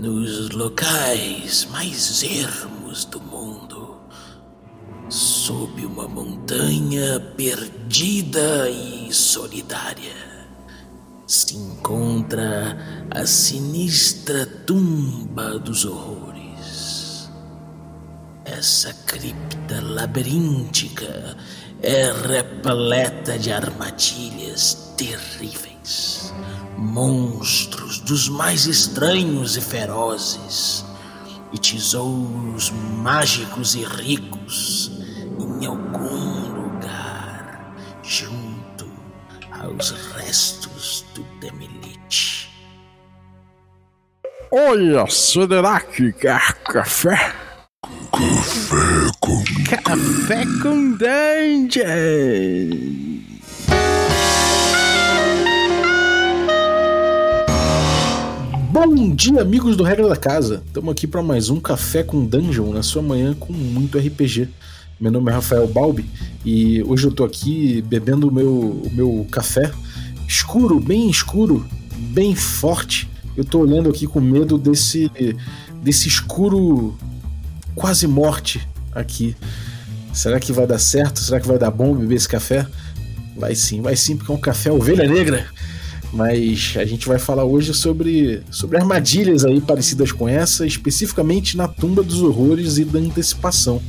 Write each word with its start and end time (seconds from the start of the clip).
nos 0.00 0.50
locais 0.50 1.66
mais 1.70 2.22
ermos 2.22 3.04
do 3.04 3.20
mundo, 3.20 3.96
sob 5.08 5.86
uma 5.86 6.08
montanha 6.08 7.20
perdida 7.36 8.68
e 8.68 9.12
solitária, 9.12 10.28
se 11.26 11.56
encontra 11.56 13.06
a 13.10 13.24
sinistra 13.24 14.44
tumba 14.66 15.58
dos 15.58 15.84
horrores. 15.84 17.30
Essa 18.44 18.92
cripta 19.06 19.80
labiríntica 19.80 21.36
é 21.80 22.10
repleta 22.10 23.38
de 23.38 23.52
armadilhas 23.52 24.92
terríveis, 24.96 26.34
monstros 26.76 27.87
dos 28.08 28.28
mais 28.28 28.66
estranhos 28.66 29.56
e 29.58 29.60
ferozes, 29.60 30.82
e 31.52 31.58
tesouros 31.58 32.70
mágicos 32.70 33.74
e 33.74 33.84
ricos 33.84 34.90
em 35.38 35.66
algum 35.66 36.54
lugar 36.54 37.76
junto 38.02 38.90
aos 39.52 39.90
restos 39.90 41.04
do 41.14 41.22
Demelite. 41.38 42.50
Olha, 44.50 45.06
será 45.10 45.78
que 45.80 46.10
quer 46.12 46.54
café? 46.64 47.34
Café 48.10 49.10
com 49.20 49.44
Café 49.84 50.46
com 50.62 50.92
Dungeon! 50.96 51.58
Bom 58.70 59.14
dia, 59.14 59.40
amigos 59.40 59.76
do 59.78 59.82
Regra 59.82 60.06
da 60.06 60.16
Casa. 60.16 60.62
Estamos 60.66 60.92
aqui 60.92 61.06
para 61.06 61.22
mais 61.22 61.48
um 61.48 61.58
Café 61.58 62.02
com 62.02 62.26
Dungeon 62.26 62.70
na 62.70 62.82
sua 62.82 63.00
manhã 63.00 63.32
com 63.32 63.50
muito 63.50 63.96
RPG. 63.96 64.46
Meu 65.00 65.10
nome 65.10 65.30
é 65.30 65.34
Rafael 65.34 65.66
Balbi 65.66 66.04
e 66.44 66.82
hoje 66.82 67.06
eu 67.06 67.10
tô 67.10 67.24
aqui 67.24 67.80
bebendo 67.80 68.28
o 68.28 68.30
meu, 68.30 68.52
o 68.52 68.90
meu 68.92 69.26
café 69.32 69.72
escuro, 70.28 70.78
bem 70.78 71.08
escuro, 71.08 71.66
bem 72.10 72.34
forte. 72.34 73.08
Eu 73.34 73.44
tô 73.44 73.60
olhando 73.60 73.88
aqui 73.88 74.06
com 74.06 74.20
medo 74.20 74.58
desse, 74.58 75.10
desse 75.82 76.06
escuro 76.06 76.94
quase 77.74 78.06
morte 78.06 78.68
aqui. 78.92 79.34
Será 80.12 80.38
que 80.38 80.52
vai 80.52 80.66
dar 80.66 80.78
certo? 80.78 81.20
Será 81.20 81.40
que 81.40 81.48
vai 81.48 81.58
dar 81.58 81.70
bom 81.70 81.94
beber 81.94 82.16
esse 82.16 82.28
café? 82.28 82.66
Vai 83.34 83.54
sim, 83.54 83.80
vai 83.80 83.96
sim, 83.96 84.14
porque 84.14 84.30
é 84.30 84.34
um 84.34 84.40
café 84.40 84.70
ovelha 84.70 85.08
negra. 85.08 85.46
Mas 86.12 86.74
a 86.76 86.84
gente 86.84 87.06
vai 87.06 87.18
falar 87.18 87.44
hoje 87.44 87.74
sobre, 87.74 88.42
sobre 88.50 88.78
armadilhas 88.78 89.44
aí 89.44 89.60
parecidas 89.60 90.10
com 90.10 90.28
essa, 90.28 90.66
especificamente 90.66 91.56
na 91.56 91.68
tumba 91.68 92.02
dos 92.02 92.22
horrores 92.22 92.78
e 92.78 92.84
da 92.84 92.98
antecipação. 92.98 93.82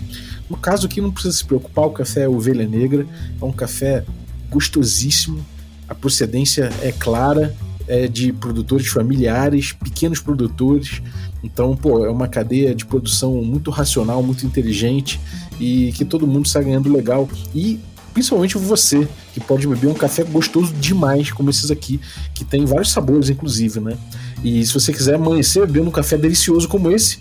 No 0.49 0.57
caso 0.57 0.87
aqui 0.87 0.99
não 0.99 1.11
precisa 1.11 1.37
se 1.37 1.45
preocupar, 1.45 1.85
o 1.85 1.91
café 1.91 2.23
é 2.23 2.29
ovelha 2.29 2.67
negra, 2.67 3.05
é 3.41 3.45
um 3.45 3.51
café 3.51 4.03
gostosíssimo, 4.49 5.45
a 5.87 5.95
procedência 5.95 6.71
é 6.81 6.91
clara, 6.91 7.55
é 7.87 8.07
de 8.07 8.31
produtores 8.31 8.87
familiares, 8.87 9.71
pequenos 9.71 10.19
produtores. 10.19 11.01
Então, 11.43 11.75
pô, 11.75 12.05
é 12.05 12.09
uma 12.09 12.27
cadeia 12.27 12.75
de 12.75 12.85
produção 12.85 13.41
muito 13.43 13.71
racional, 13.71 14.21
muito 14.21 14.45
inteligente 14.45 15.19
e 15.59 15.91
que 15.93 16.05
todo 16.05 16.27
mundo 16.27 16.45
está 16.45 16.61
ganhando 16.61 16.91
legal. 16.91 17.27
E 17.53 17.79
principalmente 18.13 18.57
você, 18.57 19.07
que 19.33 19.39
pode 19.39 19.67
beber 19.67 19.87
um 19.87 19.93
café 19.93 20.23
gostoso 20.23 20.73
demais, 20.73 21.31
como 21.31 21.49
esses 21.49 21.71
aqui, 21.71 21.99
que 22.33 22.43
tem 22.43 22.65
vários 22.65 22.91
sabores, 22.91 23.29
inclusive, 23.29 23.79
né? 23.79 23.97
E 24.43 24.65
se 24.65 24.73
você 24.73 24.91
quiser 24.91 25.15
amanhecer 25.15 25.65
bebendo 25.65 25.89
um 25.89 25.91
café 25.91 26.17
delicioso 26.17 26.67
como 26.67 26.91
esse, 26.91 27.19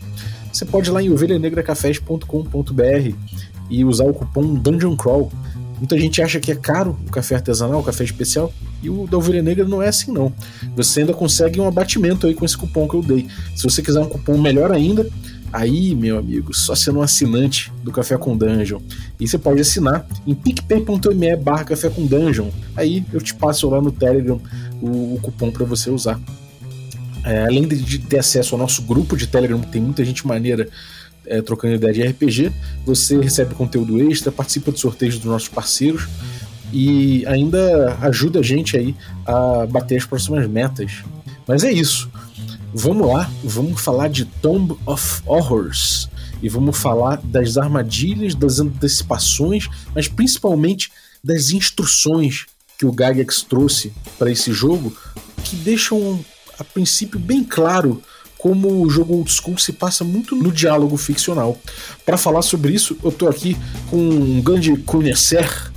você 0.52 0.64
pode 0.64 0.88
ir 0.88 0.92
lá 0.92 1.02
em 1.02 1.10
ovelhanegracafés.com.br 1.10 3.14
e 3.70 3.84
usar 3.84 4.04
o 4.04 4.14
cupom 4.14 4.54
Dungeon 4.54 4.96
Crawl. 4.96 5.30
Muita 5.78 5.98
gente 5.98 6.20
acha 6.20 6.40
que 6.40 6.50
é 6.50 6.56
caro 6.56 6.96
o 7.06 7.10
café 7.10 7.36
artesanal, 7.36 7.80
o 7.80 7.84
café 7.84 8.02
especial, 8.02 8.52
e 8.82 8.90
o 8.90 9.06
da 9.06 9.16
Ovelha 9.16 9.42
Negra 9.42 9.64
não 9.64 9.82
é 9.82 9.88
assim 9.88 10.12
não. 10.12 10.32
Você 10.74 11.00
ainda 11.00 11.12
consegue 11.12 11.60
um 11.60 11.68
abatimento 11.68 12.26
aí 12.26 12.34
com 12.34 12.44
esse 12.44 12.56
cupom 12.56 12.88
que 12.88 12.94
eu 12.94 13.02
dei. 13.02 13.28
Se 13.54 13.62
você 13.62 13.82
quiser 13.82 14.00
um 14.00 14.08
cupom 14.08 14.38
melhor 14.38 14.72
ainda, 14.72 15.08
aí, 15.52 15.94
meu 15.94 16.18
amigo, 16.18 16.54
só 16.54 16.74
sendo 16.74 16.98
um 16.98 17.02
assinante 17.02 17.72
do 17.82 17.90
Café 17.90 18.16
com 18.16 18.36
Dungeon. 18.36 18.80
E 19.18 19.26
você 19.26 19.38
pode 19.38 19.60
assinar 19.60 20.06
em 20.26 20.34
picpay.me 20.34 21.36
barra 21.36 21.64
Café 21.64 21.88
com 21.88 22.06
Dungeon. 22.06 22.50
Aí 22.76 23.04
eu 23.12 23.20
te 23.20 23.34
passo 23.34 23.68
lá 23.68 23.80
no 23.80 23.90
Telegram 23.92 24.40
o, 24.80 25.14
o 25.14 25.20
cupom 25.20 25.50
para 25.50 25.64
você 25.64 25.90
usar. 25.90 26.20
É, 27.24 27.44
além 27.44 27.66
de 27.66 27.98
ter 27.98 28.18
acesso 28.18 28.54
ao 28.54 28.60
nosso 28.60 28.82
grupo 28.82 29.16
de 29.16 29.26
Telegram, 29.26 29.60
que 29.60 29.68
tem 29.68 29.82
muita 29.82 30.04
gente 30.04 30.26
maneira 30.26 30.68
é, 31.26 31.42
trocando 31.42 31.74
ideia 31.74 31.92
de 31.92 32.02
RPG, 32.02 32.52
você 32.86 33.20
recebe 33.20 33.54
conteúdo 33.54 34.00
extra, 34.10 34.32
participa 34.32 34.72
de 34.72 34.80
sorteios 34.80 35.16
dos 35.16 35.26
nossos 35.26 35.48
parceiros 35.48 36.08
e 36.72 37.24
ainda 37.26 37.96
ajuda 38.02 38.40
a 38.40 38.42
gente 38.42 38.76
aí 38.76 38.94
a 39.26 39.66
bater 39.66 39.96
as 39.98 40.04
próximas 40.04 40.46
metas. 40.46 41.02
Mas 41.46 41.64
é 41.64 41.72
isso. 41.72 42.10
Vamos 42.74 43.08
lá, 43.08 43.30
vamos 43.42 43.80
falar 43.80 44.08
de 44.08 44.26
Tomb 44.26 44.76
of 44.84 45.22
Horrors 45.24 46.08
e 46.42 46.48
vamos 46.48 46.76
falar 46.76 47.16
das 47.24 47.56
armadilhas, 47.56 48.34
das 48.34 48.60
antecipações, 48.60 49.68
mas 49.94 50.06
principalmente 50.06 50.92
das 51.24 51.50
instruções 51.50 52.44
que 52.76 52.84
o 52.84 52.90
Gygax 52.90 53.42
trouxe 53.42 53.92
para 54.18 54.30
esse 54.30 54.52
jogo, 54.52 54.94
que 55.44 55.56
deixam 55.56 56.22
a 56.58 56.64
princípio 56.64 57.18
bem 57.18 57.42
claro 57.42 58.02
como 58.36 58.82
o 58.82 58.90
jogo 58.90 59.14
old 59.14 59.32
school 59.32 59.58
se 59.58 59.72
passa 59.72 60.04
muito 60.04 60.36
no 60.36 60.52
diálogo 60.52 60.96
ficcional. 60.96 61.58
Para 62.04 62.18
falar 62.18 62.42
sobre 62.42 62.72
isso, 62.72 62.96
eu 63.02 63.10
tô 63.10 63.28
aqui 63.28 63.56
com 63.90 63.96
um 63.96 64.42
grande 64.42 64.76
conhecer 64.76 65.72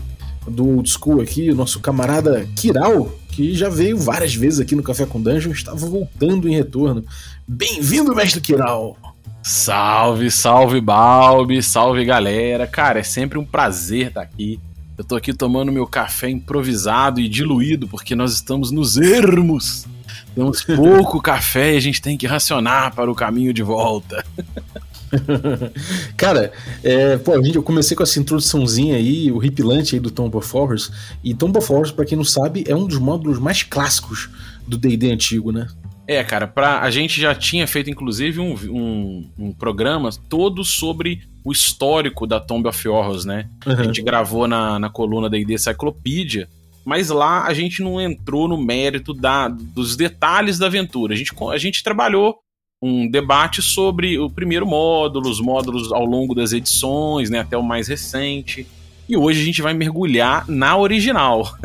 do 0.48 0.78
old 0.78 0.90
school 0.90 1.22
aqui, 1.22 1.50
o 1.52 1.56
nosso 1.56 1.80
camarada 1.80 2.48
Kiral, 2.56 3.12
que 3.30 3.54
já 3.54 3.70
veio 3.70 3.98
várias 3.98 4.34
vezes 4.34 4.60
aqui 4.60 4.76
no 4.76 4.84
Café 4.84 5.06
com 5.06 5.22
Dungeon, 5.22 5.52
estava 5.52 5.86
voltando 5.86 6.50
em 6.50 6.56
retorno. 6.56 7.04
Bem-vindo, 7.48 8.16
mestre 8.16 8.42
Kiral! 8.42 8.98
Salve, 9.44 10.30
salve 10.30 10.80
Balbi, 10.80 11.64
salve 11.64 12.06
galera. 12.06 12.68
Cara, 12.68 13.00
é 13.00 13.04
sempre 13.04 13.40
um 13.40 13.46
prazer 13.46 14.08
estar 14.08 14.22
aqui. 14.22 14.60
Eu 14.98 15.04
tô 15.04 15.16
aqui 15.16 15.34
tomando 15.34 15.72
meu 15.72 15.88
café 15.88 16.30
improvisado 16.30 17.20
e 17.20 17.28
diluído 17.28 17.88
porque 17.88 18.16
nós 18.16 18.34
estamos 18.34 18.72
nos 18.72 18.98
ermos. 18.98 19.88
Temos 20.36 20.64
pouco 20.64 21.20
café 21.24 21.74
e 21.74 21.78
a 21.78 21.80
gente 21.80 22.02
tem 22.02 22.18
que 22.18 22.28
racionar 22.28 22.94
para 22.94 23.10
o 23.10 23.16
caminho 23.16 23.52
de 23.52 23.64
volta. 23.64 24.24
Cara, 26.18 26.52
é, 26.84 27.18
pô, 27.18 27.34
eu 27.36 27.64
comecei 27.64 27.96
com 27.96 28.04
essa 28.04 28.20
introduçãozinha 28.20 28.96
aí, 28.96 29.32
o 29.32 29.44
hipilante 29.44 29.96
aí 29.96 30.00
do 30.00 30.12
Tomb 30.12 30.36
of 30.38 30.56
Horrors. 30.56 30.92
E 31.24 31.34
Tomb 31.34 31.58
of 31.58 31.72
Horrors, 31.72 31.92
pra 31.92 32.06
quem 32.06 32.18
não 32.18 32.26
sabe, 32.26 32.64
é 32.68 32.76
um 32.76 32.86
dos 32.86 32.98
módulos 32.98 33.40
mais 33.40 33.64
clássicos 33.64 34.30
do 34.68 34.78
D&D 34.78 35.12
antigo, 35.12 35.52
né? 35.52 35.68
É, 36.08 36.24
cara, 36.24 36.48
pra, 36.48 36.82
a 36.82 36.92
gente 36.92 37.22
já 37.22 37.34
tinha 37.34 37.66
feito 37.68 37.90
inclusive 37.90 38.40
um, 38.40 38.56
um, 38.70 39.30
um 39.38 39.54
programa 39.54 40.10
todo 40.28 40.64
sobre 40.64 41.22
o 41.44 41.52
histórico 41.52 42.28
da 42.28 42.40
Tomb 42.40 42.68
of 42.68 42.88
Horrors, 42.88 43.24
né? 43.24 43.48
Uhum. 43.66 43.74
A 43.74 43.84
gente 43.84 44.02
gravou 44.02 44.48
na, 44.48 44.80
na 44.80 44.90
coluna 44.90 45.30
D&D 45.30 45.58
Cyclopedia, 45.58 46.50
mas 46.84 47.10
lá 47.10 47.46
a 47.46 47.54
gente 47.54 47.82
não 47.82 48.02
entrou 48.02 48.48
no 48.48 48.58
mérito 48.58 49.14
da, 49.14 49.48
dos 49.48 49.96
detalhes 49.96 50.58
da 50.58 50.66
aventura. 50.66 51.14
A 51.14 51.18
gente, 51.18 51.32
a 51.50 51.58
gente 51.58 51.84
trabalhou 51.84 52.36
um 52.82 53.08
debate 53.08 53.62
sobre 53.62 54.18
o 54.18 54.30
primeiro 54.30 54.66
módulo, 54.66 55.30
os 55.30 55.40
módulos 55.40 55.92
ao 55.92 56.04
longo 56.04 56.34
das 56.34 56.52
edições, 56.52 57.30
né, 57.30 57.40
até 57.40 57.56
o 57.56 57.62
mais 57.62 57.88
recente. 57.88 58.66
E 59.08 59.16
hoje 59.16 59.42
a 59.42 59.46
gente 59.46 59.62
vai 59.62 59.74
mergulhar 59.74 60.46
na 60.48 60.76
original. 60.78 61.56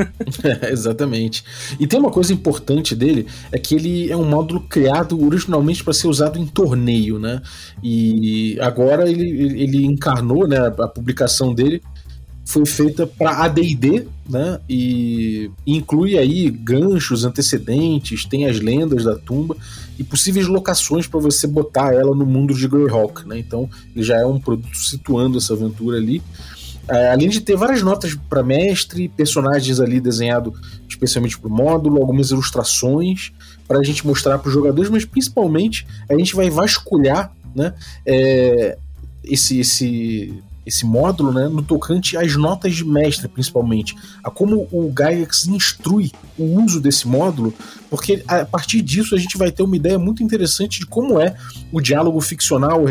é, 0.44 0.68
exatamente. 0.70 1.42
E 1.80 1.86
tem 1.86 1.98
uma 1.98 2.10
coisa 2.10 2.34
importante 2.34 2.94
dele, 2.94 3.26
é 3.50 3.58
que 3.58 3.74
ele 3.74 4.10
é 4.10 4.16
um 4.16 4.28
módulo 4.28 4.60
criado 4.60 5.24
originalmente 5.24 5.82
para 5.82 5.94
ser 5.94 6.08
usado 6.08 6.38
em 6.38 6.46
torneio, 6.46 7.18
né? 7.18 7.40
E 7.82 8.58
agora 8.60 9.08
ele, 9.08 9.62
ele 9.62 9.86
encarnou, 9.86 10.46
né, 10.46 10.58
a 10.66 10.88
publicação 10.88 11.54
dele 11.54 11.80
foi 12.44 12.64
feita 12.66 13.06
para 13.06 13.44
AD&D, 13.44 14.06
né? 14.28 14.60
E 14.68 15.50
inclui 15.66 16.18
aí 16.18 16.50
ganchos 16.50 17.24
antecedentes, 17.24 18.24
tem 18.24 18.46
as 18.46 18.60
lendas 18.60 19.04
da 19.04 19.16
tumba 19.16 19.56
e 19.98 20.04
possíveis 20.04 20.46
locações 20.46 21.06
para 21.06 21.20
você 21.20 21.46
botar 21.46 21.94
ela 21.94 22.14
no 22.14 22.26
mundo 22.26 22.54
de 22.54 22.68
Greyhawk, 22.68 23.26
né? 23.26 23.38
Então 23.38 23.68
ele 23.94 24.04
já 24.04 24.16
é 24.16 24.26
um 24.26 24.40
produto 24.40 24.76
situando 24.76 25.38
essa 25.38 25.54
aventura 25.54 25.96
ali. 25.96 26.22
É, 26.88 27.10
além 27.10 27.28
de 27.28 27.40
ter 27.40 27.56
várias 27.56 27.82
notas 27.82 28.14
para 28.28 28.44
mestre, 28.44 29.08
personagens 29.08 29.80
ali 29.80 29.98
desenhado 30.00 30.54
especialmente 30.88 31.38
para 31.38 31.48
o 31.48 31.52
módulo, 31.52 32.00
algumas 32.00 32.30
ilustrações 32.30 33.32
para 33.66 33.80
a 33.80 33.82
gente 33.82 34.06
mostrar 34.06 34.38
para 34.38 34.48
os 34.48 34.54
jogadores, 34.54 34.90
mas 34.90 35.04
principalmente 35.04 35.86
a 36.08 36.16
gente 36.16 36.36
vai 36.36 36.48
vasculhar, 36.48 37.32
né? 37.54 37.74
É, 38.04 38.78
esse, 39.24 39.58
esse 39.58 40.42
esse 40.66 40.84
módulo, 40.84 41.32
né, 41.32 41.48
no 41.48 41.62
tocante 41.62 42.16
às 42.16 42.34
notas 42.34 42.74
de 42.74 42.84
mestre, 42.84 43.28
principalmente, 43.28 43.94
a 44.22 44.30
como 44.30 44.66
o 44.72 44.88
Gygax 44.88 45.46
instrui 45.46 46.10
o 46.36 46.60
uso 46.60 46.80
desse 46.80 47.06
módulo, 47.06 47.54
porque 47.88 48.22
a 48.26 48.44
partir 48.44 48.82
disso 48.82 49.14
a 49.14 49.18
gente 49.18 49.38
vai 49.38 49.52
ter 49.52 49.62
uma 49.62 49.76
ideia 49.76 49.98
muito 49.98 50.22
interessante 50.22 50.80
de 50.80 50.86
como 50.86 51.20
é 51.20 51.36
o 51.72 51.80
diálogo 51.80 52.20
ficcional 52.20 52.84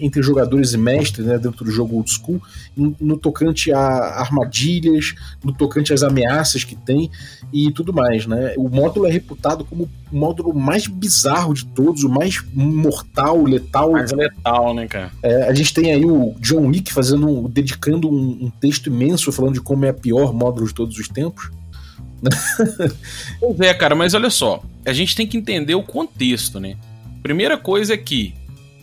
entre 0.00 0.22
jogadores 0.22 0.72
e 0.72 0.78
mestres, 0.78 1.26
né, 1.26 1.36
dentro 1.36 1.64
do 1.64 1.70
jogo 1.70 1.96
old 1.96 2.10
school, 2.10 2.40
no 2.76 3.16
tocante 3.16 3.72
a 3.72 3.80
armadilhas, 4.20 5.14
no 5.42 5.52
tocante 5.52 5.92
às 5.92 6.02
ameaças 6.02 6.62
que 6.62 6.76
tem 6.76 7.10
e 7.52 7.72
tudo 7.72 7.92
mais, 7.92 8.26
né? 8.26 8.54
O 8.56 8.68
módulo 8.68 9.06
é 9.06 9.10
reputado 9.10 9.64
como 9.64 9.88
o 10.12 10.16
módulo 10.16 10.54
mais 10.54 10.86
bizarro 10.86 11.54
de 11.54 11.64
todos, 11.66 12.04
o 12.04 12.08
mais 12.08 12.42
mortal, 12.54 13.42
letal. 13.44 13.92
Mais 13.92 14.12
letal, 14.12 14.74
né, 14.74 14.86
cara? 14.86 15.10
É, 15.22 15.48
a 15.48 15.54
gente 15.54 15.72
tem 15.74 15.92
aí 15.92 16.04
o 16.04 16.34
John 16.40 16.66
Wick 16.66 16.92
fazendo 16.92 17.15
um, 17.24 17.48
dedicando 17.48 18.08
um, 18.08 18.44
um, 18.44 18.50
texto 18.50 18.88
imenso 18.88 19.32
falando 19.32 19.54
de 19.54 19.60
como 19.60 19.84
é 19.84 19.90
a 19.90 19.94
pior 19.94 20.32
módulo 20.32 20.66
de 20.66 20.74
todos 20.74 20.98
os 20.98 21.08
tempos. 21.08 21.50
pois 23.40 23.60
é, 23.60 23.72
cara, 23.74 23.94
mas 23.94 24.14
olha 24.14 24.30
só, 24.30 24.62
a 24.84 24.92
gente 24.92 25.14
tem 25.14 25.26
que 25.26 25.36
entender 25.36 25.74
o 25.74 25.82
contexto, 25.82 26.58
né? 26.58 26.76
Primeira 27.22 27.56
coisa 27.56 27.94
é 27.94 27.96
que 27.96 28.34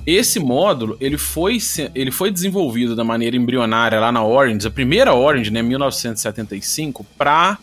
esse 0.06 0.40
módulo 0.40 0.98
ele 1.00 1.18
foi, 1.18 1.58
ele 1.96 2.12
foi 2.12 2.30
desenvolvido 2.32 2.96
da 2.96 3.04
maneira 3.04 3.38
embrionária 3.38 4.00
lá 4.00 4.12
na 4.12 4.24
Orange, 4.24 4.68
a 4.68 4.72
primeira 4.72 5.14
Orange, 5.14 5.50
né, 5.50 5.62
1975, 5.62 7.06
para 7.18 7.58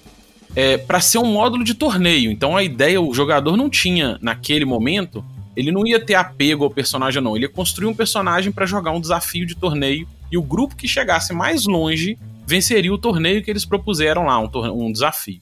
é, 0.57 0.77
para 0.77 1.01
ser 1.01 1.19
um 1.19 1.27
módulo 1.27 1.63
de 1.63 1.75
torneio. 1.75 2.31
Então 2.31 2.57
a 2.57 2.63
ideia, 2.63 3.01
o 3.01 3.15
jogador 3.15 3.57
não 3.57 3.71
tinha 3.71 4.19
naquele 4.21 4.65
momento, 4.65 5.25
ele 5.57 5.71
não 5.71 5.87
ia 5.87 6.05
ter 6.05 6.15
apego 6.15 6.65
ao 6.65 6.71
personagem 6.71 7.23
não, 7.23 7.37
ele 7.37 7.45
ia 7.45 7.51
construir 7.51 7.87
um 7.87 7.95
personagem 7.95 8.51
para 8.51 8.67
jogar 8.67 8.93
um 8.93 9.01
desafio 9.01 9.47
de 9.47 9.55
torneio 9.55 10.09
e 10.31 10.39
o 10.39 10.43
grupo 10.43 10.77
que 10.77 10.89
chegasse 10.89 11.33
mais 11.33 11.67
longe 11.67 12.19
venceria 12.47 12.93
o 12.93 12.99
torneio 12.99 13.43
que 13.43 13.51
eles 13.51 13.65
propuseram 13.65 14.25
lá, 14.25 14.39
um, 14.39 14.87
um 14.87 14.93
desafio. 14.93 15.41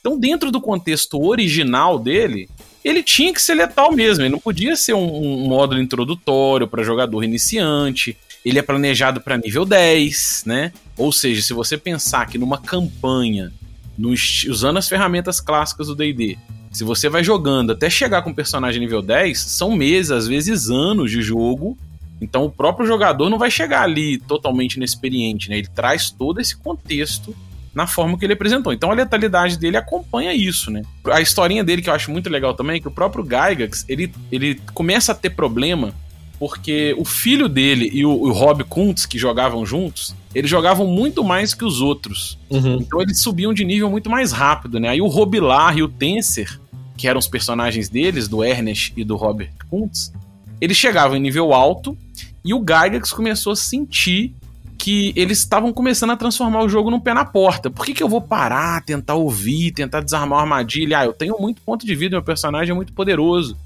Então, 0.00 0.18
dentro 0.18 0.50
do 0.50 0.60
contexto 0.60 1.22
original 1.22 1.98
dele, 1.98 2.48
ele 2.84 3.02
tinha 3.02 3.32
que 3.32 3.42
ser 3.42 3.54
letal 3.54 3.92
mesmo. 3.92 4.24
Ele 4.24 4.30
não 4.32 4.38
podia 4.38 4.74
ser 4.74 4.94
um, 4.94 5.44
um 5.44 5.48
módulo 5.48 5.80
introdutório 5.80 6.66
para 6.66 6.82
jogador 6.82 7.22
iniciante. 7.22 8.16
Ele 8.44 8.58
é 8.58 8.62
planejado 8.62 9.20
para 9.20 9.36
nível 9.36 9.66
10, 9.66 10.44
né? 10.46 10.72
Ou 10.96 11.12
seja, 11.12 11.42
se 11.42 11.52
você 11.52 11.76
pensar 11.76 12.26
que 12.26 12.38
numa 12.38 12.58
campanha, 12.58 13.52
no, 13.96 14.10
usando 14.10 14.78
as 14.78 14.88
ferramentas 14.88 15.40
clássicas 15.40 15.88
do 15.88 15.94
DD, 15.94 16.38
se 16.72 16.84
você 16.84 17.08
vai 17.08 17.22
jogando 17.22 17.72
até 17.72 17.90
chegar 17.90 18.22
com 18.22 18.30
o 18.30 18.34
personagem 18.34 18.80
nível 18.80 19.02
10, 19.02 19.38
são 19.38 19.76
meses, 19.76 20.10
às 20.10 20.26
vezes 20.26 20.70
anos 20.70 21.10
de 21.10 21.20
jogo. 21.20 21.76
Então 22.20 22.44
o 22.44 22.50
próprio 22.50 22.86
jogador 22.86 23.30
não 23.30 23.38
vai 23.38 23.50
chegar 23.50 23.82
ali 23.82 24.18
totalmente 24.18 24.74
inexperiente, 24.74 25.48
né? 25.48 25.58
Ele 25.58 25.68
traz 25.68 26.10
todo 26.10 26.40
esse 26.40 26.56
contexto 26.56 27.34
na 27.74 27.86
forma 27.86 28.18
que 28.18 28.24
ele 28.24 28.32
apresentou. 28.32 28.72
Então 28.72 28.90
a 28.90 28.94
letalidade 28.94 29.58
dele 29.58 29.76
acompanha 29.76 30.34
isso, 30.34 30.70
né? 30.70 30.82
A 31.06 31.20
historinha 31.20 31.64
dele 31.64 31.82
que 31.82 31.88
eu 31.88 31.94
acho 31.94 32.10
muito 32.10 32.28
legal 32.28 32.54
também 32.54 32.76
é 32.76 32.80
que 32.80 32.88
o 32.88 32.90
próprio 32.90 33.24
Gygax, 33.24 33.84
ele, 33.88 34.12
ele 34.30 34.60
começa 34.74 35.12
a 35.12 35.14
ter 35.14 35.30
problema 35.30 35.94
porque 36.38 36.94
o 36.98 37.04
filho 37.04 37.50
dele 37.50 37.90
e 37.92 38.04
o, 38.04 38.10
o 38.10 38.32
Rob 38.32 38.64
Kuntz, 38.64 39.04
que 39.04 39.18
jogavam 39.18 39.64
juntos, 39.66 40.16
eles 40.34 40.50
jogavam 40.50 40.86
muito 40.86 41.22
mais 41.22 41.52
que 41.52 41.66
os 41.66 41.82
outros. 41.82 42.38
Uhum. 42.48 42.78
Então 42.80 43.00
eles 43.00 43.20
subiam 43.20 43.52
de 43.52 43.62
nível 43.62 43.90
muito 43.90 44.08
mais 44.08 44.32
rápido, 44.32 44.80
né? 44.80 44.88
Aí 44.88 45.02
o 45.02 45.06
Robilar 45.06 45.76
e 45.76 45.82
o 45.82 45.88
Tenser, 45.88 46.58
que 46.96 47.06
eram 47.06 47.18
os 47.18 47.28
personagens 47.28 47.90
deles, 47.90 48.26
do 48.26 48.42
Ernest 48.42 48.94
e 48.96 49.04
do 49.04 49.16
Robert 49.16 49.52
Kuntz, 49.68 50.12
eles 50.60 50.78
chegavam 50.78 51.14
em 51.16 51.20
nível 51.20 51.52
alto 51.52 51.96
e 52.44 52.54
o 52.54 52.58
Gygax 52.58 53.12
começou 53.12 53.52
a 53.52 53.56
sentir 53.56 54.34
que 54.78 55.12
eles 55.14 55.38
estavam 55.38 55.74
começando 55.74 56.10
a 56.10 56.16
transformar 56.16 56.62
o 56.64 56.68
jogo 56.68 56.90
num 56.90 56.98
pé 56.98 57.12
na 57.12 57.24
porta. 57.24 57.70
Por 57.70 57.84
que, 57.84 57.92
que 57.92 58.02
eu 58.02 58.08
vou 58.08 58.20
parar, 58.20 58.82
tentar 58.82 59.14
ouvir, 59.14 59.72
tentar 59.72 60.00
desarmar 60.00 60.38
uma 60.38 60.42
armadilha? 60.42 61.00
Ah, 61.00 61.04
eu 61.04 61.12
tenho 61.12 61.36
muito 61.38 61.60
ponto 61.60 61.84
de 61.84 61.94
vida, 61.94 62.16
meu 62.16 62.22
personagem 62.22 62.72
é 62.72 62.74
muito 62.74 62.92
poderoso. 62.94 63.58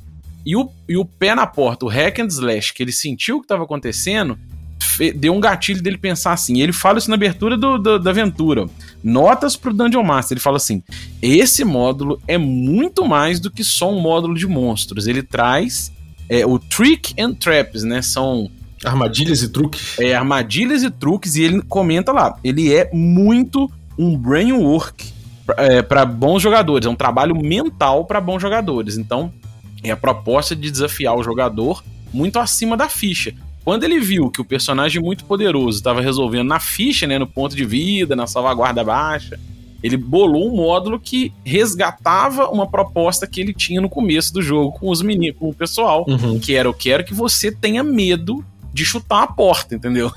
E 0.44 0.56
o, 0.56 0.68
e 0.88 0.96
o 0.96 1.04
pé 1.04 1.34
na 1.34 1.46
porta, 1.46 1.86
o 1.86 1.88
hack 1.88 2.18
and 2.18 2.26
slash, 2.26 2.74
que 2.74 2.82
ele 2.82 2.92
sentiu 2.92 3.36
o 3.36 3.40
que 3.40 3.44
estava 3.44 3.62
acontecendo, 3.62 4.36
deu 5.14 5.32
um 5.32 5.40
gatilho 5.40 5.80
dele 5.80 5.96
pensar 5.96 6.32
assim. 6.32 6.60
Ele 6.60 6.72
fala 6.72 6.98
isso 6.98 7.08
na 7.08 7.14
abertura 7.14 7.56
do, 7.56 7.78
do, 7.78 7.98
da 7.98 8.10
aventura. 8.10 8.66
Notas 9.02 9.56
pro 9.56 9.72
Dungeon 9.72 10.02
Master. 10.02 10.34
Ele 10.34 10.42
fala 10.42 10.56
assim: 10.56 10.82
esse 11.22 11.64
módulo 11.64 12.20
é 12.26 12.36
muito 12.36 13.06
mais 13.06 13.38
do 13.38 13.50
que 13.50 13.62
só 13.62 13.90
um 13.90 14.00
módulo 14.00 14.34
de 14.34 14.46
monstros. 14.46 15.06
Ele 15.06 15.22
traz 15.22 15.92
é, 16.28 16.44
o 16.44 16.58
Trick 16.58 17.14
and 17.20 17.34
Traps, 17.34 17.84
né? 17.84 18.02
São 18.02 18.50
Armadilhas 18.84 19.42
e 19.42 19.48
truques. 19.48 19.98
É, 19.98 20.14
armadilhas 20.14 20.82
e 20.82 20.90
truques, 20.90 21.36
e 21.36 21.42
ele 21.42 21.62
comenta 21.62 22.12
lá, 22.12 22.36
ele 22.44 22.72
é 22.72 22.90
muito 22.92 23.70
um 23.98 24.16
brainwork 24.16 25.12
é, 25.56 25.82
para 25.82 26.04
bons 26.04 26.42
jogadores, 26.42 26.86
é 26.86 26.90
um 26.90 26.96
trabalho 26.96 27.36
mental 27.36 28.04
para 28.04 28.20
bons 28.20 28.40
jogadores. 28.40 28.96
Então, 28.96 29.32
é 29.82 29.90
a 29.90 29.96
proposta 29.96 30.56
de 30.56 30.70
desafiar 30.70 31.16
o 31.16 31.22
jogador 31.22 31.84
muito 32.12 32.38
acima 32.38 32.76
da 32.76 32.88
ficha. 32.88 33.34
Quando 33.64 33.84
ele 33.84 33.98
viu 33.98 34.30
que 34.30 34.40
o 34.40 34.44
personagem 34.44 35.02
muito 35.02 35.24
poderoso 35.24 35.78
estava 35.78 36.00
resolvendo 36.00 36.48
na 36.48 36.60
ficha, 36.60 37.06
né, 37.06 37.18
no 37.18 37.26
ponto 37.26 37.56
de 37.56 37.64
vida, 37.64 38.14
na 38.14 38.26
salvaguarda 38.26 38.84
baixa, 38.84 39.38
ele 39.82 39.96
bolou 39.98 40.50
um 40.50 40.56
módulo 40.56 40.98
que 40.98 41.32
resgatava 41.44 42.48
uma 42.48 42.66
proposta 42.66 43.26
que 43.26 43.40
ele 43.40 43.52
tinha 43.52 43.80
no 43.80 43.88
começo 43.88 44.32
do 44.32 44.40
jogo 44.40 44.72
com 44.72 44.88
os 44.90 45.02
meninos, 45.02 45.38
com 45.38 45.50
o 45.50 45.54
pessoal, 45.54 46.06
uhum. 46.08 46.38
que 46.38 46.54
era 46.54 46.66
eu 46.66 46.72
quero 46.72 47.04
que 47.04 47.12
você 47.12 47.52
tenha 47.52 47.82
medo 47.84 48.44
de 48.74 48.84
chutar 48.84 49.22
a 49.22 49.26
porta, 49.28 49.76
entendeu? 49.76 50.10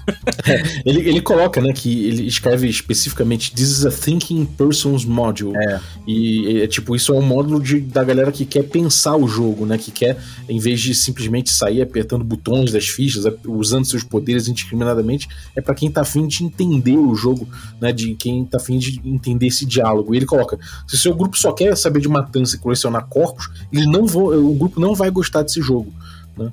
É, 0.47 0.63
ele, 0.83 1.09
ele 1.09 1.21
coloca, 1.21 1.61
né, 1.61 1.71
que 1.71 2.07
ele 2.07 2.25
escreve 2.25 2.67
especificamente 2.67 3.53
This 3.53 3.69
is 3.69 3.85
a 3.85 3.91
thinking 3.91 4.45
person's 4.45 5.05
module. 5.05 5.55
É. 5.55 5.79
E 6.07 6.61
é 6.61 6.67
tipo, 6.67 6.95
isso 6.95 7.13
é 7.13 7.15
um 7.15 7.21
módulo 7.21 7.61
de, 7.61 7.79
da 7.79 8.03
galera 8.03 8.31
que 8.31 8.45
quer 8.45 8.63
pensar 8.63 9.15
o 9.15 9.27
jogo, 9.27 9.63
né? 9.63 9.77
Que 9.77 9.91
quer, 9.91 10.17
em 10.49 10.57
vez 10.57 10.81
de 10.81 10.95
simplesmente 10.95 11.51
sair 11.51 11.83
apertando 11.83 12.23
botões 12.23 12.71
das 12.71 12.87
fichas, 12.87 13.25
usando 13.45 13.85
seus 13.85 14.03
poderes 14.03 14.47
indiscriminadamente, 14.47 15.27
é 15.55 15.61
para 15.61 15.75
quem 15.75 15.91
tá 15.91 16.01
afim 16.01 16.25
de 16.25 16.43
entender 16.43 16.97
o 16.97 17.13
jogo, 17.13 17.47
né? 17.79 17.91
De 17.91 18.15
quem 18.15 18.43
tá 18.43 18.57
afim 18.57 18.79
de 18.79 18.99
entender 19.05 19.47
esse 19.47 19.67
diálogo. 19.67 20.15
E 20.15 20.17
ele 20.17 20.25
coloca: 20.25 20.57
se 20.87 20.95
o 20.95 20.97
seu 20.97 21.13
grupo 21.13 21.37
só 21.37 21.51
quer 21.51 21.77
saber 21.77 21.99
de 21.99 22.09
matança 22.09 22.55
e 22.55 22.59
colecionar 22.59 23.05
corpos, 23.05 23.49
ele 23.71 23.85
não 23.85 24.07
vão, 24.07 24.25
o 24.27 24.55
grupo 24.55 24.79
não 24.79 24.95
vai 24.95 25.11
gostar 25.11 25.43
desse 25.43 25.61
jogo. 25.61 25.93
Né? 26.35 26.51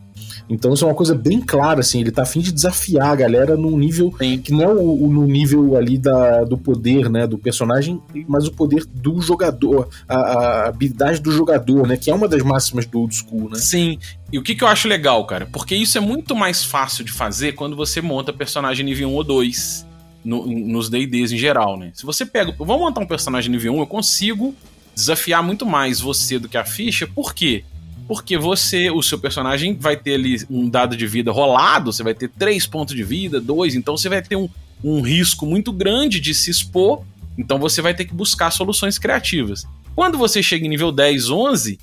Então 0.48 0.74
isso 0.74 0.84
é 0.84 0.88
uma 0.88 0.94
coisa 0.94 1.14
bem 1.14 1.40
clara, 1.40 1.80
assim, 1.80 2.00
ele 2.00 2.10
tá 2.10 2.22
afim 2.22 2.40
de 2.40 2.52
desafiar 2.52 3.08
a 3.08 3.16
galera 3.16 3.56
num 3.56 3.78
nível 3.78 4.14
Sim. 4.18 4.38
que 4.38 4.52
não 4.52 4.62
é 4.62 4.68
o, 4.68 5.04
o, 5.04 5.10
no 5.10 5.26
nível 5.26 5.76
ali 5.76 5.96
da, 5.96 6.44
do 6.44 6.58
poder, 6.58 7.08
né, 7.08 7.26
do 7.26 7.38
personagem, 7.38 8.00
mas 8.28 8.46
o 8.46 8.52
poder 8.52 8.84
do 8.86 9.20
jogador, 9.20 9.88
a, 10.08 10.16
a, 10.16 10.68
habilidade 10.68 11.20
do 11.20 11.32
jogador, 11.32 11.86
né, 11.86 11.96
que 11.96 12.10
é 12.10 12.14
uma 12.14 12.28
das 12.28 12.42
máximas 12.42 12.84
do 12.84 13.00
old 13.00 13.14
school, 13.14 13.48
né? 13.48 13.58
Sim, 13.58 13.98
e 14.32 14.38
o 14.38 14.42
que, 14.42 14.54
que 14.54 14.62
eu 14.62 14.68
acho 14.68 14.86
legal, 14.86 15.24
cara, 15.26 15.46
porque 15.50 15.74
isso 15.74 15.96
é 15.96 16.00
muito 16.00 16.34
mais 16.36 16.62
fácil 16.62 17.04
de 17.04 17.12
fazer 17.12 17.52
quando 17.52 17.74
você 17.74 18.02
monta 18.02 18.32
personagem 18.32 18.84
nível 18.84 19.08
1 19.08 19.14
ou 19.14 19.24
2 19.24 19.86
no, 20.24 20.46
nos 20.46 20.88
D&Ds 20.90 21.32
em 21.32 21.38
geral, 21.38 21.78
né? 21.78 21.90
Se 21.94 22.04
você 22.04 22.26
pega, 22.26 22.54
vamos 22.58 22.78
montar 22.78 23.00
um 23.00 23.06
personagem 23.06 23.50
nível 23.50 23.74
1, 23.74 23.78
eu 23.78 23.86
consigo 23.86 24.54
desafiar 24.94 25.42
muito 25.42 25.66
mais 25.66 26.00
você 26.00 26.38
do 26.38 26.48
que 26.48 26.56
a 26.56 26.64
ficha, 26.64 27.06
por 27.06 27.34
quê? 27.34 27.64
Porque 28.06 28.36
você, 28.36 28.90
o 28.90 29.02
seu 29.02 29.18
personagem 29.18 29.76
vai 29.78 29.96
ter 29.96 30.14
ali 30.14 30.44
um 30.50 30.68
dado 30.68 30.96
de 30.96 31.06
vida 31.06 31.32
rolado, 31.32 31.92
você 31.92 32.02
vai 32.02 32.14
ter 32.14 32.28
três 32.28 32.66
pontos 32.66 32.94
de 32.94 33.02
vida, 33.02 33.40
dois, 33.40 33.74
então 33.74 33.96
você 33.96 34.08
vai 34.08 34.22
ter 34.22 34.36
um, 34.36 34.48
um 34.82 35.00
risco 35.00 35.46
muito 35.46 35.72
grande 35.72 36.20
de 36.20 36.34
se 36.34 36.50
expor, 36.50 37.02
então 37.38 37.58
você 37.58 37.80
vai 37.80 37.94
ter 37.94 38.04
que 38.04 38.14
buscar 38.14 38.50
soluções 38.50 38.98
criativas. 38.98 39.66
Quando 39.94 40.18
você 40.18 40.42
chega 40.42 40.66
em 40.66 40.68
nível 40.68 40.92
10, 40.92 41.30
11, 41.30 41.78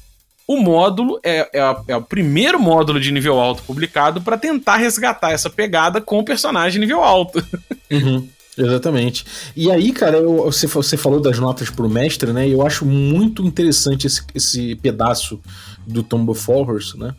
o 0.47 0.57
módulo 0.57 1.19
é, 1.23 1.49
é, 1.53 1.75
é 1.87 1.95
o 1.95 2.01
primeiro 2.01 2.59
módulo 2.59 2.99
de 2.99 3.11
nível 3.11 3.39
alto 3.39 3.63
publicado 3.63 4.21
para 4.21 4.37
tentar 4.37 4.77
resgatar 4.77 5.31
essa 5.31 5.49
pegada 5.49 6.01
com 6.01 6.19
o 6.19 6.25
personagem 6.25 6.79
nível 6.79 7.01
alto. 7.03 7.43
Uhum. 7.91 8.25
Exatamente. 8.57 9.25
E 9.55 9.71
aí, 9.71 9.91
cara, 9.91 10.17
eu, 10.17 10.43
você, 10.43 10.67
você 10.67 10.95
falou 10.95 11.19
das 11.19 11.39
notas 11.39 11.69
pro 11.69 11.89
mestre, 11.89 12.31
né? 12.31 12.47
Eu 12.47 12.65
acho 12.65 12.85
muito 12.85 13.43
interessante 13.43 14.07
esse, 14.07 14.21
esse 14.33 14.75
pedaço 14.75 15.39
do 15.85 16.03
Tomb 16.03 16.29
of 16.31 16.51
Horrors, 16.51 16.95
né? 16.95 17.13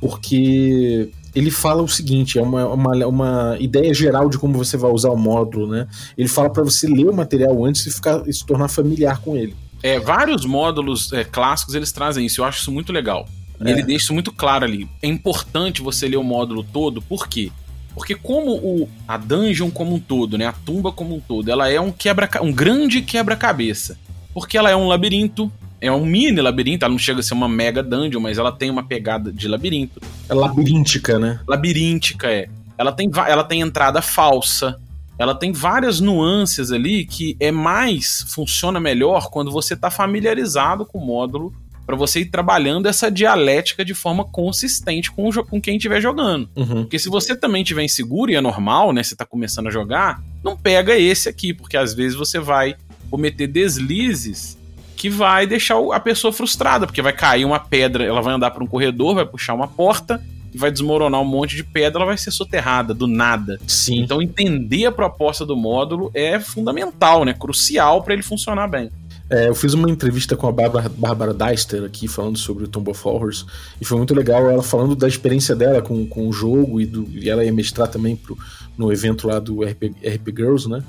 Porque 0.00 1.10
ele 1.34 1.50
fala 1.50 1.82
o 1.82 1.88
seguinte, 1.88 2.38
é 2.38 2.42
uma, 2.42 2.66
uma, 2.66 3.06
uma 3.06 3.56
ideia 3.60 3.92
geral 3.92 4.28
de 4.28 4.38
como 4.38 4.56
você 4.56 4.76
vai 4.76 4.90
usar 4.90 5.10
o 5.10 5.16
módulo, 5.16 5.68
né? 5.68 5.86
Ele 6.16 6.28
fala 6.28 6.50
para 6.50 6.64
você 6.64 6.86
ler 6.86 7.08
o 7.08 7.14
material 7.14 7.64
antes 7.64 7.86
e, 7.86 7.90
ficar, 7.90 8.26
e 8.26 8.32
se 8.32 8.44
tornar 8.44 8.68
familiar 8.68 9.20
com 9.20 9.36
ele. 9.36 9.54
É, 9.82 10.00
vários 10.00 10.44
módulos 10.44 11.12
é, 11.12 11.22
clássicos 11.24 11.74
eles 11.74 11.92
trazem 11.92 12.26
isso, 12.26 12.40
eu 12.40 12.44
acho 12.44 12.60
isso 12.60 12.72
muito 12.72 12.92
legal. 12.92 13.28
É. 13.60 13.70
Ele 13.70 13.82
deixa 13.82 14.04
isso 14.04 14.14
muito 14.14 14.32
claro 14.32 14.64
ali. 14.64 14.88
É 15.02 15.06
importante 15.06 15.82
você 15.82 16.08
ler 16.08 16.16
o 16.16 16.24
módulo 16.24 16.64
todo, 16.64 17.02
por 17.02 17.28
quê? 17.28 17.50
Porque 17.94 18.14
como 18.14 18.52
o, 18.52 18.88
a 19.06 19.16
dungeon 19.16 19.70
como 19.70 19.94
um 19.94 20.00
todo, 20.00 20.38
né, 20.38 20.46
a 20.46 20.52
tumba 20.52 20.92
como 20.92 21.16
um 21.16 21.20
todo, 21.20 21.50
ela 21.50 21.68
é 21.68 21.80
um 21.80 21.90
quebra 21.90 22.28
um 22.40 22.52
grande 22.52 23.02
quebra-cabeça. 23.02 23.98
Porque 24.32 24.56
ela 24.56 24.70
é 24.70 24.76
um 24.76 24.86
labirinto, 24.86 25.50
é 25.80 25.90
um 25.90 26.04
mini 26.04 26.40
labirinto, 26.40 26.84
ela 26.84 26.92
não 26.92 26.98
chega 26.98 27.20
a 27.20 27.22
ser 27.22 27.34
uma 27.34 27.48
mega 27.48 27.82
dungeon, 27.82 28.20
mas 28.20 28.38
ela 28.38 28.52
tem 28.52 28.70
uma 28.70 28.82
pegada 28.82 29.32
de 29.32 29.46
labirinto. 29.46 30.00
É 30.28 30.34
labiríntica, 30.34 31.18
né? 31.18 31.40
Labiríntica, 31.46 32.28
é. 32.28 32.48
Ela 32.76 32.92
tem, 32.92 33.10
ela 33.26 33.44
tem 33.44 33.60
entrada 33.60 34.00
falsa, 34.00 34.78
ela 35.18 35.34
tem 35.34 35.52
várias 35.52 36.00
nuances 36.00 36.70
ali 36.70 37.04
que 37.04 37.36
é 37.40 37.50
mais, 37.50 38.24
funciona 38.28 38.78
melhor 38.78 39.30
quando 39.30 39.50
você 39.50 39.74
está 39.74 39.90
familiarizado 39.90 40.86
com 40.86 40.98
o 40.98 41.04
módulo 41.04 41.52
para 41.84 41.96
você 41.96 42.20
ir 42.20 42.26
trabalhando 42.26 42.86
essa 42.86 43.10
dialética 43.10 43.82
de 43.82 43.94
forma 43.94 44.22
consistente 44.22 45.10
com, 45.10 45.26
o, 45.26 45.44
com 45.44 45.58
quem 45.58 45.76
estiver 45.76 46.02
jogando. 46.02 46.48
Uhum. 46.54 46.82
Porque 46.82 46.98
se 46.98 47.08
você 47.08 47.34
também 47.34 47.62
estiver 47.62 47.82
inseguro, 47.82 48.30
e 48.30 48.34
é 48.34 48.42
normal, 48.42 48.92
né? 48.92 49.02
Você 49.02 49.14
está 49.14 49.24
começando 49.24 49.68
a 49.68 49.70
jogar, 49.70 50.22
não 50.44 50.54
pega 50.54 50.98
esse 50.98 51.30
aqui, 51.30 51.54
porque 51.54 51.78
às 51.78 51.94
vezes 51.94 52.14
você 52.14 52.38
vai 52.38 52.76
cometer 53.10 53.46
deslizes 53.46 54.57
que 54.98 55.08
vai 55.08 55.46
deixar 55.46 55.76
a 55.92 56.00
pessoa 56.00 56.32
frustrada, 56.32 56.84
porque 56.84 57.00
vai 57.00 57.12
cair 57.12 57.44
uma 57.44 57.60
pedra, 57.60 58.04
ela 58.04 58.20
vai 58.20 58.34
andar 58.34 58.50
por 58.50 58.64
um 58.64 58.66
corredor, 58.66 59.14
vai 59.14 59.24
puxar 59.24 59.54
uma 59.54 59.68
porta 59.68 60.20
e 60.52 60.58
vai 60.58 60.72
desmoronar 60.72 61.20
um 61.20 61.24
monte 61.24 61.54
de 61.54 61.62
pedra, 61.62 62.00
ela 62.00 62.06
vai 62.06 62.18
ser 62.18 62.32
soterrada 62.32 62.92
do 62.92 63.06
nada. 63.06 63.60
Sim. 63.64 64.00
Então 64.00 64.20
entender 64.20 64.86
a 64.86 64.92
proposta 64.92 65.46
do 65.46 65.56
módulo 65.56 66.10
é 66.12 66.40
fundamental, 66.40 67.24
né? 67.24 67.32
Crucial 67.32 68.02
para 68.02 68.12
ele 68.12 68.24
funcionar 68.24 68.66
bem. 68.66 68.90
É, 69.30 69.46
eu 69.46 69.54
fiz 69.54 69.72
uma 69.72 69.88
entrevista 69.88 70.34
com 70.34 70.48
a 70.48 70.52
Bárbara, 70.52 70.88
Bárbara 70.88 71.34
Deister 71.34 71.84
aqui, 71.84 72.08
falando 72.08 72.36
sobre 72.36 72.64
o 72.64 72.68
Tomb 72.68 72.90
of 72.90 73.00
Horrors, 73.06 73.46
e 73.80 73.84
foi 73.84 73.98
muito 73.98 74.14
legal 74.14 74.50
ela 74.50 74.62
falando 74.64 74.96
da 74.96 75.06
experiência 75.06 75.54
dela 75.54 75.80
com, 75.80 76.06
com 76.06 76.26
o 76.26 76.32
jogo, 76.32 76.80
e, 76.80 76.86
do, 76.86 77.06
e 77.12 77.28
ela 77.28 77.44
ia 77.44 77.52
mestrar 77.52 77.88
também 77.88 78.16
pro, 78.16 78.36
no 78.76 78.90
evento 78.90 79.28
lá 79.28 79.38
do 79.38 79.62
RP, 79.62 79.94
RP 80.02 80.34
Girls, 80.34 80.68
né? 80.68 80.82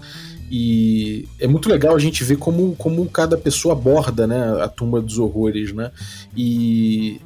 E 0.50 1.28
é 1.40 1.48
muito 1.48 1.70
legal 1.70 1.96
a 1.96 2.00
gente 2.00 2.24
ver 2.24 2.38
como, 2.38 2.76
como 2.76 3.06
cada 3.08 3.38
pessoa 3.38 3.74
aborda 3.74 4.26
né, 4.26 4.62
a 4.62 4.68
tumba 4.68 5.00
dos 5.00 5.20
horrores, 5.20 5.72
né? 5.72 5.92
E 6.36 7.22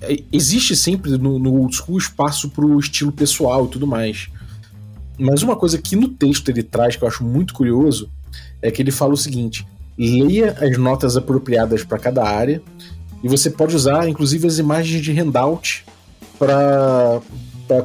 é, 0.00 0.22
existe 0.32 0.74
sempre 0.74 1.10
no, 1.18 1.38
no 1.38 1.54
old 1.54 1.76
school 1.76 1.98
espaço 1.98 2.48
pro 2.48 2.78
estilo 2.80 3.12
pessoal 3.12 3.66
e 3.66 3.68
tudo 3.68 3.86
mais. 3.86 4.28
Mas 5.18 5.42
uma 5.42 5.54
coisa 5.54 5.76
que 5.78 5.94
no 5.94 6.08
texto 6.08 6.48
ele 6.48 6.62
traz 6.62 6.96
que 6.96 7.04
eu 7.04 7.08
acho 7.08 7.22
muito 7.22 7.52
curioso 7.52 8.08
é 8.62 8.70
que 8.70 8.80
ele 8.80 8.90
fala 8.90 9.12
o 9.12 9.18
seguinte: 9.18 9.66
leia 9.96 10.56
as 10.60 10.78
notas 10.78 11.16
apropriadas 11.16 11.84
para 11.84 11.98
cada 11.98 12.24
área 12.24 12.62
e 13.22 13.28
você 13.28 13.50
pode 13.50 13.76
usar 13.76 14.08
inclusive 14.08 14.46
as 14.46 14.58
imagens 14.58 15.02
de 15.02 15.12
handout 15.12 15.84
para 16.38 17.20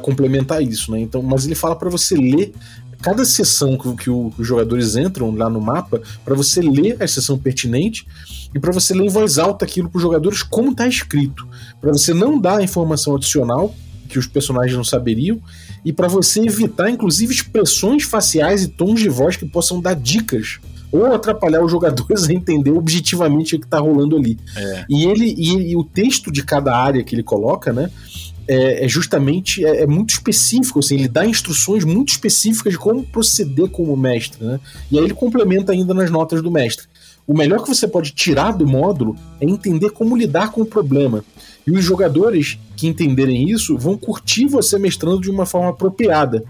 complementar 0.02 0.62
isso, 0.62 0.90
né? 0.90 1.00
Então, 1.00 1.22
mas 1.22 1.44
ele 1.44 1.54
fala 1.54 1.76
para 1.76 1.88
você 1.88 2.16
ler 2.16 2.52
cada 3.00 3.24
sessão 3.24 3.76
que, 3.76 4.04
que, 4.04 4.10
os 4.10 4.46
jogadores 4.46 4.96
entram 4.96 5.34
lá 5.34 5.48
no 5.48 5.60
mapa, 5.60 6.00
para 6.24 6.34
você 6.34 6.60
ler 6.60 7.00
a 7.02 7.06
sessão 7.06 7.38
pertinente 7.38 8.06
e 8.54 8.58
para 8.58 8.72
você 8.72 8.94
ler 8.94 9.04
em 9.04 9.08
voz 9.08 9.38
alta 9.38 9.64
aquilo 9.64 9.88
para 9.88 9.98
os 9.98 10.02
jogadores 10.02 10.42
como 10.42 10.72
está 10.72 10.86
escrito, 10.86 11.46
para 11.80 11.92
você 11.92 12.12
não 12.12 12.38
dar 12.38 12.62
informação 12.62 13.16
adicional 13.16 13.74
que 14.08 14.18
os 14.18 14.26
personagens 14.26 14.74
não 14.74 14.84
saberiam 14.84 15.38
e 15.84 15.92
para 15.92 16.08
você 16.08 16.40
evitar 16.40 16.90
inclusive 16.90 17.32
expressões 17.32 18.04
faciais 18.04 18.62
e 18.62 18.68
tons 18.68 19.00
de 19.00 19.08
voz 19.08 19.36
que 19.36 19.46
possam 19.46 19.80
dar 19.80 19.94
dicas 19.94 20.58
ou 20.90 21.14
atrapalhar 21.14 21.62
os 21.62 21.70
jogadores 21.70 22.28
a 22.28 22.32
entender 22.32 22.70
objetivamente 22.70 23.54
o 23.54 23.60
que 23.60 23.66
está 23.66 23.78
rolando 23.78 24.16
ali. 24.16 24.38
É. 24.56 24.86
E 24.88 25.04
ele 25.04 25.34
e, 25.36 25.72
e, 25.72 25.76
o 25.76 25.84
texto 25.84 26.32
de 26.32 26.42
cada 26.42 26.74
área 26.74 27.04
que 27.04 27.14
ele 27.14 27.22
coloca, 27.22 27.72
né? 27.72 27.90
É, 28.48 28.84
é 28.84 28.88
justamente 28.88 29.64
é, 29.64 29.82
é, 29.82 29.86
muito 29.86 30.10
específico, 30.10 30.78
assim, 30.78 30.94
ele 30.94 31.08
dá 31.08 31.26
instruções 31.26 31.84
muito 31.84 32.08
específicas 32.08 32.72
de 32.72 32.78
como 32.78 33.04
proceder 33.04 33.68
como 33.68 33.96
mestre, 33.96 34.42
né? 34.42 34.58
E 34.90 34.98
aí 34.98 35.04
ele 35.04 35.14
complementa 35.14 35.72
ainda 35.72 35.92
nas 35.92 36.10
notas 36.10 36.42
do 36.42 36.50
mestre. 36.50 36.86
O 37.26 37.36
melhor 37.36 37.62
que 37.62 37.68
você 37.68 37.86
pode 37.86 38.12
tirar 38.12 38.52
do 38.52 38.66
módulo 38.66 39.14
é 39.38 39.44
entender 39.44 39.90
como 39.90 40.16
lidar 40.16 40.50
com 40.50 40.62
o 40.62 40.66
problema. 40.66 41.22
E 41.66 41.70
os 41.70 41.84
jogadores 41.84 42.58
que 42.74 42.86
entenderem 42.86 43.50
isso 43.50 43.76
vão 43.76 43.98
curtir 43.98 44.46
você 44.46 44.78
mestrando 44.78 45.20
de 45.20 45.30
uma 45.30 45.44
forma 45.44 45.68
apropriada, 45.68 46.42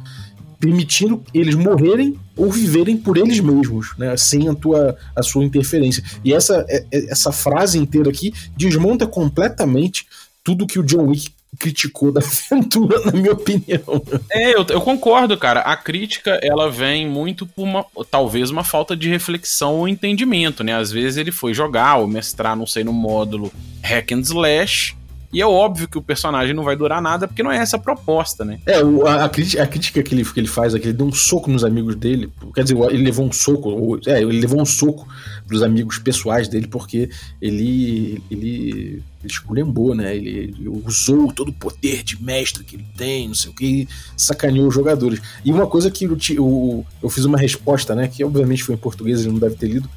permitindo 0.61 1.21
eles 1.35 1.57
morrerem 1.57 2.17
ou 2.37 2.49
viverem 2.49 2.97
por 2.97 3.17
eles 3.17 3.40
mesmos, 3.40 3.93
né, 3.99 4.17
sem 4.17 4.49
a, 4.49 4.55
tua, 4.55 4.97
a 5.17 5.23
sua 5.25 5.45
interferência. 5.45 6.05
E 6.25 6.33
essa, 6.33 6.64
é, 6.69 6.85
é, 6.93 7.11
essa 7.11 7.33
frase 7.33 7.76
inteira 7.76 8.09
aqui 8.09 8.33
desmonta 8.57 9.05
completamente 9.05 10.07
tudo 10.45 10.67
que 10.67 10.78
o 10.78 10.85
John 10.85 11.09
Wick 11.09 11.31
criticou 11.58 12.12
da 12.12 12.20
aventura, 12.50 13.00
na 13.04 13.12
minha 13.12 13.32
opinião. 13.32 14.02
É, 14.30 14.54
eu, 14.54 14.64
eu, 14.68 14.80
concordo, 14.80 15.36
cara. 15.36 15.60
A 15.60 15.76
crítica, 15.76 16.38
ela 16.42 16.70
vem 16.70 17.08
muito 17.08 17.46
por 17.46 17.64
uma, 17.64 17.84
talvez 18.10 18.50
uma 18.50 18.64
falta 18.64 18.96
de 18.96 19.08
reflexão 19.08 19.76
ou 19.76 19.88
entendimento, 19.88 20.62
né? 20.62 20.74
Às 20.74 20.92
vezes 20.92 21.16
ele 21.16 21.32
foi 21.32 21.52
jogar 21.52 21.96
ou 21.96 22.06
mestrar, 22.06 22.56
não 22.56 22.66
sei, 22.66 22.84
no 22.84 22.92
módulo 22.92 23.52
hack 23.82 24.12
and 24.12 24.20
slash, 24.20 24.96
e 25.30 25.42
é 25.42 25.47
óbvio 25.47 25.87
que 25.87 25.99
o 25.99 26.02
personagem 26.02 26.54
não 26.54 26.64
vai 26.64 26.75
durar 26.75 27.02
nada, 27.02 27.28
porque 27.28 27.42
não 27.42 27.52
é 27.52 27.58
essa 27.58 27.76
a 27.76 27.78
proposta, 27.78 28.44
né? 28.47 28.61
É, 28.64 28.78
a, 29.06 29.25
a, 29.25 29.28
crítica, 29.28 29.62
a 29.62 29.66
crítica 29.66 30.02
que, 30.02 30.14
ele, 30.14 30.25
que 30.25 30.40
ele 30.40 30.49
faz 30.49 30.75
é 30.75 30.78
que 30.78 30.87
ele 30.87 30.97
deu 30.97 31.06
um 31.06 31.12
soco 31.12 31.50
nos 31.50 31.64
amigos 31.64 31.97
dele. 31.97 32.32
Quer 32.54 32.62
dizer, 32.62 32.78
ele 32.90 33.04
levou 33.04 33.26
um 33.26 33.32
soco, 33.32 33.68
ou, 33.68 34.00
é, 34.06 34.23
ele 34.23 34.40
levou 34.40 34.61
um 34.61 34.64
soco 34.64 35.06
pros 35.47 35.62
amigos 35.62 35.99
pessoais 35.99 36.49
dele, 36.49 36.66
porque 36.66 37.11
ele, 37.42 38.23
ele, 38.30 39.02
ele 39.20 39.32
esculhambou, 39.32 39.94
né? 39.94 40.16
Ele, 40.16 40.30
ele, 40.30 40.68
usou 40.87 41.30
todo 41.30 41.50
o 41.50 41.52
poder 41.52 42.02
de 42.02 42.23
mestre 42.23 42.64
que 42.64 42.76
ele 42.76 42.87
tem, 42.97 43.28
não 43.28 43.35
sei 43.35 43.50
o 43.50 43.54
que, 43.54 43.87
sacaneou 44.16 44.68
os 44.68 44.75
jogadores. 44.75 45.20
E 45.44 45.52
uma 45.52 45.66
coisa 45.66 45.90
que 45.90 46.06
eu, 46.06 46.16
eu, 46.30 46.87
eu 47.02 47.08
fiz 47.11 47.26
uma 47.26 47.37
resposta, 47.37 47.94
né? 47.94 48.08
Que 48.08 48.25
obviamente 48.25 48.64
foi 48.64 48.75
em 48.75 48.78
português, 48.78 49.20
ele 49.20 49.32
não 49.32 49.38
deve 49.38 49.56
ter 49.56 49.66
lido 49.66 49.88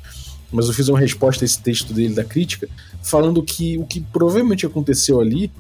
mas 0.52 0.68
eu 0.68 0.74
fiz 0.74 0.88
uma 0.88 1.00
resposta 1.00 1.44
a 1.44 1.46
esse 1.46 1.62
texto 1.62 1.94
dele 1.94 2.14
da 2.14 2.24
crítica, 2.24 2.68
falando 3.02 3.42
que 3.42 3.78
o 3.78 3.86
que 3.86 4.02
provavelmente 4.02 4.66
aconteceu 4.66 5.20
ali 5.20 5.52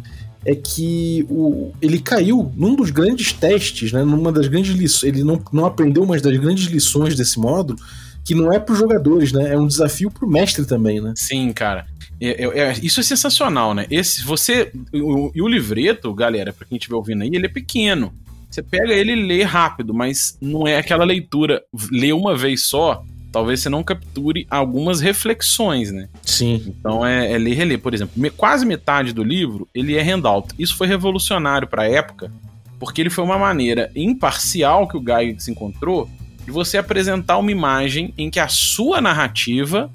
é 0.45 0.55
que 0.55 1.25
o, 1.29 1.71
ele 1.81 1.99
caiu 1.99 2.51
num 2.55 2.75
dos 2.75 2.89
grandes 2.89 3.31
testes, 3.31 3.91
né, 3.91 4.03
numa 4.03 4.31
das 4.31 4.47
grandes 4.47 4.75
lições, 4.75 5.13
ele 5.13 5.23
não, 5.23 5.41
não 5.53 5.65
aprendeu 5.65 6.03
uma 6.03 6.19
das 6.19 6.37
grandes 6.37 6.65
lições 6.65 7.15
desse 7.15 7.39
módulo, 7.39 7.79
que 8.23 8.35
não 8.35 8.51
é 8.51 8.59
para 8.59 8.73
os 8.73 8.79
jogadores, 8.79 9.31
né, 9.31 9.53
é 9.53 9.57
um 9.57 9.67
desafio 9.67 10.09
para 10.09 10.25
o 10.25 10.29
mestre 10.29 10.65
também, 10.65 10.99
né? 10.99 11.13
Sim, 11.15 11.51
cara. 11.53 11.85
É, 12.19 12.43
é, 12.43 12.73
isso 12.83 12.99
é 12.99 13.03
sensacional, 13.03 13.73
né? 13.73 13.87
Esse, 13.89 14.23
você 14.23 14.71
e 14.93 15.01
o, 15.01 15.31
o, 15.35 15.47
livreto, 15.47 16.13
galera, 16.13 16.53
para 16.53 16.67
quem 16.67 16.77
estiver 16.77 16.95
ouvindo 16.95 17.23
aí, 17.23 17.31
ele 17.33 17.47
é 17.47 17.49
pequeno. 17.49 18.13
Você 18.47 18.61
pega 18.61 18.93
ele 18.93 19.13
e 19.13 19.25
lê 19.25 19.43
rápido, 19.43 19.91
mas 19.91 20.37
não 20.39 20.67
é 20.67 20.77
aquela 20.77 21.03
leitura, 21.03 21.63
lê 21.91 22.13
uma 22.13 22.37
vez 22.37 22.67
só 22.67 23.03
talvez 23.31 23.61
você 23.61 23.69
não 23.69 23.83
capture 23.83 24.45
algumas 24.49 24.99
reflexões, 24.99 25.91
né? 25.91 26.09
Sim. 26.21 26.63
Então 26.67 27.05
é, 27.05 27.31
é 27.31 27.37
ler 27.37 27.51
e 27.51 27.53
reler. 27.53 27.79
Por 27.79 27.93
exemplo, 27.93 28.13
me, 28.15 28.29
quase 28.29 28.65
metade 28.65 29.13
do 29.13 29.23
livro 29.23 29.67
ele 29.73 29.95
é 29.95 30.01
handout. 30.01 30.53
Isso 30.59 30.75
foi 30.75 30.87
revolucionário 30.87 31.67
para 31.67 31.83
a 31.83 31.89
época, 31.89 32.31
porque 32.79 33.01
ele 33.01 33.09
foi 33.09 33.23
uma 33.23 33.37
maneira 33.37 33.91
imparcial 33.95 34.87
que 34.87 34.97
o 34.97 34.99
Gygax 34.99 35.47
encontrou 35.47 36.09
de 36.45 36.51
você 36.51 36.77
apresentar 36.77 37.37
uma 37.37 37.51
imagem 37.51 38.13
em 38.17 38.29
que 38.29 38.39
a 38.39 38.47
sua 38.47 38.99
narrativa 38.99 39.89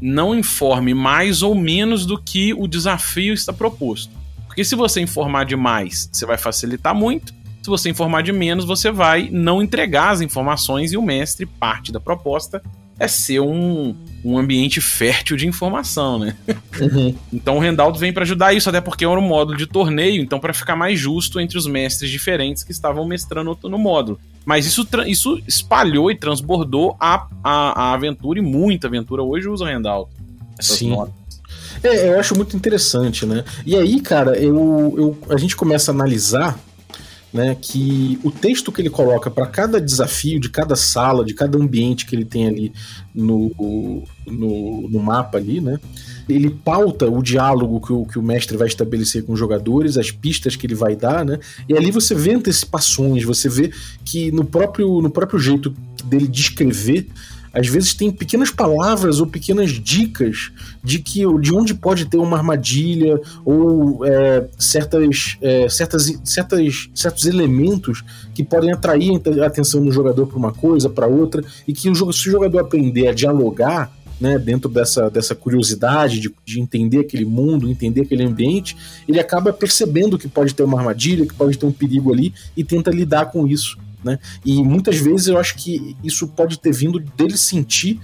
não 0.00 0.34
informe 0.34 0.94
mais 0.94 1.42
ou 1.42 1.54
menos 1.54 2.06
do 2.06 2.16
que 2.16 2.54
o 2.54 2.68
desafio 2.68 3.34
está 3.34 3.52
proposto. 3.52 4.12
Porque 4.46 4.64
se 4.64 4.74
você 4.74 5.00
informar 5.00 5.44
demais, 5.44 6.08
você 6.12 6.24
vai 6.24 6.38
facilitar 6.38 6.94
muito. 6.94 7.34
Se 7.62 7.68
você 7.68 7.90
informar 7.90 8.22
de 8.22 8.32
menos, 8.32 8.64
você 8.64 8.90
vai 8.90 9.28
não 9.30 9.62
entregar 9.62 10.10
as 10.10 10.20
informações 10.20 10.92
e 10.92 10.96
o 10.96 11.02
mestre, 11.02 11.46
parte 11.46 11.92
da 11.92 12.00
proposta, 12.00 12.62
é 12.98 13.06
ser 13.06 13.40
um, 13.40 13.94
um 14.24 14.36
ambiente 14.36 14.80
fértil 14.80 15.36
de 15.36 15.46
informação, 15.46 16.18
né? 16.18 16.36
Uhum. 16.80 17.14
então 17.32 17.56
o 17.56 17.60
Rendaldo 17.60 17.98
vem 17.98 18.12
para 18.12 18.24
ajudar 18.24 18.52
isso, 18.52 18.68
até 18.68 18.80
porque 18.80 19.04
era 19.04 19.18
um 19.18 19.22
módulo 19.22 19.56
de 19.56 19.66
torneio, 19.66 20.22
então 20.22 20.40
para 20.40 20.52
ficar 20.52 20.74
mais 20.74 20.98
justo 20.98 21.40
entre 21.40 21.56
os 21.56 21.66
mestres 21.66 22.10
diferentes 22.10 22.64
que 22.64 22.72
estavam 22.72 23.06
mestrando 23.06 23.56
no 23.64 23.78
módulo. 23.78 24.18
Mas 24.44 24.66
isso, 24.66 24.86
isso 25.06 25.40
espalhou 25.46 26.10
e 26.10 26.16
transbordou 26.16 26.96
a, 26.98 27.28
a, 27.44 27.82
a 27.82 27.92
aventura 27.92 28.38
e 28.38 28.42
muita 28.42 28.88
aventura 28.88 29.22
hoje 29.22 29.48
usa 29.48 29.64
o 29.64 29.66
Rendaldo. 29.66 30.10
Sim. 30.58 30.96
É, 31.82 32.08
eu 32.08 32.18
acho 32.18 32.34
muito 32.34 32.56
interessante, 32.56 33.24
né? 33.24 33.44
E 33.64 33.76
aí, 33.76 34.00
cara, 34.00 34.36
eu, 34.36 34.94
eu, 34.96 35.18
a 35.32 35.36
gente 35.36 35.54
começa 35.54 35.92
a 35.92 35.94
analisar 35.94 36.58
né, 37.32 37.56
que 37.60 38.18
o 38.22 38.30
texto 38.30 38.72
que 38.72 38.80
ele 38.80 38.90
coloca 38.90 39.30
para 39.30 39.46
cada 39.46 39.80
desafio, 39.80 40.40
de 40.40 40.48
cada 40.48 40.74
sala, 40.74 41.24
de 41.24 41.34
cada 41.34 41.58
ambiente 41.58 42.06
que 42.06 42.16
ele 42.16 42.24
tem 42.24 42.46
ali 42.46 42.72
no, 43.14 43.52
no, 44.26 44.88
no 44.88 44.98
mapa 44.98 45.38
ali, 45.38 45.60
né, 45.60 45.78
ele 46.28 46.50
pauta 46.50 47.06
o 47.06 47.22
diálogo 47.22 47.80
que 47.80 47.92
o, 47.92 48.06
que 48.06 48.18
o 48.18 48.22
mestre 48.22 48.56
vai 48.56 48.68
estabelecer 48.68 49.24
com 49.24 49.32
os 49.32 49.38
jogadores, 49.38 49.98
as 49.98 50.10
pistas 50.10 50.56
que 50.56 50.66
ele 50.66 50.74
vai 50.74 50.96
dar, 50.96 51.24
né, 51.24 51.38
e 51.68 51.76
ali 51.76 51.90
você 51.90 52.14
vê 52.14 52.34
antecipações, 52.34 53.24
você 53.24 53.48
vê 53.48 53.70
que 54.04 54.30
no 54.32 54.44
próprio, 54.44 55.00
no 55.00 55.10
próprio 55.10 55.38
jeito 55.38 55.74
dele 56.04 56.26
descrever 56.26 57.08
às 57.52 57.66
vezes 57.66 57.94
tem 57.94 58.10
pequenas 58.10 58.50
palavras 58.50 59.20
ou 59.20 59.26
pequenas 59.26 59.70
dicas 59.70 60.50
de 60.82 60.98
que 60.98 61.20
de 61.40 61.54
onde 61.54 61.74
pode 61.74 62.06
ter 62.06 62.18
uma 62.18 62.36
armadilha 62.36 63.20
ou 63.44 64.04
é, 64.04 64.46
certas, 64.58 65.36
é, 65.40 65.68
certas, 65.68 66.20
certas, 66.24 66.90
certos 66.94 67.26
elementos 67.26 68.04
que 68.34 68.44
podem 68.44 68.72
atrair 68.72 69.20
a 69.42 69.46
atenção 69.46 69.84
do 69.84 69.90
jogador 69.90 70.26
para 70.26 70.36
uma 70.36 70.52
coisa, 70.52 70.88
para 70.88 71.06
outra, 71.06 71.42
e 71.66 71.72
que 71.72 71.88
o, 71.88 72.12
se 72.12 72.28
o 72.28 72.32
jogador 72.32 72.58
aprender 72.60 73.08
a 73.08 73.12
dialogar 73.12 73.92
né, 74.20 74.38
dentro 74.38 74.68
dessa, 74.68 75.08
dessa 75.10 75.34
curiosidade 75.34 76.20
de, 76.20 76.34
de 76.44 76.60
entender 76.60 77.00
aquele 77.00 77.24
mundo, 77.24 77.70
entender 77.70 78.02
aquele 78.02 78.24
ambiente, 78.24 78.76
ele 79.06 79.20
acaba 79.20 79.52
percebendo 79.52 80.18
que 80.18 80.28
pode 80.28 80.54
ter 80.54 80.62
uma 80.62 80.78
armadilha, 80.78 81.26
que 81.26 81.34
pode 81.34 81.56
ter 81.56 81.66
um 81.66 81.72
perigo 81.72 82.12
ali 82.12 82.34
e 82.56 82.64
tenta 82.64 82.90
lidar 82.90 83.26
com 83.26 83.46
isso 83.46 83.78
né? 84.02 84.18
E 84.44 84.62
muitas 84.62 84.96
vezes 84.96 85.28
eu 85.28 85.38
acho 85.38 85.54
que 85.56 85.96
isso 86.02 86.28
pode 86.28 86.58
ter 86.58 86.72
vindo 86.72 86.98
dele 86.98 87.36
sentir 87.36 88.00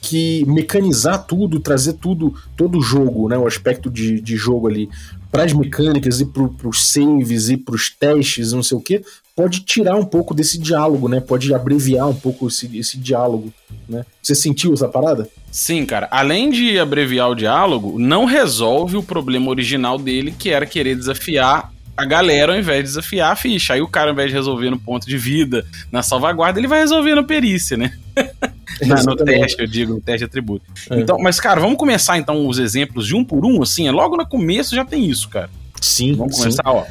que 0.00 0.44
mecanizar 0.46 1.26
tudo, 1.26 1.60
trazer 1.60 1.94
tudo, 1.94 2.34
todo 2.56 2.78
o 2.78 2.82
jogo, 2.82 3.28
né, 3.28 3.36
o 3.36 3.46
aspecto 3.46 3.90
de, 3.90 4.20
de 4.20 4.36
jogo 4.36 4.68
ali, 4.68 4.88
para 5.30 5.44
as 5.44 5.52
mecânicas 5.52 6.20
e 6.20 6.24
para 6.24 6.68
os 6.68 6.86
saves 6.86 7.48
e 7.48 7.56
para 7.56 7.74
os 7.74 7.90
testes, 7.90 8.52
não 8.52 8.62
sei 8.62 8.78
o 8.78 8.80
que, 8.80 9.02
pode 9.36 9.60
tirar 9.60 9.96
um 9.96 10.04
pouco 10.04 10.34
desse 10.34 10.58
diálogo, 10.58 11.08
né? 11.08 11.20
Pode 11.20 11.54
abreviar 11.54 12.08
um 12.08 12.14
pouco 12.14 12.48
esse, 12.48 12.76
esse 12.76 12.96
diálogo, 12.96 13.52
né? 13.88 14.04
Você 14.22 14.34
sentiu 14.34 14.72
essa 14.72 14.88
parada? 14.88 15.28
Sim, 15.52 15.84
cara. 15.86 16.08
Além 16.10 16.50
de 16.50 16.78
abreviar 16.78 17.30
o 17.30 17.34
diálogo, 17.34 17.98
não 17.98 18.24
resolve 18.24 18.96
o 18.96 19.02
problema 19.02 19.48
original 19.50 19.98
dele, 19.98 20.34
que 20.36 20.48
era 20.48 20.66
querer 20.66 20.96
desafiar 20.96 21.72
a 21.98 22.04
galera 22.04 22.52
ao 22.52 22.58
invés 22.58 22.78
de 22.78 22.84
desafiar 22.84 23.32
a 23.32 23.36
ficha. 23.36 23.74
Aí 23.74 23.80
o 23.80 23.88
cara, 23.88 24.10
ao 24.10 24.12
invés 24.12 24.30
de 24.30 24.36
resolver 24.36 24.70
no 24.70 24.78
ponto 24.78 25.04
de 25.04 25.18
vida, 25.18 25.66
na 25.90 26.00
salvaguarda, 26.00 26.60
ele 26.60 26.68
vai 26.68 26.78
resolver 26.78 27.16
na 27.16 27.24
perícia, 27.24 27.76
né? 27.76 27.92
na, 28.86 29.02
no 29.02 29.16
teste, 29.16 29.60
eu 29.60 29.66
digo, 29.66 29.94
no 29.94 30.00
teste 30.00 30.20
de 30.20 30.24
atributo. 30.26 30.64
É. 30.90 31.00
Então, 31.00 31.18
mas, 31.18 31.40
cara, 31.40 31.60
vamos 31.60 31.76
começar 31.76 32.16
então 32.16 32.46
os 32.46 32.60
exemplos 32.60 33.04
de 33.04 33.16
um 33.16 33.24
por 33.24 33.44
um, 33.44 33.60
assim, 33.60 33.88
é 33.88 33.90
logo 33.90 34.16
no 34.16 34.24
começo 34.24 34.76
já 34.76 34.84
tem 34.84 35.06
isso, 35.06 35.28
cara. 35.28 35.50
Sim. 35.80 36.14
Vamos 36.14 36.38
começar, 36.38 36.62
sim. 36.62 36.70
ó. 36.70 36.84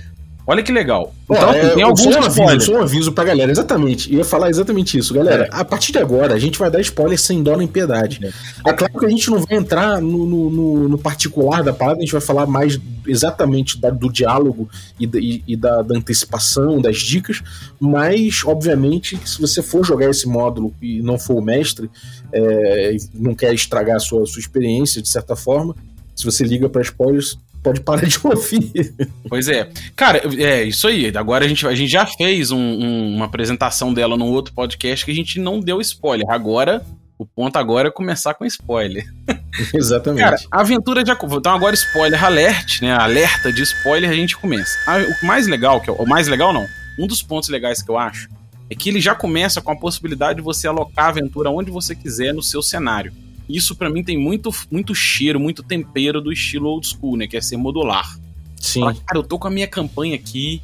Olha 0.49 0.63
que 0.63 0.71
legal. 0.71 1.13
Então, 1.25 1.49
é, 1.51 1.75
tem 1.75 1.83
alguns 1.83 2.01
só 2.03 2.21
um 2.21 2.23
aviso, 2.23 2.65
só 2.65 2.71
um 2.71 2.81
aviso 2.81 3.11
pra 3.11 3.25
galera, 3.25 3.51
exatamente. 3.51 4.09
Eu 4.09 4.19
ia 4.19 4.23
falar 4.23 4.49
exatamente 4.49 4.97
isso, 4.97 5.13
galera. 5.13 5.43
É. 5.43 5.49
A 5.51 5.65
partir 5.65 5.91
de 5.91 5.97
agora, 5.97 6.33
a 6.33 6.39
gente 6.39 6.57
vai 6.57 6.71
dar 6.71 6.79
spoiler 6.79 7.19
sem 7.19 7.43
dó 7.43 7.57
nem 7.57 7.67
piedade. 7.67 8.25
É, 8.65 8.69
é 8.69 8.73
claro 8.73 8.97
que 8.97 9.05
a 9.05 9.09
gente 9.09 9.29
não 9.29 9.39
vai 9.39 9.57
entrar 9.57 10.01
no, 10.01 10.25
no, 10.25 10.87
no, 10.87 10.97
particular 10.97 11.63
da 11.63 11.73
parada, 11.73 11.97
a 11.97 12.01
gente 12.01 12.13
vai 12.13 12.21
falar 12.21 12.45
mais 12.45 12.79
exatamente 13.05 13.77
da, 13.77 13.89
do 13.89 14.09
diálogo 14.09 14.69
e, 14.97 15.05
da, 15.05 15.19
e, 15.19 15.43
e 15.45 15.57
da, 15.57 15.81
da, 15.81 15.97
antecipação, 15.97 16.79
das 16.79 16.97
dicas, 16.99 17.43
mas, 17.77 18.41
obviamente, 18.45 19.19
se 19.25 19.41
você 19.41 19.61
for 19.61 19.85
jogar 19.85 20.09
esse 20.09 20.29
módulo 20.29 20.73
e 20.81 21.01
não 21.01 21.19
for 21.19 21.35
o 21.35 21.41
mestre, 21.41 21.91
é, 22.31 22.95
não 23.13 23.35
quer 23.35 23.53
estragar 23.53 23.97
a 23.97 23.99
sua, 23.99 24.25
sua 24.25 24.39
experiência, 24.39 25.01
de 25.01 25.09
certa 25.09 25.35
forma, 25.35 25.75
se 26.15 26.25
você 26.25 26.43
liga 26.43 26.67
para 26.69 26.81
spoilers, 26.81 27.37
pode 27.67 27.81
parar 27.81 28.07
de 28.07 28.19
ouvir. 28.23 28.95
Pois 29.27 29.49
é. 29.49 29.69
Cara, 29.95 30.21
é 30.37 30.63
isso 30.63 30.87
aí. 30.87 31.11
Agora 31.15 31.45
a 31.45 31.47
gente, 31.47 31.67
a 31.67 31.75
gente 31.75 31.91
já 31.91 32.05
fez 32.05 32.51
um, 32.51 32.57
um, 32.57 33.15
uma 33.15 33.25
apresentação 33.25 33.93
dela 33.93 34.15
num 34.15 34.27
outro 34.27 34.53
podcast 34.53 35.03
que 35.03 35.11
a 35.11 35.15
gente 35.15 35.39
não 35.39 35.59
deu 35.59 35.81
spoiler. 35.81 36.25
Agora, 36.29 36.81
o 37.17 37.25
ponto 37.25 37.57
agora 37.57 37.89
é 37.89 37.91
começar 37.91 38.33
com 38.33 38.45
spoiler. 38.45 39.05
Exatamente. 39.73 40.23
Cara, 40.23 40.37
aventura 40.49 41.03
de 41.03 41.11
Então 41.11 41.53
agora 41.53 41.75
spoiler 41.75 42.23
alert, 42.23 42.81
né? 42.81 42.93
Alerta 42.93 43.51
de 43.51 43.61
spoiler 43.63 44.09
a 44.09 44.13
gente 44.13 44.37
começa. 44.37 44.77
O 45.21 45.25
mais 45.25 45.47
legal, 45.47 45.81
que 45.81 45.89
é 45.89 45.93
o 45.93 46.05
mais 46.05 46.27
legal 46.27 46.53
não. 46.53 46.65
Um 46.97 47.05
dos 47.05 47.21
pontos 47.21 47.49
legais 47.49 47.81
que 47.81 47.89
eu 47.89 47.97
acho 47.97 48.29
é 48.69 48.75
que 48.75 48.89
ele 48.89 49.01
já 49.01 49.13
começa 49.13 49.61
com 49.61 49.71
a 49.71 49.75
possibilidade 49.75 50.37
de 50.37 50.43
você 50.43 50.67
alocar 50.67 51.05
a 51.05 51.09
aventura 51.09 51.49
onde 51.49 51.69
você 51.69 51.95
quiser 51.95 52.33
no 52.33 52.41
seu 52.41 52.61
cenário. 52.61 53.13
Isso 53.47 53.75
para 53.75 53.89
mim 53.89 54.03
tem 54.03 54.17
muito, 54.17 54.53
muito 54.69 54.93
cheiro, 54.93 55.39
muito 55.39 55.63
tempero 55.63 56.21
do 56.21 56.31
estilo 56.31 56.69
old 56.69 56.87
school, 56.87 57.17
né? 57.17 57.27
Que 57.27 57.37
é 57.37 57.41
ser 57.41 57.57
modular. 57.57 58.17
Sim. 58.59 58.81
Fala, 58.81 58.93
cara, 58.93 59.19
eu 59.19 59.23
tô 59.23 59.39
com 59.39 59.47
a 59.47 59.51
minha 59.51 59.67
campanha 59.67 60.15
aqui. 60.15 60.61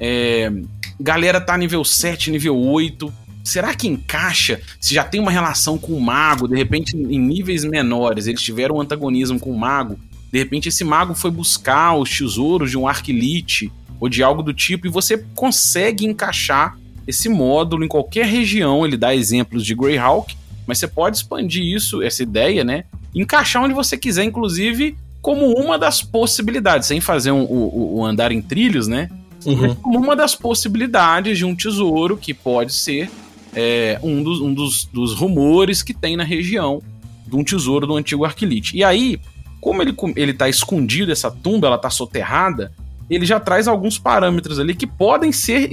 É, 0.00 0.52
galera 0.98 1.40
tá 1.40 1.56
nível 1.56 1.84
7, 1.84 2.30
nível 2.30 2.58
8. 2.58 3.12
Será 3.44 3.74
que 3.74 3.86
encaixa 3.86 4.60
se 4.80 4.94
já 4.94 5.04
tem 5.04 5.20
uma 5.20 5.30
relação 5.30 5.78
com 5.78 5.92
o 5.92 6.00
mago? 6.00 6.48
De 6.48 6.56
repente, 6.56 6.96
em 6.96 7.18
níveis 7.18 7.64
menores, 7.64 8.26
eles 8.26 8.42
tiveram 8.42 8.76
um 8.76 8.80
antagonismo 8.80 9.38
com 9.38 9.50
o 9.50 9.58
mago. 9.58 9.98
De 10.32 10.38
repente, 10.38 10.68
esse 10.68 10.82
mago 10.82 11.14
foi 11.14 11.30
buscar 11.30 11.94
os 11.94 12.10
tesouros 12.10 12.70
de 12.70 12.78
um 12.78 12.88
arquilite 12.88 13.70
ou 14.00 14.08
de 14.08 14.22
algo 14.22 14.42
do 14.42 14.52
tipo, 14.52 14.86
e 14.86 14.90
você 14.90 15.18
consegue 15.34 16.04
encaixar 16.04 16.76
esse 17.06 17.28
módulo 17.28 17.84
em 17.84 17.88
qualquer 17.88 18.26
região. 18.26 18.84
Ele 18.84 18.96
dá 18.96 19.14
exemplos 19.14 19.64
de 19.64 19.74
Greyhawk, 19.74 20.36
mas 20.66 20.78
você 20.78 20.88
pode 20.88 21.16
expandir 21.16 21.64
isso, 21.64 22.02
essa 22.02 22.22
ideia, 22.22 22.64
né? 22.64 22.84
Encaixar 23.14 23.62
onde 23.62 23.74
você 23.74 23.96
quiser, 23.96 24.24
inclusive, 24.24 24.96
como 25.20 25.52
uma 25.52 25.78
das 25.78 26.02
possibilidades, 26.02 26.88
sem 26.88 27.00
fazer 27.00 27.30
um, 27.30 27.44
o, 27.44 27.98
o 27.98 28.04
andar 28.04 28.32
em 28.32 28.42
trilhos, 28.42 28.88
né? 28.88 29.08
Uhum. 29.44 29.74
Como 29.76 29.98
uma 29.98 30.16
das 30.16 30.34
possibilidades 30.34 31.38
de 31.38 31.44
um 31.44 31.54
tesouro 31.54 32.16
que 32.16 32.32
pode 32.32 32.72
ser 32.72 33.10
é, 33.54 33.98
um, 34.02 34.22
dos, 34.22 34.40
um 34.40 34.52
dos, 34.52 34.84
dos, 34.84 35.14
rumores 35.14 35.82
que 35.82 35.94
tem 35.94 36.16
na 36.16 36.24
região 36.24 36.82
de 37.26 37.36
um 37.36 37.44
tesouro 37.44 37.86
do 37.86 37.96
antigo 37.96 38.24
Arquilite. 38.24 38.76
E 38.76 38.82
aí, 38.82 39.20
como 39.60 39.80
ele, 39.82 39.94
ele 40.16 40.34
tá 40.34 40.48
escondido, 40.48 41.12
essa 41.12 41.30
tumba, 41.30 41.66
ela 41.68 41.78
tá 41.78 41.90
soterrada, 41.90 42.72
ele 43.08 43.24
já 43.24 43.38
traz 43.38 43.68
alguns 43.68 43.98
parâmetros 43.98 44.58
ali 44.58 44.74
que 44.74 44.86
podem 44.86 45.30
ser. 45.30 45.70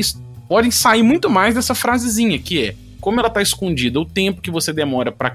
podem 0.47 0.69
sair 0.69 1.03
muito 1.03 1.29
mais 1.29 1.55
dessa 1.55 1.73
frasezinha, 1.73 2.37
que 2.39 2.67
é 2.67 2.75
como 3.01 3.19
ela 3.19 3.29
tá 3.29 3.41
escondida, 3.41 3.99
o 3.99 4.05
tempo 4.05 4.41
que 4.41 4.51
você 4.51 4.71
demora 4.71 5.11
para 5.11 5.31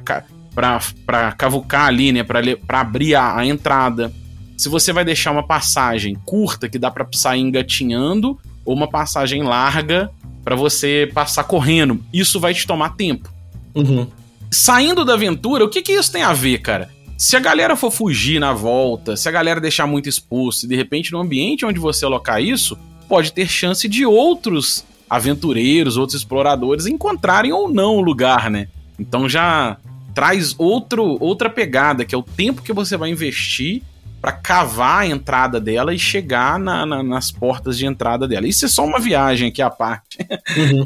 para 0.55 1.33
cavucar 1.33 1.87
ali, 1.87 2.13
né, 2.13 2.23
para 2.23 2.81
abrir 2.81 3.15
a, 3.15 3.37
a, 3.37 3.45
entrada. 3.45 4.11
Se 4.57 4.71
você 4.71 4.91
vai 4.91 5.05
deixar 5.05 5.31
uma 5.31 5.47
passagem 5.47 6.15
curta 6.25 6.67
que 6.67 6.79
dá 6.79 6.91
para 6.91 7.07
sair 7.13 7.43
engatinhando 7.43 8.39
ou 8.65 8.75
uma 8.75 8.89
passagem 8.89 9.43
larga 9.43 10.11
para 10.43 10.57
você 10.57 11.11
passar 11.13 11.45
correndo, 11.45 12.03
isso 12.11 12.41
vai 12.41 12.55
te 12.55 12.67
tomar 12.67 12.97
tempo. 12.97 13.31
Uhum. 13.75 14.07
Saindo 14.51 15.05
da 15.05 15.13
aventura, 15.13 15.63
o 15.63 15.69
que 15.69 15.83
que 15.83 15.93
isso 15.93 16.11
tem 16.11 16.23
a 16.23 16.33
ver, 16.33 16.59
cara? 16.63 16.89
Se 17.19 17.37
a 17.37 17.41
galera 17.41 17.77
for 17.77 17.91
fugir 17.91 18.41
na 18.41 18.55
volta, 18.55 19.15
se 19.15 19.29
a 19.29 19.33
galera 19.33 19.61
deixar 19.61 19.87
muito 19.87 20.09
exposto, 20.09 20.65
e 20.65 20.69
de 20.69 20.77
repente 20.77 21.13
no 21.13 21.21
ambiente 21.21 21.67
onde 21.67 21.79
você 21.79 22.07
alocar 22.07 22.43
isso, 22.43 22.79
pode 23.07 23.33
ter 23.33 23.47
chance 23.47 23.87
de 23.87 24.07
outros 24.07 24.87
aventureiros, 25.09 25.97
outros 25.97 26.19
exploradores 26.19 26.87
encontrarem 26.87 27.53
ou 27.53 27.69
não 27.69 27.97
o 27.97 28.01
lugar, 28.01 28.51
né? 28.51 28.69
Então 28.99 29.29
já 29.29 29.77
traz 30.15 30.55
outro, 30.59 31.19
outra 31.21 31.51
pegada, 31.51 32.05
que 32.05 32.15
é 32.15 32.19
o 32.19 32.23
tempo 32.23 32.63
que 32.63 32.73
você 32.73 32.97
vai 32.97 33.11
investir 33.11 33.83
para 34.21 34.33
cavar 34.33 35.03
a 35.03 35.07
entrada 35.07 35.61
dela 35.61 35.95
e 35.95 35.99
chegar 35.99 36.59
na, 36.59 36.87
na, 36.87 37.03
nas 37.03 37.31
portas 37.31 37.77
de 37.77 37.87
entrada 37.87 38.27
dela. 38.27 38.49
Isso 38.49 38.65
é 38.65 38.69
só 38.69 38.85
uma 38.85 38.99
viagem 38.99 39.49
aqui 39.49 39.61
à 39.61 39.71
parte. 39.71 40.19
Uhum. 40.57 40.85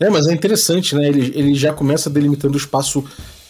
É, 0.00 0.08
mas 0.08 0.26
é 0.26 0.32
interessante, 0.32 0.94
né? 0.94 1.06
Ele, 1.06 1.32
ele 1.34 1.54
já 1.54 1.72
começa 1.72 2.08
delimitando 2.08 2.54
o 2.54 2.56
espaço 2.56 3.04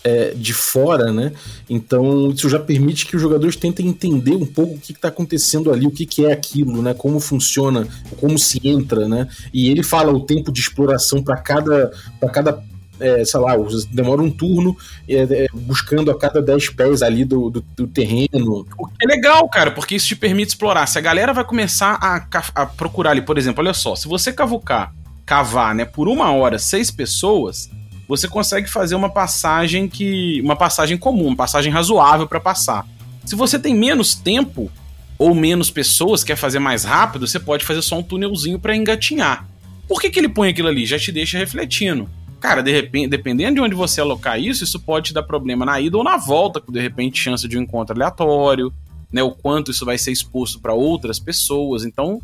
é, 0.04 0.32
de 0.34 0.52
fora, 0.52 1.12
né? 1.12 1.32
Então 1.68 2.30
isso 2.30 2.48
já 2.48 2.58
permite 2.58 3.06
que 3.06 3.16
os 3.16 3.22
jogadores 3.22 3.56
tentem 3.56 3.86
entender 3.86 4.34
um 4.34 4.46
pouco 4.46 4.74
o 4.74 4.78
que 4.78 4.92
está 4.92 5.08
acontecendo 5.08 5.72
ali, 5.72 5.86
o 5.86 5.90
que, 5.90 6.06
que, 6.06 6.26
é 6.26 6.32
aquilo, 6.32 6.82
né? 6.82 6.94
Como 6.94 7.20
funciona, 7.20 7.86
como 8.20 8.38
se 8.38 8.60
entra, 8.64 9.08
né? 9.08 9.28
E 9.52 9.70
ele 9.70 9.82
fala 9.82 10.12
o 10.12 10.20
tempo 10.20 10.52
de 10.52 10.60
exploração 10.60 11.22
para 11.22 11.36
cada, 11.36 11.92
para 12.20 12.30
cada 12.30 12.62
é, 13.00 13.24
sei 13.24 13.40
lá, 13.40 13.54
demora 13.90 14.22
um 14.22 14.30
turno 14.30 14.76
é, 15.08 15.22
é, 15.22 15.46
buscando 15.52 16.10
a 16.10 16.18
cada 16.18 16.40
10 16.40 16.70
pés 16.70 17.02
ali 17.02 17.24
do, 17.24 17.50
do, 17.50 17.64
do, 17.76 17.86
terreno. 17.88 18.64
É 19.00 19.06
legal, 19.06 19.48
cara, 19.48 19.72
porque 19.72 19.96
isso 19.96 20.06
te 20.06 20.16
permite 20.16 20.50
explorar. 20.50 20.86
Se 20.86 20.98
a 20.98 21.02
galera 21.02 21.32
vai 21.32 21.44
começar 21.44 21.98
a, 22.00 22.24
a 22.54 22.66
procurar 22.66 23.10
ali, 23.10 23.22
por 23.22 23.36
exemplo, 23.36 23.62
olha 23.62 23.74
só, 23.74 23.96
se 23.96 24.06
você 24.06 24.32
cavucar, 24.32 24.94
cavar, 25.26 25.74
né, 25.74 25.84
por 25.84 26.06
uma 26.06 26.30
hora, 26.32 26.58
seis 26.58 26.90
pessoas, 26.92 27.68
você 28.16 28.28
consegue 28.28 28.68
fazer 28.68 28.94
uma 28.94 29.08
passagem 29.08 29.88
que. 29.88 30.38
uma 30.42 30.54
passagem 30.54 30.98
comum, 30.98 31.28
uma 31.28 31.36
passagem 31.36 31.72
razoável 31.72 32.26
para 32.26 32.38
passar. 32.38 32.86
Se 33.24 33.34
você 33.34 33.58
tem 33.58 33.74
menos 33.74 34.14
tempo 34.14 34.70
ou 35.18 35.34
menos 35.34 35.70
pessoas, 35.70 36.22
quer 36.22 36.36
fazer 36.36 36.58
mais 36.58 36.84
rápido, 36.84 37.26
você 37.26 37.40
pode 37.40 37.64
fazer 37.64 37.80
só 37.80 37.98
um 37.98 38.02
túnelzinho 38.02 38.58
para 38.58 38.76
engatinhar. 38.76 39.48
Por 39.88 39.98
que, 39.98 40.10
que 40.10 40.20
ele 40.20 40.28
põe 40.28 40.50
aquilo 40.50 40.68
ali? 40.68 40.84
Já 40.84 40.98
te 40.98 41.10
deixa 41.10 41.38
refletindo. 41.38 42.06
Cara, 42.38 42.62
de 42.62 42.70
repente, 42.70 43.08
dependendo 43.08 43.54
de 43.54 43.60
onde 43.62 43.74
você 43.74 44.00
alocar 44.02 44.38
isso, 44.38 44.62
isso 44.62 44.78
pode 44.78 45.06
te 45.06 45.14
dar 45.14 45.22
problema 45.22 45.64
na 45.64 45.80
ida 45.80 45.96
ou 45.96 46.04
na 46.04 46.18
volta, 46.18 46.60
com 46.60 46.70
de 46.70 46.80
repente 46.80 47.18
chance 47.18 47.48
de 47.48 47.56
um 47.56 47.62
encontro 47.62 47.94
aleatório, 47.94 48.70
né? 49.10 49.22
O 49.22 49.30
quanto 49.30 49.70
isso 49.70 49.86
vai 49.86 49.96
ser 49.96 50.12
exposto 50.12 50.60
para 50.60 50.74
outras 50.74 51.18
pessoas. 51.18 51.84
Então, 51.84 52.20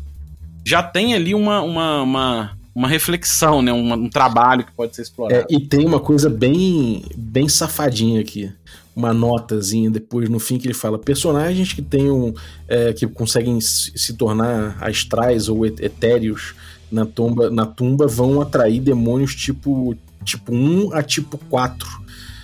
já 0.63 0.83
tem 0.83 1.15
ali 1.15 1.33
uma, 1.33 1.61
uma, 1.61 2.01
uma, 2.03 2.57
uma 2.79 2.87
reflexão, 2.87 3.61
né? 3.61 3.73
Um, 3.73 3.91
um, 3.91 4.09
trabalho 4.09 4.63
que 4.63 4.71
pode 4.71 4.95
ser 4.95 5.01
explorado. 5.01 5.41
É, 5.41 5.53
e 5.53 5.59
tem 5.59 5.85
uma 5.85 5.99
coisa 5.99 6.29
bem, 6.29 7.03
bem 7.13 7.49
safadinha 7.49 8.21
aqui. 8.21 8.49
Uma 8.95 9.13
notazinha 9.13 9.91
depois 9.91 10.29
no 10.29 10.39
fim 10.39 10.57
que 10.57 10.65
ele 10.65 10.73
fala: 10.73 10.97
personagens 10.97 11.73
que 11.73 11.81
tenham. 11.81 12.33
É, 12.69 12.93
que 12.93 13.05
conseguem 13.05 13.59
se 13.59 14.13
tornar 14.13 14.77
astrais 14.79 15.49
ou 15.49 15.65
etéreos 15.65 16.55
na 16.89 17.05
tumba, 17.05 17.49
na 17.49 17.65
tumba 17.65 18.07
vão 18.07 18.39
atrair 18.39 18.79
demônios 18.79 19.35
tipo, 19.35 19.93
tipo 20.23 20.53
1 20.53 20.93
a 20.93 21.03
tipo 21.03 21.37
4. 21.37 21.85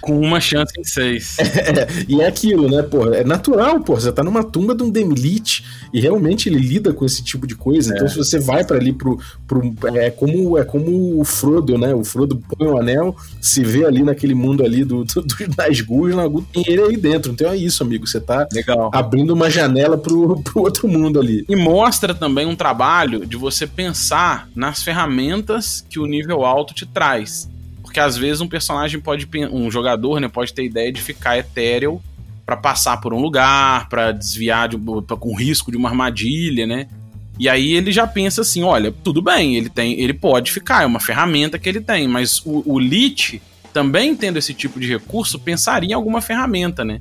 Com 0.05 0.19
uma 0.19 0.39
chance 0.39 0.73
em 0.79 0.83
seis. 0.83 1.37
É, 1.65 1.87
e 2.07 2.21
é 2.21 2.27
aquilo, 2.27 2.69
né, 2.69 2.83
pô? 2.83 3.11
É 3.11 3.23
natural, 3.23 3.79
pô. 3.79 3.95
Você 3.95 4.11
tá 4.11 4.23
numa 4.23 4.43
tumba 4.43 4.75
de 4.75 4.83
um 4.83 4.89
Demilite 4.89 5.65
e 5.91 5.99
realmente 5.99 6.47
ele 6.47 6.59
lida 6.59 6.93
com 6.93 7.05
esse 7.05 7.23
tipo 7.23 7.47
de 7.47 7.55
coisa. 7.55 7.93
Então, 7.93 8.05
é. 8.05 8.09
se 8.09 8.17
você 8.17 8.39
vai 8.39 8.63
para 8.63 8.77
ali 8.77 8.93
pro. 8.93 9.19
pro 9.47 9.73
é, 9.95 10.11
como, 10.11 10.57
é 10.57 10.63
como 10.63 11.19
o 11.19 11.25
Frodo, 11.25 11.77
né? 11.77 11.93
O 11.93 12.03
Frodo 12.03 12.41
põe 12.49 12.67
o 12.67 12.77
anel, 12.77 13.15
se 13.41 13.63
vê 13.63 13.85
ali 13.85 14.03
naquele 14.03 14.35
mundo 14.35 14.63
ali 14.63 14.83
do, 14.83 15.03
do, 15.03 15.21
do 15.21 15.35
das 15.55 15.81
Gurnagu, 15.81 16.45
tem 16.53 16.63
ele 16.67 16.81
aí 16.81 16.97
dentro. 16.97 17.31
Então 17.31 17.49
é 17.49 17.57
isso, 17.57 17.81
amigo. 17.81 18.05
Você 18.05 18.19
tá 18.19 18.47
Legal. 18.53 18.91
abrindo 18.93 19.33
uma 19.33 19.49
janela 19.49 19.97
pro, 19.97 20.41
pro 20.41 20.61
outro 20.61 20.87
mundo 20.87 21.19
ali. 21.19 21.45
E 21.49 21.55
mostra 21.55 22.13
também 22.13 22.45
um 22.45 22.55
trabalho 22.55 23.25
de 23.25 23.37
você 23.37 23.65
pensar 23.65 24.47
nas 24.55 24.83
ferramentas 24.83 25.85
que 25.89 25.99
o 25.99 26.05
nível 26.05 26.45
alto 26.45 26.73
te 26.73 26.85
traz. 26.85 27.49
Porque 27.95 28.01
às 28.01 28.17
vezes 28.17 28.41
um 28.41 28.47
personagem 28.47 28.99
pode. 28.99 29.25
Um 29.49 29.71
jogador, 29.71 30.19
né, 30.19 30.27
pode 30.27 30.53
ter 30.53 30.65
ideia 30.65 30.91
de 30.91 31.01
ficar 31.01 31.37
etéreo 31.37 32.01
para 32.45 32.57
passar 32.57 32.97
por 32.97 33.13
um 33.13 33.21
lugar, 33.21 33.87
para 33.87 34.11
desviar 34.11 34.67
de, 34.67 34.77
pra, 34.77 35.15
com 35.15 35.33
risco 35.33 35.71
de 35.71 35.77
uma 35.77 35.87
armadilha, 35.87 36.67
né? 36.67 36.89
E 37.39 37.47
aí 37.47 37.71
ele 37.71 37.93
já 37.93 38.05
pensa 38.05 38.41
assim, 38.41 38.63
olha, 38.63 38.91
tudo 38.91 39.21
bem, 39.21 39.55
ele 39.55 39.69
tem, 39.69 39.97
ele 39.97 40.13
pode 40.13 40.51
ficar, 40.51 40.83
é 40.83 40.85
uma 40.85 40.99
ferramenta 40.99 41.57
que 41.57 41.69
ele 41.69 41.79
tem, 41.79 42.05
mas 42.05 42.41
o, 42.45 42.63
o 42.65 42.77
Lich, 42.77 43.41
também 43.71 44.13
tendo 44.13 44.37
esse 44.37 44.53
tipo 44.53 44.77
de 44.77 44.87
recurso, 44.87 45.39
pensaria 45.39 45.91
em 45.91 45.93
alguma 45.93 46.19
ferramenta, 46.19 46.83
né? 46.83 46.99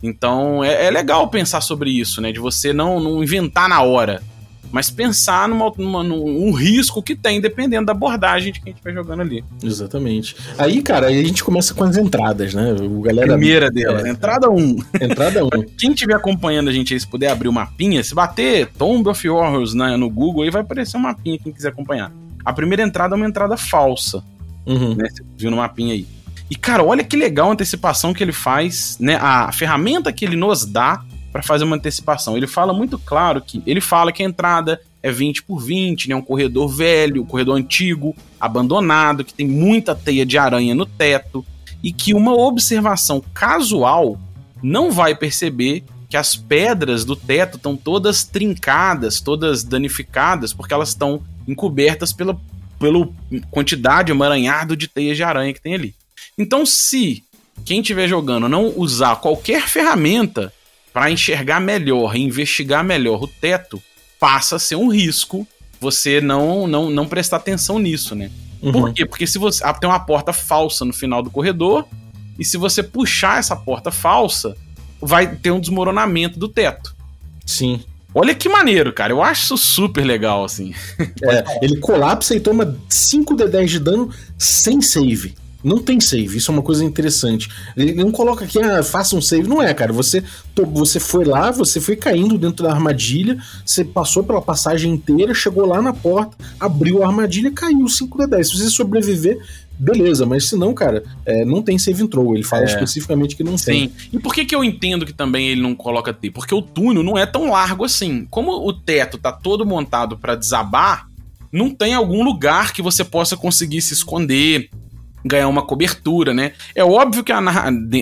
Então 0.00 0.62
é, 0.62 0.86
é 0.86 0.90
legal 0.92 1.28
pensar 1.28 1.60
sobre 1.60 1.90
isso, 1.90 2.20
né? 2.20 2.30
De 2.30 2.38
você 2.38 2.72
não, 2.72 3.00
não 3.00 3.20
inventar 3.20 3.68
na 3.68 3.82
hora 3.82 4.22
mas 4.70 4.90
pensar 4.90 5.48
numa, 5.48 5.72
numa, 5.76 6.02
num 6.02 6.52
risco 6.52 7.02
que 7.02 7.14
tem, 7.14 7.40
dependendo 7.40 7.86
da 7.86 7.92
abordagem 7.92 8.52
de 8.52 8.60
quem 8.60 8.72
estiver 8.72 8.92
jogando 8.92 9.20
ali. 9.22 9.44
Exatamente. 9.62 10.36
Aí, 10.58 10.82
cara, 10.82 11.06
aí 11.06 11.20
a 11.20 11.24
gente 11.24 11.42
começa 11.42 11.74
com 11.74 11.84
as 11.84 11.96
entradas, 11.96 12.54
né? 12.54 12.74
O 12.80 13.00
galera... 13.00 13.28
Primeira 13.28 13.70
delas, 13.70 14.04
é, 14.04 14.08
entrada 14.08 14.50
1. 14.50 14.56
Um. 14.56 14.76
Entrada 15.00 15.44
1. 15.44 15.46
Um. 15.46 15.62
quem 15.78 15.92
estiver 15.92 16.14
acompanhando 16.14 16.68
a 16.68 16.72
gente 16.72 16.94
aí, 16.94 17.00
se 17.00 17.06
puder 17.06 17.30
abrir 17.30 17.48
o 17.48 17.52
mapinha, 17.52 18.02
se 18.02 18.14
bater 18.14 18.68
Tomb 18.78 19.08
of 19.08 19.28
Horrors 19.28 19.74
né, 19.74 19.96
no 19.96 20.10
Google, 20.10 20.42
aí 20.42 20.50
vai 20.50 20.62
aparecer 20.62 20.96
um 20.96 21.00
mapinha 21.00 21.38
quem 21.38 21.52
quiser 21.52 21.68
acompanhar. 21.68 22.12
A 22.44 22.52
primeira 22.52 22.82
entrada 22.82 23.14
é 23.14 23.16
uma 23.16 23.26
entrada 23.26 23.56
falsa. 23.56 24.22
Uhum. 24.66 24.94
Né? 24.94 25.08
Você 25.08 25.22
viu 25.36 25.50
no 25.50 25.56
mapinha 25.56 25.94
aí. 25.94 26.06
E, 26.50 26.54
cara, 26.54 26.82
olha 26.82 27.02
que 27.02 27.16
legal 27.16 27.50
a 27.50 27.52
antecipação 27.52 28.14
que 28.14 28.22
ele 28.22 28.32
faz, 28.32 28.96
né? 29.00 29.16
A 29.20 29.50
ferramenta 29.50 30.12
que 30.12 30.24
ele 30.24 30.36
nos 30.36 30.64
dá 30.64 31.02
para 31.36 31.42
fazer 31.42 31.64
uma 31.64 31.76
antecipação. 31.76 32.34
Ele 32.34 32.46
fala 32.46 32.72
muito 32.72 32.98
claro 32.98 33.42
que 33.42 33.62
ele 33.66 33.82
fala 33.82 34.10
que 34.10 34.22
a 34.22 34.26
entrada 34.26 34.80
é 35.02 35.12
20 35.12 35.42
por 35.42 35.58
20, 35.58 36.08
né, 36.08 36.16
um 36.16 36.22
corredor 36.22 36.66
velho, 36.66 37.20
um 37.20 37.26
corredor 37.26 37.58
antigo, 37.58 38.16
abandonado, 38.40 39.22
que 39.22 39.34
tem 39.34 39.46
muita 39.46 39.94
teia 39.94 40.24
de 40.24 40.38
aranha 40.38 40.74
no 40.74 40.86
teto 40.86 41.44
e 41.82 41.92
que 41.92 42.14
uma 42.14 42.32
observação 42.32 43.22
casual 43.34 44.18
não 44.62 44.90
vai 44.90 45.14
perceber 45.14 45.84
que 46.08 46.16
as 46.16 46.34
pedras 46.34 47.04
do 47.04 47.14
teto 47.14 47.58
estão 47.58 47.76
todas 47.76 48.24
trincadas, 48.24 49.20
todas 49.20 49.62
danificadas, 49.62 50.54
porque 50.54 50.72
elas 50.72 50.88
estão 50.88 51.20
encobertas 51.46 52.14
pela, 52.14 52.40
pela 52.78 53.06
quantidade 53.50 54.10
emaranhado 54.10 54.74
de 54.74 54.88
teias 54.88 55.18
de 55.18 55.22
aranha 55.22 55.52
que 55.52 55.60
tem 55.60 55.74
ali. 55.74 55.94
Então, 56.38 56.64
se 56.64 57.22
quem 57.62 57.80
estiver 57.80 58.08
jogando 58.08 58.48
não 58.48 58.72
usar 58.74 59.16
qualquer 59.16 59.68
ferramenta 59.68 60.50
para 60.96 61.10
enxergar 61.10 61.60
melhor 61.60 62.16
e 62.16 62.22
investigar 62.22 62.82
melhor 62.82 63.22
o 63.22 63.28
teto, 63.28 63.82
passa 64.18 64.56
a 64.56 64.58
ser 64.58 64.76
um 64.76 64.88
risco 64.88 65.46
você 65.78 66.22
não 66.22 66.66
não, 66.66 66.88
não 66.88 67.06
prestar 67.06 67.36
atenção 67.36 67.78
nisso, 67.78 68.14
né? 68.14 68.30
Uhum. 68.62 68.72
Por 68.72 68.94
quê? 68.94 69.04
Porque 69.04 69.26
se 69.26 69.38
você 69.38 69.62
ah, 69.62 69.74
tem 69.74 69.90
uma 69.90 70.00
porta 70.00 70.32
falsa 70.32 70.86
no 70.86 70.94
final 70.94 71.22
do 71.22 71.28
corredor 71.28 71.86
e 72.38 72.44
se 72.46 72.56
você 72.56 72.82
puxar 72.82 73.38
essa 73.38 73.54
porta 73.54 73.90
falsa, 73.90 74.56
vai 74.98 75.36
ter 75.36 75.50
um 75.50 75.60
desmoronamento 75.60 76.38
do 76.38 76.48
teto. 76.48 76.96
Sim. 77.44 77.82
Olha 78.14 78.34
que 78.34 78.48
maneiro, 78.48 78.90
cara. 78.90 79.12
Eu 79.12 79.22
acho 79.22 79.42
isso 79.42 79.58
super 79.58 80.02
legal, 80.02 80.46
assim. 80.46 80.72
É, 80.98 81.44
ele 81.60 81.76
colapsa 81.76 82.34
e 82.34 82.40
toma 82.40 82.74
5 82.88 83.36
de 83.36 83.46
10 83.46 83.70
de 83.70 83.80
dano 83.80 84.10
sem 84.38 84.80
save. 84.80 85.34
Não 85.66 85.78
tem 85.78 85.98
save, 85.98 86.38
isso 86.38 86.52
é 86.52 86.54
uma 86.54 86.62
coisa 86.62 86.84
interessante. 86.84 87.48
Ele 87.76 87.92
não 87.92 88.12
coloca 88.12 88.44
aqui, 88.44 88.56
ah, 88.62 88.84
faça 88.84 89.16
um 89.16 89.20
save. 89.20 89.48
Não 89.48 89.60
é, 89.60 89.74
cara. 89.74 89.92
Você, 89.92 90.22
você 90.54 91.00
foi 91.00 91.24
lá, 91.24 91.50
você 91.50 91.80
foi 91.80 91.96
caindo 91.96 92.38
dentro 92.38 92.64
da 92.64 92.72
armadilha, 92.72 93.36
você 93.64 93.84
passou 93.84 94.22
pela 94.22 94.40
passagem 94.40 94.92
inteira, 94.92 95.34
chegou 95.34 95.66
lá 95.66 95.82
na 95.82 95.92
porta, 95.92 96.36
abriu 96.60 97.02
a 97.02 97.08
armadilha 97.08 97.50
caiu 97.50 97.88
5 97.88 98.16
de 98.16 98.26
10. 98.28 98.48
Se 98.48 98.56
você 98.56 98.70
sobreviver, 98.70 99.44
beleza, 99.76 100.24
mas 100.24 100.48
se 100.48 100.54
não, 100.54 100.72
cara, 100.72 101.02
é, 101.24 101.44
não 101.44 101.60
tem 101.60 101.76
save 101.76 102.00
intro. 102.00 102.32
Ele 102.36 102.44
fala 102.44 102.62
é. 102.62 102.66
especificamente 102.66 103.34
que 103.34 103.42
não 103.42 103.58
Sim. 103.58 103.64
tem. 103.64 103.92
E 104.12 104.20
por 104.20 104.32
que, 104.32 104.44
que 104.44 104.54
eu 104.54 104.62
entendo 104.62 105.04
que 105.04 105.12
também 105.12 105.48
ele 105.48 105.62
não 105.62 105.74
coloca 105.74 106.14
T? 106.14 106.30
Porque 106.30 106.54
o 106.54 106.62
túnel 106.62 107.02
não 107.02 107.18
é 107.18 107.26
tão 107.26 107.50
largo 107.50 107.84
assim. 107.84 108.24
Como 108.30 108.52
o 108.52 108.72
teto 108.72 109.18
tá 109.18 109.32
todo 109.32 109.66
montado 109.66 110.16
para 110.16 110.36
desabar, 110.36 111.08
não 111.50 111.70
tem 111.70 111.92
algum 111.92 112.22
lugar 112.22 112.72
que 112.72 112.82
você 112.82 113.02
possa 113.02 113.36
conseguir 113.36 113.82
se 113.82 113.94
esconder 113.94 114.70
ganhar 115.26 115.48
uma 115.48 115.62
cobertura, 115.62 116.32
né? 116.32 116.52
É 116.74 116.84
óbvio 116.84 117.24
que 117.24 117.32
a, 117.32 117.40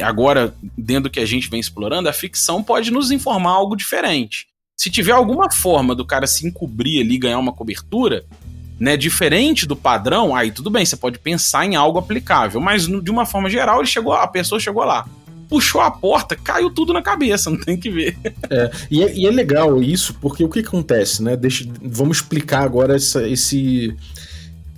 agora, 0.04 0.54
dentro 0.76 1.04
do 1.04 1.10
que 1.10 1.20
a 1.20 1.26
gente 1.26 1.48
vem 1.48 1.60
explorando, 1.60 2.08
a 2.08 2.12
ficção 2.12 2.62
pode 2.62 2.90
nos 2.90 3.10
informar 3.10 3.50
algo 3.50 3.76
diferente. 3.76 4.46
Se 4.76 4.90
tiver 4.90 5.12
alguma 5.12 5.50
forma 5.50 5.94
do 5.94 6.04
cara 6.04 6.26
se 6.26 6.46
encobrir 6.46 7.00
ali, 7.00 7.16
ganhar 7.18 7.38
uma 7.38 7.52
cobertura, 7.52 8.24
né, 8.78 8.96
diferente 8.96 9.66
do 9.66 9.76
padrão, 9.76 10.34
aí 10.34 10.50
tudo 10.50 10.68
bem, 10.68 10.84
você 10.84 10.96
pode 10.96 11.18
pensar 11.18 11.64
em 11.64 11.76
algo 11.76 11.98
aplicável, 11.98 12.60
mas 12.60 12.86
de 12.86 13.10
uma 13.10 13.24
forma 13.24 13.48
geral, 13.48 13.78
ele 13.78 13.86
chegou, 13.86 14.12
a 14.12 14.26
pessoa 14.26 14.60
chegou 14.60 14.84
lá 14.84 15.06
puxou 15.54 15.80
a 15.80 15.90
porta, 15.90 16.34
caiu 16.34 16.70
tudo 16.70 16.92
na 16.92 17.02
cabeça, 17.02 17.48
não 17.50 17.60
tem 17.60 17.76
que 17.76 17.90
ver. 17.90 18.16
É, 18.50 18.70
e, 18.90 19.02
é, 19.02 19.16
e 19.16 19.26
é 19.26 19.30
legal 19.30 19.82
isso, 19.82 20.14
porque 20.14 20.42
o 20.42 20.48
que 20.48 20.60
acontece, 20.60 21.22
né? 21.22 21.36
Deixa, 21.36 21.64
vamos 21.82 22.18
explicar 22.18 22.62
agora 22.62 22.96
essa, 22.96 23.26
esse, 23.28 23.94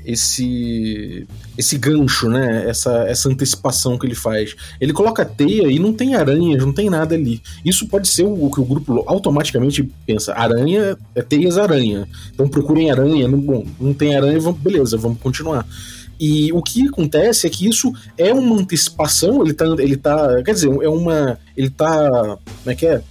esse 0.07 1.27
esse 1.59 1.77
gancho, 1.77 2.29
né? 2.29 2.69
Essa, 2.69 3.05
essa 3.09 3.29
antecipação 3.29 3.99
que 3.99 4.07
ele 4.07 4.15
faz. 4.15 4.55
Ele 4.81 4.93
coloca 4.93 5.25
teia 5.25 5.69
e 5.69 5.79
não 5.79 5.93
tem 5.93 6.15
aranhas, 6.15 6.65
não 6.65 6.73
tem 6.73 6.89
nada 6.89 7.15
ali. 7.15 7.43
Isso 7.65 7.89
pode 7.89 8.09
ser 8.09 8.25
o, 8.25 8.51
que 8.51 8.61
o 8.61 8.65
grupo 8.65 9.03
automaticamente 9.07 9.83
pensa: 10.07 10.35
aranha 10.35 10.97
é 11.15 11.23
teias 11.23 11.59
aranha. 11.59 12.09
Então 12.33 12.49
procurem 12.49 12.91
aranha. 12.91 13.27
Não, 13.27 13.41
bom, 13.41 13.67
não 13.81 13.93
tem 13.93 14.15
aranha, 14.15 14.39
vamos, 14.39 14.61
beleza, 14.61 14.97
vamos 14.97 15.19
continuar. 15.19 15.67
E 16.19 16.53
o 16.53 16.63
que 16.63 16.89
acontece 16.89 17.47
é 17.47 17.51
que 17.51 17.69
isso 17.69 17.93
é 18.17 18.33
uma 18.33 18.57
antecipação, 18.57 19.43
ele 19.43 19.53
tá, 19.53 19.67
ele 19.79 19.97
tá, 19.97 20.43
quer 20.43 20.53
dizer, 20.53 20.71
é 20.83 20.89
uma, 20.89 21.39
ele 21.55 21.69
tá, 21.69 22.09
como 22.09 22.71
é 22.71 22.75
que 22.75 22.87
é? 22.87 23.03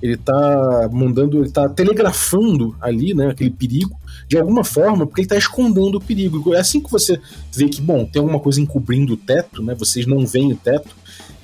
Ele 0.00 0.16
tá 0.16 0.88
mandando, 0.90 1.40
ele 1.40 1.50
tá 1.50 1.68
telegrafando 1.68 2.74
ali, 2.80 3.12
né, 3.12 3.28
aquele 3.28 3.50
perigo, 3.50 3.98
de 4.34 4.40
alguma 4.40 4.64
forma, 4.64 5.06
porque 5.06 5.20
ele 5.20 5.26
está 5.26 5.36
escondendo 5.36 5.96
o 5.96 6.00
perigo. 6.00 6.54
É 6.54 6.58
assim 6.58 6.80
que 6.80 6.90
você 6.90 7.20
vê 7.52 7.68
que, 7.68 7.80
bom, 7.80 8.04
tem 8.04 8.20
alguma 8.20 8.40
coisa 8.40 8.60
encobrindo 8.60 9.14
o 9.14 9.16
teto, 9.16 9.62
né? 9.62 9.74
Vocês 9.78 10.06
não 10.06 10.26
veem 10.26 10.52
o 10.52 10.56
teto. 10.56 10.94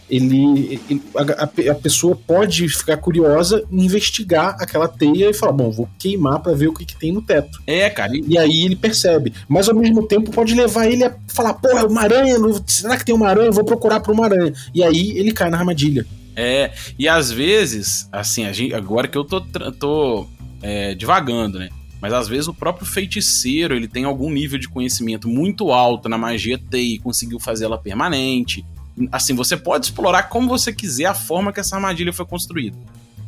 Ele, 0.09 0.81
ele 0.91 1.03
a, 1.15 1.45
a, 1.71 1.75
pessoa 1.77 2.17
pode 2.17 2.69
ficar 2.69 2.97
curiosa, 2.97 3.63
investigar 3.71 4.57
aquela 4.59 4.89
teia 4.89 5.31
e 5.31 5.33
falar, 5.33 5.53
bom, 5.53 5.71
vou 5.71 5.89
queimar 6.01 6.41
para 6.41 6.53
ver 6.53 6.67
o 6.67 6.75
que, 6.75 6.85
que, 6.85 6.97
tem 6.97 7.13
no 7.13 7.23
teto. 7.23 7.63
É, 7.65 7.89
cara. 7.89 8.11
E, 8.13 8.37
aí 8.37 8.65
ele 8.65 8.75
percebe. 8.75 9.33
Mas 9.49 9.69
ao 9.69 9.75
mesmo 9.77 10.05
tempo 10.09 10.33
pode 10.33 10.53
levar 10.53 10.89
ele 10.89 11.05
a 11.05 11.15
falar, 11.29 11.55
pô, 11.55 11.69
é 11.69 11.85
uma 11.85 12.01
aranha, 12.01 12.35
será 12.67 12.97
que 12.97 13.05
tem 13.05 13.15
uma 13.15 13.29
aranha? 13.29 13.51
Eu 13.51 13.53
vou 13.53 13.65
procurar 13.65 14.01
por 14.01 14.13
uma 14.13 14.25
aranha. 14.25 14.53
E 14.75 14.83
aí 14.83 15.17
ele 15.17 15.31
cai 15.31 15.49
na 15.49 15.59
armadilha. 15.59 16.05
É, 16.35 16.73
e 16.99 17.07
às 17.07 17.31
vezes, 17.31 18.09
assim, 18.11 18.47
a 18.47 18.53
gente, 18.53 18.75
agora 18.75 19.07
que 19.07 19.17
eu 19.17 19.25
tô, 19.25 19.41
tô 19.79 20.27
é, 20.61 20.93
divagando, 20.95 21.61
né? 21.61 21.69
Mas 22.01 22.13
às 22.13 22.29
vezes 22.29 22.49
o 22.49 22.55
próprio 22.55 22.87
feiticeiro 22.87 23.75
ele 23.75 23.87
tem 23.87 24.05
algum 24.05 24.31
nível 24.31 24.59
de 24.59 24.69
conhecimento 24.69 25.29
muito 25.29 25.71
alto 25.71 26.09
na 26.09 26.17
magia 26.17 26.59
T 26.59 26.79
e 26.79 26.99
conseguiu 26.99 27.39
fazer 27.39 27.67
ela 27.67 27.79
permanente. 27.79 28.65
Assim, 29.13 29.35
você 29.35 29.57
pode 29.57 29.87
explorar 29.87 30.25
como 30.25 30.49
você 30.49 30.73
quiser 30.73 31.07
a 31.07 31.15
forma 31.15 31.53
que 31.53 31.61
essa 31.61 31.77
armadilha 31.77 32.13
foi 32.13 32.25
construída. 32.25 32.77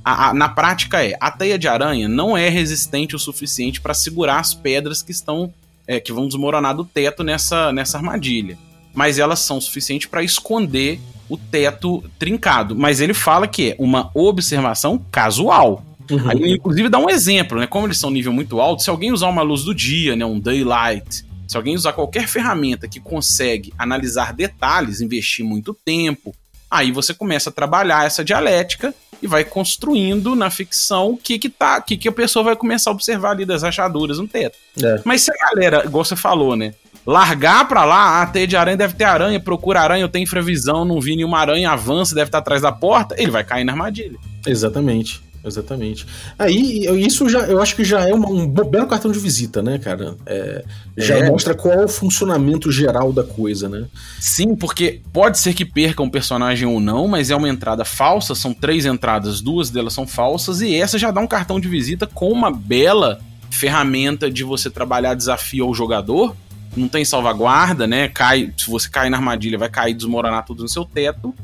A, 0.04 0.30
a, 0.30 0.34
na 0.34 0.48
prática 0.48 1.04
é, 1.04 1.16
a 1.20 1.30
teia 1.30 1.58
de 1.58 1.68
aranha 1.68 2.08
não 2.08 2.36
é 2.36 2.48
resistente 2.48 3.14
o 3.14 3.18
suficiente 3.18 3.80
para 3.80 3.94
segurar 3.94 4.40
as 4.40 4.52
pedras 4.52 5.02
que 5.02 5.12
estão 5.12 5.52
é, 5.86 6.00
que 6.00 6.12
vão 6.12 6.26
desmoronar 6.26 6.74
do 6.74 6.84
teto 6.84 7.22
nessa, 7.22 7.72
nessa 7.72 7.98
armadilha. 7.98 8.58
Mas 8.94 9.18
elas 9.18 9.40
são 9.40 9.60
suficientes 9.60 10.08
para 10.08 10.22
esconder 10.22 11.00
o 11.28 11.36
teto 11.36 12.04
trincado. 12.18 12.76
Mas 12.76 13.00
ele 13.00 13.14
fala 13.14 13.46
que 13.46 13.70
é 13.70 13.76
uma 13.78 14.10
observação 14.14 14.98
casual. 15.10 15.84
Uhum. 16.10 16.30
Aí, 16.30 16.52
inclusive, 16.52 16.88
dá 16.88 16.98
um 16.98 17.08
exemplo, 17.08 17.58
né? 17.58 17.66
Como 17.66 17.86
eles 17.86 17.98
são 17.98 18.10
nível 18.10 18.32
muito 18.32 18.60
alto, 18.60 18.82
se 18.82 18.90
alguém 18.90 19.12
usar 19.12 19.28
uma 19.28 19.42
luz 19.42 19.64
do 19.64 19.74
dia, 19.74 20.16
né? 20.16 20.24
Um 20.24 20.40
daylight, 20.40 21.24
se 21.46 21.56
alguém 21.56 21.74
usar 21.74 21.92
qualquer 21.92 22.26
ferramenta 22.26 22.88
que 22.88 23.00
consegue 23.00 23.72
analisar 23.78 24.32
detalhes, 24.32 25.00
investir 25.00 25.44
muito 25.44 25.76
tempo, 25.84 26.34
aí 26.70 26.90
você 26.90 27.12
começa 27.12 27.50
a 27.50 27.52
trabalhar 27.52 28.06
essa 28.06 28.24
dialética 28.24 28.94
e 29.22 29.26
vai 29.26 29.44
construindo 29.44 30.34
na 30.34 30.50
ficção 30.50 31.10
o 31.10 31.16
que 31.16 31.38
que 31.38 31.48
tá, 31.48 31.80
que 31.80 31.96
que 31.96 32.08
a 32.08 32.12
pessoa 32.12 32.42
vai 32.42 32.56
começar 32.56 32.90
a 32.90 32.92
observar 32.92 33.30
ali 33.30 33.44
das 33.44 33.62
rachaduras 33.62 34.18
no 34.18 34.26
teto. 34.26 34.56
É. 34.82 35.00
Mas 35.04 35.22
se 35.22 35.30
a 35.30 35.34
galera, 35.48 35.84
igual 35.84 36.04
você 36.04 36.16
falou, 36.16 36.56
né? 36.56 36.74
largar 37.06 37.66
pra 37.66 37.84
lá, 37.84 38.22
ah, 38.22 38.26
teia 38.26 38.46
de 38.46 38.56
aranha 38.56 38.76
deve 38.76 38.94
ter 38.94 39.04
aranha, 39.04 39.40
procura 39.40 39.80
aranha, 39.80 40.04
eu 40.04 40.08
tenho 40.08 40.22
infravisão, 40.22 40.84
não 40.84 41.00
vi 41.00 41.16
nenhuma 41.16 41.38
aranha, 41.38 41.70
avança, 41.70 42.14
deve 42.14 42.28
estar 42.28 42.38
atrás 42.38 42.62
da 42.62 42.72
porta, 42.72 43.14
ele 43.18 43.30
vai 43.30 43.44
cair 43.44 43.64
na 43.64 43.72
armadilha. 43.72 44.18
Exatamente. 44.46 45.20
Exatamente. 45.44 46.06
Aí, 46.38 46.86
isso 47.04 47.28
já, 47.28 47.40
eu 47.40 47.60
acho 47.60 47.74
que 47.74 47.84
já 47.84 48.08
é 48.08 48.14
uma, 48.14 48.28
um 48.28 48.46
belo 48.46 48.86
cartão 48.86 49.10
de 49.10 49.18
visita, 49.18 49.60
né, 49.60 49.78
cara? 49.78 50.14
É, 50.24 50.64
já 50.96 51.16
é. 51.16 51.28
mostra 51.28 51.54
qual 51.54 51.74
é 51.74 51.84
o 51.84 51.88
funcionamento 51.88 52.70
geral 52.70 53.12
da 53.12 53.24
coisa, 53.24 53.68
né? 53.68 53.86
Sim, 54.20 54.54
porque 54.54 55.00
pode 55.12 55.38
ser 55.38 55.52
que 55.52 55.64
perca 55.64 56.02
um 56.02 56.08
personagem 56.08 56.66
ou 56.66 56.78
não, 56.78 57.08
mas 57.08 57.30
é 57.30 57.36
uma 57.36 57.48
entrada 57.48 57.84
falsa, 57.84 58.34
são 58.34 58.54
três 58.54 58.86
entradas, 58.86 59.40
duas 59.40 59.68
delas 59.68 59.92
são 59.92 60.06
falsas, 60.06 60.60
e 60.60 60.76
essa 60.76 60.96
já 60.96 61.10
dá 61.10 61.20
um 61.20 61.26
cartão 61.26 61.58
de 61.58 61.68
visita 61.68 62.06
com 62.06 62.30
uma 62.30 62.50
bela 62.50 63.20
ferramenta 63.50 64.30
de 64.30 64.44
você 64.44 64.70
trabalhar 64.70 65.14
desafio 65.14 65.64
ao 65.66 65.74
jogador. 65.74 66.36
Não 66.74 66.88
tem 66.88 67.04
salvaguarda, 67.04 67.86
né? 67.86 68.08
Cai, 68.08 68.50
se 68.56 68.70
você 68.70 68.88
cair 68.88 69.10
na 69.10 69.18
armadilha, 69.18 69.58
vai 69.58 69.68
cair 69.68 69.92
desmoronar 69.92 70.44
tudo 70.44 70.62
no 70.62 70.68
seu 70.68 70.86
teto 70.86 71.34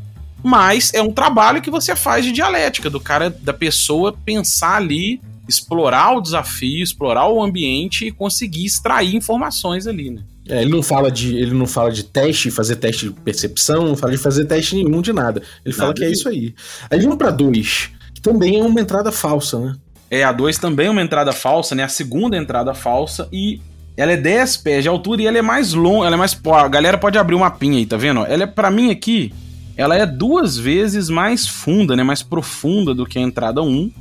mas 0.42 0.92
é 0.94 1.02
um 1.02 1.12
trabalho 1.12 1.60
que 1.60 1.70
você 1.70 1.94
faz 1.96 2.24
de 2.24 2.32
dialética, 2.32 2.88
do 2.88 3.00
cara, 3.00 3.30
da 3.30 3.52
pessoa 3.52 4.16
pensar 4.24 4.76
ali, 4.76 5.20
explorar 5.48 6.16
o 6.16 6.20
desafio, 6.20 6.82
explorar 6.82 7.28
o 7.28 7.42
ambiente 7.42 8.06
e 8.06 8.12
conseguir 8.12 8.64
extrair 8.64 9.16
informações 9.16 9.86
ali, 9.86 10.10
né? 10.10 10.22
É, 10.48 10.62
ele 10.62 10.70
não 10.70 10.82
fala 10.82 11.10
de 11.10 11.36
ele 11.36 11.52
não 11.52 11.66
fala 11.66 11.90
de 11.90 12.04
teste, 12.04 12.50
fazer 12.50 12.76
teste 12.76 13.08
de 13.08 13.12
percepção, 13.12 13.86
não 13.86 13.96
fala 13.96 14.12
de 14.12 14.18
fazer 14.18 14.46
teste 14.46 14.76
nenhum 14.76 15.02
de 15.02 15.12
nada. 15.12 15.42
Ele 15.64 15.74
nada 15.74 15.76
fala 15.76 15.94
que 15.94 16.04
é 16.04 16.10
isso 16.10 16.28
aí. 16.28 16.54
Aí 16.90 17.00
vamos 17.00 17.18
para 17.18 17.30
dois, 17.30 17.90
que 18.14 18.20
também 18.20 18.58
é 18.58 18.62
uma 18.62 18.80
entrada 18.80 19.12
falsa, 19.12 19.58
né? 19.58 19.76
É, 20.10 20.24
a 20.24 20.32
2 20.32 20.56
também 20.58 20.86
é 20.86 20.90
uma 20.90 21.02
entrada 21.02 21.32
falsa, 21.32 21.74
né? 21.74 21.82
A 21.82 21.88
segunda 21.88 22.36
entrada 22.36 22.72
falsa 22.72 23.28
e 23.30 23.60
ela 23.96 24.12
é 24.12 24.16
10 24.16 24.56
pés 24.58 24.82
de 24.82 24.88
altura 24.88 25.22
e 25.22 25.26
ela 25.26 25.38
é 25.38 25.42
mais 25.42 25.74
longa, 25.74 26.06
ela 26.06 26.16
é 26.16 26.18
mais. 26.18 26.34
Pô, 26.34 26.54
a 26.54 26.66
galera 26.66 26.96
pode 26.96 27.18
abrir 27.18 27.34
uma 27.34 27.50
pinha 27.50 27.76
aí, 27.76 27.84
tá 27.84 27.96
vendo? 27.96 28.24
Ela 28.24 28.44
é 28.44 28.46
para 28.46 28.70
mim 28.70 28.90
aqui, 28.90 29.34
ela 29.78 29.94
é 29.94 30.04
duas 30.04 30.58
vezes 30.58 31.08
mais 31.08 31.46
funda, 31.46 31.94
né, 31.94 32.02
mais 32.02 32.20
profunda 32.20 32.92
do 32.92 33.06
que 33.06 33.16
a 33.16 33.22
entrada 33.22 33.62
1. 33.62 33.92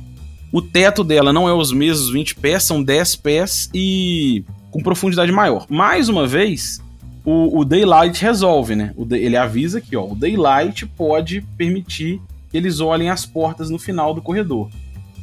O 0.52 0.60
teto 0.60 1.04
dela 1.04 1.32
não 1.32 1.48
é 1.48 1.54
os 1.54 1.72
mesmos 1.72 2.10
20 2.10 2.34
pés, 2.34 2.64
são 2.64 2.82
10 2.82 3.16
pés 3.16 3.70
e 3.72 4.44
com 4.72 4.82
profundidade 4.82 5.30
maior. 5.30 5.66
Mais 5.70 6.08
uma 6.08 6.26
vez, 6.26 6.82
o, 7.24 7.60
o 7.60 7.64
Daylight 7.64 8.20
resolve, 8.20 8.74
né? 8.74 8.92
O, 8.96 9.06
ele 9.14 9.36
avisa 9.36 9.80
que 9.80 9.96
ó, 9.96 10.04
o 10.04 10.16
Daylight 10.16 10.84
pode 10.84 11.42
permitir 11.56 12.20
que 12.50 12.56
eles 12.56 12.80
olhem 12.80 13.08
as 13.08 13.24
portas 13.24 13.70
no 13.70 13.78
final 13.78 14.12
do 14.12 14.20
corredor. 14.20 14.68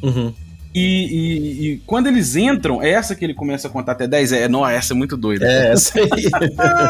Uhum. 0.01 0.33
E, 0.75 0.81
e, 0.81 1.67
e, 1.67 1.77
quando 1.85 2.07
eles 2.07 2.35
entram, 2.35 2.83
é 2.83 2.89
essa 2.89 3.15
que 3.15 3.23
ele 3.23 3.33
começa 3.33 3.69
a 3.69 3.71
contar 3.71 3.93
até 3.93 4.05
10, 4.05 4.33
é, 4.33 4.47
não, 4.49 4.67
essa 4.67 4.91
é 4.91 4.95
muito 4.95 5.15
doida. 5.15 5.45
É, 5.47 5.71
essa 5.71 5.97
aí. 5.97 6.09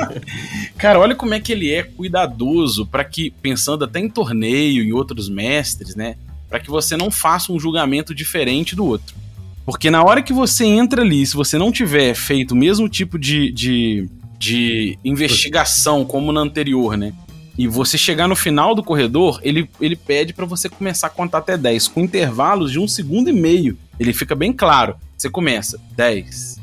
Cara, 0.76 1.00
olha 1.00 1.13
como 1.13 1.36
é 1.36 1.39
que 1.39 1.52
ele 1.52 1.71
é 1.71 1.84
cuidadoso 1.84 2.88
para 2.88 3.04
que, 3.04 3.30
pensando 3.30 3.86
até 3.86 4.00
em 4.00 4.10
torneio, 4.10 4.84
em 4.84 4.91
outros 4.91 5.30
mestres, 5.30 5.95
né? 5.95 6.15
Para 6.50 6.60
que 6.60 6.67
você 6.67 6.98
não 6.98 7.12
faça 7.12 7.54
um 7.54 7.60
julgamento 7.60 8.15
diferente 8.15 8.76
do 8.76 8.84
outro. 8.84 9.15
Porque 9.63 9.91
na 9.91 10.04
hora 10.04 10.24
que 10.24 10.34
você 10.34 10.65
entra 10.65 11.04
ali, 11.04 11.24
se 11.24 11.36
você 11.36 11.56
não 11.56 11.71
tiver 11.71 12.15
feito 12.15 12.54
o 12.54 12.58
mesmo 12.58 12.89
tipo 12.89 13.19
de, 13.19 13.52
de, 13.52 14.10
de 14.39 14.98
investigação 15.06 16.04
como 16.04 16.32
na 16.32 16.41
anterior, 16.41 16.98
né? 16.98 17.13
E 17.58 17.68
você 17.68 17.98
chegar 17.98 18.28
no 18.28 18.36
final 18.36 18.76
do 18.76 18.84
corredor, 18.84 19.39
ele, 19.41 19.70
ele 19.80 19.96
pede 19.96 20.34
para 20.34 20.46
você 20.46 20.68
começar 20.68 21.08
a 21.08 21.10
contar 21.10 21.38
até 21.38 21.58
10, 21.58 21.88
com 21.88 22.02
intervalos 22.02 22.72
de 22.72 22.80
um 22.80 22.88
segundo 22.88 23.30
e 23.30 23.34
meio. 23.34 23.78
Ele 24.00 24.13
fica 24.13 24.36
bem 24.36 24.52
claro. 24.52 24.96
Você 25.18 25.30
começa 25.30 25.80
10, 25.96 26.60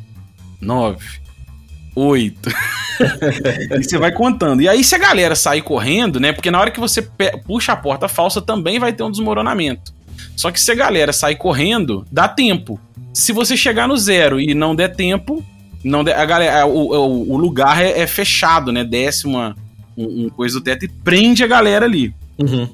9, 0.60 1.06
8. 1.96 2.50
e 3.78 3.82
você 3.82 3.96
vai 3.96 4.12
contando. 4.12 4.60
E 4.60 4.68
aí, 4.68 4.84
se 4.84 4.94
a 4.94 4.98
galera 4.98 5.34
sair 5.34 5.62
correndo, 5.62 6.20
né? 6.20 6.32
Porque 6.32 6.50
na 6.50 6.60
hora 6.60 6.70
que 6.70 6.80
você 6.80 7.02
puxa 7.46 7.72
a 7.72 7.76
porta 7.76 8.06
falsa, 8.06 8.42
também 8.42 8.78
vai 8.78 8.92
ter 8.92 9.02
um 9.02 9.10
desmoronamento. 9.10 9.94
Só 10.36 10.50
que 10.50 10.60
se 10.60 10.70
a 10.70 10.74
galera 10.74 11.12
sair 11.12 11.36
correndo, 11.36 12.04
dá 12.12 12.28
tempo. 12.28 12.78
Se 13.14 13.32
você 13.32 13.56
chegar 13.56 13.88
no 13.88 13.96
zero 13.96 14.38
e 14.38 14.54
não 14.54 14.74
der 14.74 14.94
tempo, 14.94 15.44
não 15.84 16.04
der, 16.04 16.18
a 16.18 16.24
galera, 16.24 16.66
o, 16.66 16.94
o, 16.94 17.32
o 17.32 17.36
lugar 17.36 17.82
é, 17.82 18.00
é, 18.00 18.06
fechado, 18.06 18.70
né? 18.70 18.84
Desce 18.84 19.26
uma, 19.26 19.56
um, 19.96 20.26
um 20.26 20.28
coisa 20.28 20.58
do 20.58 20.64
teto 20.64 20.84
e 20.84 20.88
prende 20.88 21.42
a 21.44 21.46
galera 21.46 21.84
ali. 21.84 22.14
Uhum. 22.38 22.68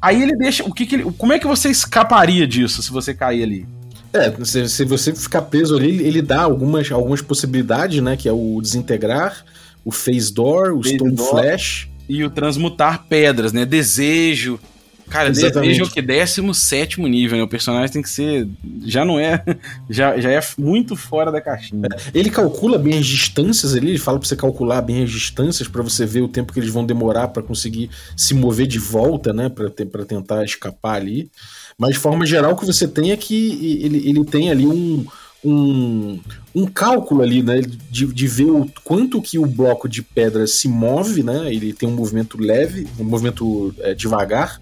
Aí 0.00 0.22
ele 0.22 0.36
deixa. 0.36 0.64
O 0.64 0.72
que, 0.72 0.86
que 0.86 0.96
ele, 0.96 1.12
como 1.16 1.32
é 1.32 1.38
que 1.38 1.46
você 1.46 1.68
escaparia 1.68 2.46
disso 2.46 2.82
se 2.82 2.90
você 2.90 3.12
cair 3.12 3.42
ali? 3.42 3.66
É, 4.12 4.32
se, 4.44 4.68
se 4.68 4.84
você 4.84 5.14
ficar 5.14 5.42
preso 5.42 5.76
ali, 5.76 6.02
ele 6.02 6.22
dá 6.22 6.42
algumas, 6.42 6.90
algumas 6.90 7.20
possibilidades, 7.20 8.02
né? 8.02 8.16
Que 8.16 8.28
é 8.28 8.32
o 8.32 8.58
desintegrar, 8.62 9.44
o 9.84 9.90
phase 9.90 10.32
door, 10.32 10.72
o 10.72 10.82
phase 10.82 10.96
stone 10.96 11.14
door, 11.14 11.30
flash. 11.30 11.88
E 12.08 12.24
o 12.24 12.30
transmutar 12.30 13.04
pedras, 13.08 13.52
né? 13.52 13.66
Desejo. 13.66 14.58
Cara, 15.08 15.30
desejo 15.30 15.90
que 15.90 16.02
17 16.02 17.00
nível, 17.02 17.38
né? 17.38 17.42
O 17.42 17.48
personagem 17.48 17.90
tem 17.90 18.02
que 18.02 18.10
ser. 18.10 18.46
Já 18.84 19.04
não 19.04 19.18
é. 19.18 19.42
Já, 19.88 20.18
já 20.18 20.30
é 20.30 20.40
muito 20.58 20.94
fora 20.96 21.32
da 21.32 21.40
caixinha. 21.40 21.88
É. 21.92 22.18
Ele 22.18 22.30
calcula 22.30 22.78
bem 22.78 22.98
as 22.98 23.06
distâncias 23.06 23.74
ali, 23.74 23.88
ele 23.90 23.98
fala 23.98 24.18
pra 24.18 24.28
você 24.28 24.36
calcular 24.36 24.82
bem 24.82 25.02
as 25.02 25.10
distâncias 25.10 25.66
para 25.66 25.82
você 25.82 26.04
ver 26.04 26.20
o 26.20 26.28
tempo 26.28 26.52
que 26.52 26.60
eles 26.60 26.70
vão 26.70 26.84
demorar 26.84 27.28
para 27.28 27.42
conseguir 27.42 27.90
se 28.16 28.34
mover 28.34 28.66
de 28.66 28.78
volta, 28.78 29.32
né? 29.32 29.48
Pra, 29.48 29.70
pra 29.70 30.04
tentar 30.04 30.44
escapar 30.44 30.96
ali. 30.96 31.30
Mas 31.78 31.94
de 31.94 31.98
forma 31.98 32.26
geral, 32.26 32.52
o 32.52 32.56
que 32.56 32.66
você 32.66 32.86
tem 32.86 33.12
é 33.12 33.16
que 33.16 33.82
ele, 33.82 34.08
ele 34.08 34.24
tem 34.24 34.50
ali 34.50 34.66
um. 34.66 35.06
Um, 35.44 36.18
um 36.52 36.66
cálculo 36.66 37.22
ali, 37.22 37.44
né, 37.44 37.60
de, 37.60 38.06
de 38.06 38.26
ver 38.26 38.50
o 38.50 38.68
quanto 38.82 39.22
que 39.22 39.38
o 39.38 39.46
bloco 39.46 39.88
de 39.88 40.02
pedra 40.02 40.48
se 40.48 40.66
move, 40.66 41.22
né, 41.22 41.54
ele 41.54 41.72
tem 41.72 41.88
um 41.88 41.94
movimento 41.94 42.36
leve, 42.36 42.88
um 42.98 43.04
movimento 43.04 43.72
é, 43.78 43.94
devagar, 43.94 44.60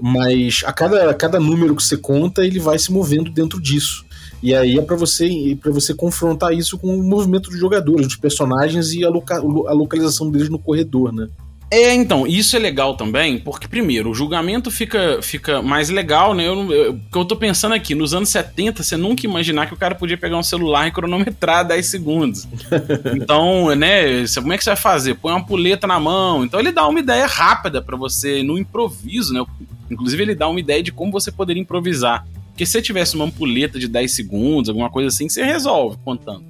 mas 0.00 0.62
a 0.64 0.72
cada, 0.72 1.10
a 1.10 1.14
cada 1.14 1.40
número 1.40 1.74
que 1.74 1.82
você 1.82 1.96
conta, 1.96 2.44
ele 2.44 2.58
vai 2.58 2.78
se 2.78 2.92
movendo 2.92 3.30
dentro 3.30 3.60
disso. 3.60 4.06
E 4.42 4.54
aí 4.54 4.78
é 4.78 4.82
para 4.82 4.96
você 4.96 5.58
para 5.60 5.72
você 5.72 5.92
confrontar 5.92 6.52
isso 6.52 6.78
com 6.78 6.96
o 6.96 7.02
movimento 7.02 7.50
dos 7.50 7.58
jogadores, 7.58 8.06
dos 8.06 8.16
personagens 8.16 8.92
e 8.92 9.04
a, 9.04 9.08
loca, 9.08 9.36
a 9.36 9.72
localização 9.72 10.30
deles 10.30 10.48
no 10.48 10.58
corredor, 10.58 11.12
né? 11.12 11.28
É, 11.70 11.92
então, 11.92 12.26
isso 12.26 12.56
é 12.56 12.58
legal 12.58 12.96
também, 12.96 13.38
porque, 13.38 13.68
primeiro, 13.68 14.10
o 14.10 14.14
julgamento 14.14 14.70
fica, 14.70 15.20
fica 15.20 15.60
mais 15.60 15.90
legal, 15.90 16.32
né? 16.32 16.48
Eu, 16.48 16.72
eu, 16.72 16.92
o 16.92 16.98
que 16.98 17.18
eu 17.18 17.24
tô 17.26 17.36
pensando 17.36 17.74
aqui, 17.74 17.94
nos 17.94 18.14
anos 18.14 18.30
70, 18.30 18.82
você 18.82 18.96
nunca 18.96 19.26
imaginar 19.26 19.66
que 19.66 19.74
o 19.74 19.76
cara 19.76 19.94
podia 19.94 20.16
pegar 20.16 20.38
um 20.38 20.42
celular 20.42 20.88
e 20.88 20.90
cronometrar 20.90 21.66
10 21.66 21.84
segundos. 21.84 22.48
então, 23.14 23.74
né, 23.74 24.24
como 24.36 24.52
é 24.54 24.56
que 24.56 24.64
você 24.64 24.70
vai 24.70 24.78
fazer? 24.78 25.14
Põe 25.16 25.32
uma 25.32 25.44
puleta 25.44 25.86
na 25.86 26.00
mão. 26.00 26.42
Então, 26.42 26.58
ele 26.58 26.72
dá 26.72 26.88
uma 26.88 27.00
ideia 27.00 27.26
rápida 27.26 27.82
para 27.82 27.98
você, 27.98 28.42
no 28.42 28.56
improviso, 28.56 29.34
né? 29.34 29.44
Inclusive, 29.90 30.22
ele 30.22 30.34
dá 30.34 30.48
uma 30.48 30.60
ideia 30.60 30.82
de 30.82 30.92
como 30.92 31.12
você 31.12 31.30
poderia 31.32 31.62
improvisar. 31.62 32.26
Porque 32.48 32.66
se 32.66 32.72
você 32.72 32.82
tivesse 32.82 33.14
uma 33.14 33.24
ampulheta 33.24 33.78
de 33.78 33.86
10 33.86 34.14
segundos, 34.14 34.68
alguma 34.68 34.90
coisa 34.90 35.08
assim, 35.08 35.28
você 35.28 35.44
resolve 35.44 35.96
contando. 36.04 36.44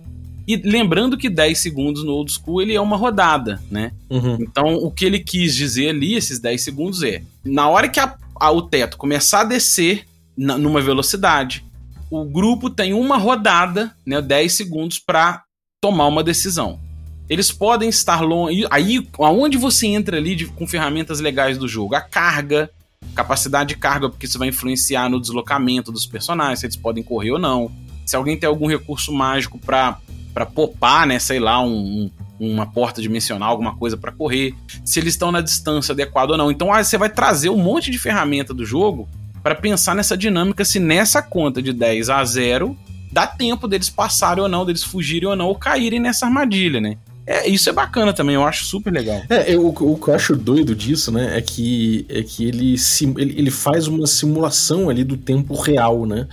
E 0.48 0.56
lembrando 0.56 1.18
que 1.18 1.28
10 1.28 1.58
segundos 1.58 2.02
no 2.02 2.12
old 2.12 2.32
school 2.32 2.62
ele 2.62 2.74
é 2.74 2.80
uma 2.80 2.96
rodada, 2.96 3.62
né? 3.70 3.92
Uhum. 4.08 4.38
Então, 4.40 4.76
o 4.76 4.90
que 4.90 5.04
ele 5.04 5.18
quis 5.18 5.54
dizer 5.54 5.90
ali, 5.90 6.14
esses 6.14 6.38
10 6.38 6.62
segundos, 6.62 7.02
é: 7.02 7.22
na 7.44 7.68
hora 7.68 7.86
que 7.86 8.00
a, 8.00 8.16
a, 8.36 8.50
o 8.50 8.62
teto 8.62 8.96
começar 8.96 9.42
a 9.42 9.44
descer 9.44 10.06
na, 10.34 10.56
numa 10.56 10.80
velocidade, 10.80 11.62
o 12.10 12.24
grupo 12.24 12.70
tem 12.70 12.94
uma 12.94 13.18
rodada, 13.18 13.94
né, 14.06 14.22
10 14.22 14.50
segundos, 14.50 14.98
para 14.98 15.42
tomar 15.82 16.06
uma 16.06 16.24
decisão. 16.24 16.80
Eles 17.28 17.52
podem 17.52 17.90
estar 17.90 18.22
longe. 18.22 18.66
Aí, 18.70 19.06
aonde 19.18 19.58
você 19.58 19.86
entra 19.88 20.16
ali 20.16 20.34
de, 20.34 20.46
com 20.46 20.66
ferramentas 20.66 21.20
legais 21.20 21.58
do 21.58 21.68
jogo? 21.68 21.94
A 21.94 22.00
carga, 22.00 22.70
capacidade 23.14 23.70
de 23.70 23.76
carga, 23.76 24.08
porque 24.08 24.26
isso 24.26 24.38
vai 24.38 24.48
influenciar 24.48 25.08
no 25.08 25.20
deslocamento 25.20 25.90
dos 25.90 26.06
personagens, 26.06 26.60
se 26.60 26.66
eles 26.66 26.76
podem 26.76 27.02
correr 27.02 27.32
ou 27.32 27.38
não. 27.38 27.70
Se 28.06 28.14
alguém 28.14 28.38
tem 28.38 28.48
algum 28.48 28.68
recurso 28.68 29.12
mágico 29.12 29.58
para 29.58 29.98
para 30.32 30.46
popar, 30.46 31.04
né, 31.04 31.18
sei 31.18 31.40
lá, 31.40 31.60
um, 31.60 32.08
uma 32.38 32.64
porta 32.64 33.02
dimensional, 33.02 33.50
alguma 33.50 33.74
coisa 33.74 33.96
para 33.96 34.12
correr, 34.12 34.54
se 34.84 35.00
eles 35.00 35.14
estão 35.14 35.32
na 35.32 35.40
distância 35.40 35.92
adequada 35.92 36.30
ou 36.30 36.38
não. 36.38 36.48
Então 36.48 36.72
aí 36.72 36.84
você 36.84 36.96
vai 36.96 37.08
trazer 37.08 37.48
um 37.48 37.56
monte 37.56 37.90
de 37.90 37.98
ferramenta 37.98 38.54
do 38.54 38.64
jogo 38.64 39.08
para 39.42 39.56
pensar 39.56 39.96
nessa 39.96 40.16
dinâmica 40.16 40.64
se 40.64 40.78
nessa 40.78 41.20
conta 41.20 41.60
de 41.60 41.72
10 41.72 42.10
a 42.10 42.24
0 42.24 42.78
dá 43.10 43.26
tempo 43.26 43.66
deles 43.66 43.90
passarem 43.90 44.42
ou 44.42 44.48
não, 44.48 44.64
deles 44.64 44.84
fugirem 44.84 45.28
ou 45.28 45.34
não, 45.34 45.46
ou 45.46 45.56
caírem 45.56 45.98
nessa 45.98 46.26
armadilha, 46.26 46.80
né? 46.80 46.98
É, 47.30 47.46
isso 47.46 47.68
é 47.68 47.72
bacana 47.74 48.14
também, 48.14 48.36
eu 48.36 48.42
acho 48.42 48.64
super 48.64 48.90
legal. 48.90 49.20
É, 49.28 49.54
eu, 49.54 49.66
o 49.66 49.98
que 49.98 50.08
eu 50.08 50.14
acho 50.14 50.34
doido 50.34 50.74
disso, 50.74 51.12
né, 51.12 51.36
é 51.36 51.42
que, 51.42 52.06
é 52.08 52.22
que 52.22 52.46
ele, 52.46 52.78
sim, 52.78 53.14
ele, 53.18 53.38
ele 53.38 53.50
faz 53.50 53.86
uma 53.86 54.06
simulação 54.06 54.88
ali 54.88 55.04
do 55.04 55.14
tempo 55.14 55.54
real, 55.54 56.06
né? 56.06 56.26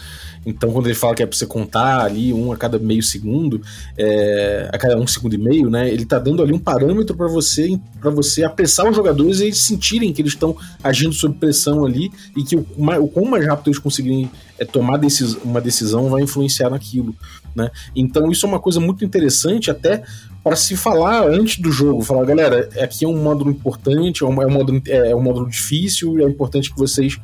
Então, 0.46 0.72
quando 0.72 0.86
ele 0.86 0.96
fala 0.96 1.16
que 1.16 1.24
é 1.24 1.26
pra 1.26 1.36
você 1.36 1.46
contar 1.46 2.06
ali 2.06 2.32
um 2.32 2.54
a 2.54 2.56
cada 2.56 2.78
meio 2.78 3.02
segundo, 3.02 3.62
é, 3.98 4.70
a 4.72 4.78
cada 4.78 4.96
um 4.98 5.08
segundo 5.08 5.34
e 5.34 5.38
meio, 5.38 5.70
né? 5.70 5.90
Ele 5.90 6.06
tá 6.06 6.20
dando 6.20 6.42
ali 6.42 6.54
um 6.54 6.60
parâmetro 6.60 7.16
para 7.16 7.28
você 7.28 7.78
para 8.00 8.12
você 8.12 8.44
apressar 8.44 8.88
os 8.88 8.96
jogadores 8.96 9.40
e 9.40 9.46
eles 9.46 9.58
sentirem 9.58 10.14
que 10.14 10.22
eles 10.22 10.34
estão 10.34 10.56
agindo 10.84 11.14
sob 11.14 11.36
pressão 11.40 11.84
ali 11.84 12.12
e 12.38 12.44
que 12.44 12.56
o, 12.56 12.66
o 13.02 13.08
quão 13.08 13.26
mais 13.26 13.46
rápido 13.46 13.70
eles 13.70 13.80
conseguirem 13.80 14.30
é, 14.60 14.64
tomar 14.64 14.98
decis, 14.98 15.36
uma 15.44 15.60
decisão 15.60 16.10
vai 16.10 16.22
influenciar 16.22 16.70
naquilo, 16.70 17.16
né? 17.56 17.72
Então, 17.96 18.32
isso 18.32 18.46
é 18.46 18.50
uma 18.50 18.60
coisa 18.60 18.80
muito 18.80 19.04
interessante, 19.04 19.72
até 19.72 20.04
para 20.46 20.56
se 20.56 20.78
falar 20.78 21.28
antes 21.28 21.58
do 21.58 21.72
jogo, 21.72 22.04
falar, 22.04 22.24
galera, 22.24 22.70
aqui 22.80 23.04
é 23.04 23.08
um 23.08 23.18
módulo 23.18 23.50
importante, 23.50 24.24
é 24.24 24.28
um, 24.28 24.40
é 24.44 24.46
módulo, 24.46 24.80
é 24.86 25.16
um 25.16 25.20
módulo 25.20 25.50
difícil, 25.50 26.20
é 26.20 26.30
importante 26.30 26.72
que 26.72 26.78
vocês 26.78 27.18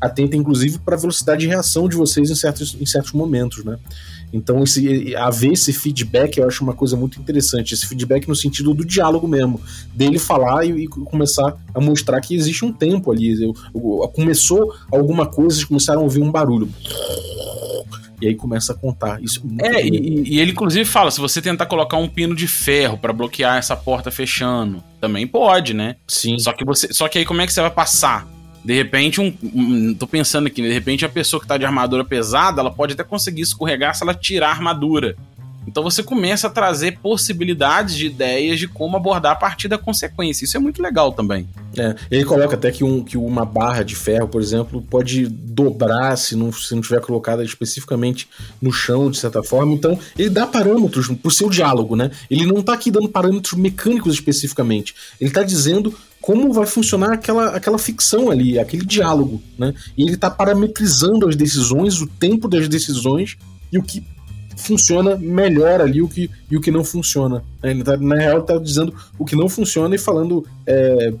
atentem, 0.00 0.40
inclusive, 0.40 0.80
para 0.80 0.96
a 0.96 0.98
velocidade 0.98 1.42
de 1.42 1.46
reação 1.46 1.88
de 1.88 1.94
vocês 1.94 2.28
em 2.32 2.34
certos, 2.34 2.76
em 2.80 2.84
certos 2.84 3.12
momentos, 3.12 3.64
né? 3.64 3.78
Então, 4.32 4.64
esse, 4.64 5.14
haver 5.14 5.52
esse 5.52 5.72
feedback 5.72 6.38
eu 6.38 6.48
acho 6.48 6.64
uma 6.64 6.74
coisa 6.74 6.96
muito 6.96 7.20
interessante. 7.20 7.74
Esse 7.74 7.86
feedback 7.86 8.26
no 8.26 8.34
sentido 8.34 8.74
do 8.74 8.84
diálogo 8.84 9.28
mesmo, 9.28 9.60
dele 9.94 10.18
falar 10.18 10.64
e, 10.64 10.70
e 10.82 10.88
começar 10.88 11.56
a 11.72 11.80
mostrar 11.80 12.20
que 12.20 12.34
existe 12.34 12.64
um 12.64 12.72
tempo 12.72 13.12
ali. 13.12 13.40
Eu, 13.40 13.54
eu, 13.72 14.08
começou 14.08 14.74
alguma 14.90 15.26
coisa, 15.26 15.58
eles 15.58 15.64
começaram 15.64 16.00
a 16.00 16.02
ouvir 16.02 16.20
um 16.20 16.32
barulho. 16.32 16.68
E 18.24 18.28
aí 18.28 18.34
começa 18.34 18.72
a 18.72 18.74
contar. 18.74 19.22
Isso 19.22 19.42
é, 19.60 19.82
é 19.82 19.86
e, 19.86 20.34
e, 20.34 20.40
ele 20.40 20.52
inclusive 20.52 20.86
fala: 20.86 21.10
se 21.10 21.20
você 21.20 21.42
tentar 21.42 21.66
colocar 21.66 21.98
um 21.98 22.08
pino 22.08 22.34
de 22.34 22.48
ferro 22.48 22.96
para 22.96 23.12
bloquear 23.12 23.58
essa 23.58 23.76
porta 23.76 24.10
fechando, 24.10 24.82
também 24.98 25.26
pode, 25.26 25.74
né? 25.74 25.96
Sim. 26.08 26.38
Só 26.38 26.54
que 26.54 26.64
você, 26.64 26.90
só 26.90 27.06
que 27.06 27.18
aí 27.18 27.26
como 27.26 27.42
é 27.42 27.46
que 27.46 27.52
você 27.52 27.60
vai 27.60 27.70
passar? 27.70 28.26
De 28.64 28.72
repente, 28.72 29.20
um, 29.20 29.36
um, 29.42 29.94
tô 29.94 30.06
pensando 30.06 30.46
aqui, 30.46 30.62
de 30.62 30.72
repente 30.72 31.04
a 31.04 31.08
pessoa 31.08 31.38
que 31.38 31.46
tá 31.46 31.58
de 31.58 31.66
armadura 31.66 32.02
pesada, 32.02 32.62
ela 32.62 32.70
pode 32.70 32.94
até 32.94 33.04
conseguir 33.04 33.42
escorregar 33.42 33.94
se 33.94 34.02
ela 34.02 34.14
tirar 34.14 34.48
a 34.48 34.52
armadura. 34.52 35.16
Então 35.66 35.82
você 35.82 36.02
começa 36.02 36.46
a 36.46 36.50
trazer 36.50 36.98
possibilidades 36.98 37.94
de 37.94 38.06
ideias 38.06 38.58
de 38.58 38.68
como 38.68 38.96
abordar 38.96 39.32
a 39.32 39.36
partir 39.36 39.68
da 39.68 39.78
consequência. 39.78 40.44
Isso 40.44 40.56
é 40.56 40.60
muito 40.60 40.82
legal 40.82 41.12
também. 41.12 41.48
É, 41.76 41.94
ele 42.10 42.24
coloca 42.24 42.54
até 42.54 42.70
que, 42.70 42.84
um, 42.84 43.02
que 43.02 43.16
uma 43.16 43.44
barra 43.44 43.82
de 43.82 43.96
ferro, 43.96 44.28
por 44.28 44.40
exemplo, 44.40 44.82
pode 44.82 45.26
dobrar 45.26 46.16
se 46.16 46.36
não, 46.36 46.52
se 46.52 46.74
não 46.74 46.82
tiver 46.82 47.00
colocada 47.00 47.42
especificamente 47.42 48.28
no 48.60 48.72
chão, 48.72 49.10
de 49.10 49.18
certa 49.18 49.42
forma. 49.42 49.72
Então, 49.72 49.98
ele 50.16 50.30
dá 50.30 50.46
parâmetros 50.46 51.08
pro 51.08 51.30
seu 51.30 51.50
diálogo, 51.50 51.96
né? 51.96 52.10
Ele 52.30 52.46
não 52.46 52.62
tá 52.62 52.74
aqui 52.74 52.90
dando 52.90 53.08
parâmetros 53.08 53.58
mecânicos 53.58 54.14
especificamente. 54.14 54.94
Ele 55.20 55.30
tá 55.30 55.42
dizendo 55.42 55.94
como 56.20 56.52
vai 56.54 56.64
funcionar 56.64 57.12
aquela, 57.12 57.48
aquela 57.48 57.78
ficção 57.78 58.30
ali, 58.30 58.58
aquele 58.58 58.84
diálogo, 58.84 59.42
né? 59.58 59.74
E 59.96 60.04
ele 60.04 60.16
tá 60.16 60.30
parametrizando 60.30 61.28
as 61.28 61.36
decisões, 61.36 62.00
o 62.00 62.06
tempo 62.06 62.48
das 62.48 62.66
decisões 62.66 63.36
e 63.70 63.76
o 63.76 63.82
que 63.82 64.02
funciona 64.56 65.16
melhor 65.16 65.80
ali 65.80 66.00
o 66.02 66.08
que, 66.08 66.30
e 66.50 66.56
o 66.56 66.60
que 66.60 66.70
não 66.70 66.84
funciona. 66.84 67.42
Ele 67.62 67.82
tá, 67.82 67.96
na 67.96 68.16
real, 68.16 68.40
está 68.40 68.58
dizendo 68.58 68.94
o 69.18 69.24
que 69.24 69.34
não 69.34 69.48
funciona 69.48 69.94
e 69.94 69.98
falando 69.98 70.46
é, 70.66 71.12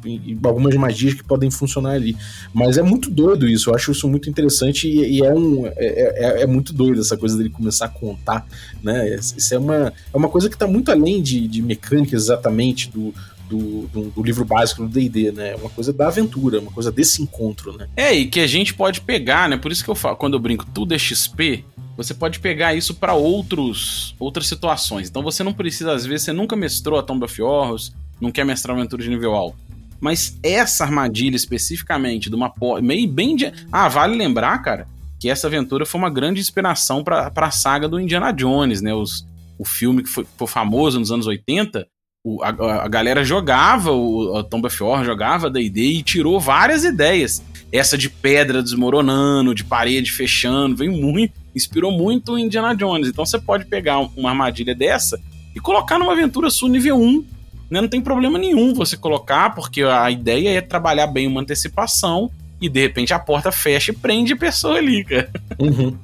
algumas 0.42 0.74
magias 0.74 1.14
que 1.14 1.24
podem 1.24 1.50
funcionar 1.50 1.92
ali. 1.92 2.16
Mas 2.52 2.78
é 2.78 2.82
muito 2.82 3.10
doido 3.10 3.48
isso, 3.48 3.70
eu 3.70 3.74
acho 3.74 3.92
isso 3.92 4.08
muito 4.08 4.28
interessante 4.28 4.88
e, 4.88 5.18
e 5.18 5.24
é, 5.24 5.32
um, 5.32 5.66
é, 5.66 5.72
é, 5.76 6.42
é, 6.42 6.46
muito 6.46 6.72
doido 6.72 7.00
essa 7.00 7.16
coisa 7.16 7.36
dele 7.36 7.50
começar 7.50 7.86
a 7.86 7.88
contar. 7.88 8.46
Né? 8.82 9.16
Isso 9.16 9.54
é 9.54 9.58
uma, 9.58 9.92
é 10.12 10.16
uma 10.16 10.28
coisa 10.28 10.48
que 10.48 10.54
está 10.54 10.66
muito 10.66 10.90
além 10.90 11.22
de, 11.22 11.46
de 11.48 11.62
mecânica 11.62 12.14
exatamente 12.14 12.90
do, 12.90 13.14
do, 13.48 13.86
do, 13.88 14.10
do, 14.10 14.22
livro 14.22 14.44
básico 14.44 14.82
do 14.82 14.88
D&D, 14.88 15.32
né? 15.32 15.52
É 15.52 15.56
uma 15.56 15.70
coisa 15.70 15.92
da 15.92 16.08
aventura, 16.08 16.60
uma 16.60 16.70
coisa 16.70 16.90
desse 16.90 17.22
encontro, 17.22 17.76
né? 17.76 17.88
É, 17.96 18.12
e 18.12 18.26
que 18.26 18.40
a 18.40 18.46
gente 18.46 18.74
pode 18.74 19.00
pegar, 19.00 19.48
né? 19.48 19.56
Por 19.56 19.70
isso 19.70 19.84
que 19.84 19.90
eu 19.90 19.94
falo, 19.94 20.16
quando 20.16 20.34
eu 20.34 20.40
brinco, 20.40 20.66
tudo 20.72 20.94
é 20.94 20.98
XP, 20.98 21.64
você 21.96 22.14
pode 22.14 22.40
pegar 22.40 22.74
isso 22.74 22.94
para 22.94 23.14
outros 23.14 24.14
outras 24.18 24.46
situações. 24.46 25.08
Então 25.08 25.22
você 25.22 25.42
não 25.42 25.52
precisa, 25.52 25.92
às 25.92 26.04
vezes, 26.04 26.24
você 26.24 26.32
nunca 26.32 26.56
mestrou 26.56 26.98
a 26.98 27.02
Tomb 27.02 27.24
of 27.24 27.42
Horrors, 27.42 27.92
não 28.20 28.32
quer 28.32 28.44
mestrar 28.44 28.76
aventura 28.76 29.02
de 29.02 29.08
nível 29.08 29.34
alto. 29.34 29.56
Mas 30.00 30.38
essa 30.42 30.84
armadilha 30.84 31.36
especificamente 31.36 32.28
de 32.28 32.36
uma 32.36 32.52
meio 32.82 33.08
bem 33.08 33.36
de... 33.36 33.52
Ah, 33.72 33.88
vale 33.88 34.16
lembrar, 34.16 34.60
cara, 34.60 34.86
que 35.18 35.30
essa 35.30 35.46
aventura 35.46 35.86
foi 35.86 35.98
uma 35.98 36.10
grande 36.10 36.40
inspiração 36.40 37.02
para 37.02 37.32
a 37.34 37.50
saga 37.50 37.88
do 37.88 37.98
Indiana 37.98 38.32
Jones, 38.32 38.82
né? 38.82 38.92
Os, 38.92 39.26
o 39.58 39.64
filme 39.64 40.02
que 40.02 40.08
foi, 40.08 40.26
foi 40.36 40.46
famoso 40.46 40.98
nos 40.98 41.10
anos 41.10 41.26
80, 41.26 41.86
o, 42.24 42.42
a, 42.42 42.48
a, 42.84 42.88
galera 42.88 43.22
jogava 43.22 43.92
o 43.92 44.42
Tomb 44.42 44.66
of 44.66 44.82
Horror, 44.82 45.04
jogava 45.04 45.50
D&D 45.50 45.80
e 45.80 46.02
tirou 46.02 46.40
várias 46.40 46.82
ideias. 46.82 47.42
Essa 47.70 47.98
de 47.98 48.08
pedra 48.08 48.62
desmoronando, 48.62 49.54
de 49.54 49.62
parede 49.62 50.10
fechando, 50.10 50.76
vem 50.76 50.88
muito 50.88 51.44
inspirou 51.54 51.92
muito 51.92 52.32
o 52.32 52.38
Indiana 52.38 52.74
Jones. 52.74 53.08
Então 53.08 53.24
você 53.24 53.38
pode 53.38 53.66
pegar 53.66 54.00
uma 54.16 54.30
armadilha 54.30 54.74
dessa 54.74 55.20
e 55.54 55.60
colocar 55.60 55.98
numa 55.98 56.12
aventura 56.12 56.50
sua 56.50 56.68
nível 56.68 56.96
1. 56.96 57.24
Né? 57.70 57.80
Não 57.80 57.88
tem 57.88 58.00
problema 58.00 58.38
nenhum 58.38 58.74
você 58.74 58.96
colocar, 58.96 59.54
porque 59.54 59.82
a 59.82 60.10
ideia 60.10 60.50
é 60.50 60.60
trabalhar 60.60 61.06
bem 61.06 61.26
uma 61.26 61.40
antecipação 61.40 62.30
e 62.60 62.68
de 62.68 62.80
repente 62.80 63.14
a 63.14 63.18
porta 63.18 63.52
fecha 63.52 63.92
e 63.92 63.94
prende 63.94 64.32
a 64.32 64.36
pessoa 64.36 64.76
ali, 64.76 65.04
cara. 65.04 65.30
Uhum. 65.58 65.96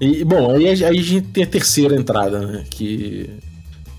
E, 0.00 0.24
bom, 0.24 0.54
aí, 0.54 0.66
aí 0.66 0.84
a 0.84 0.92
gente 1.02 1.22
tem 1.28 1.44
a 1.44 1.46
terceira 1.46 1.94
entrada, 1.94 2.40
né? 2.40 2.64
Que 2.70 3.30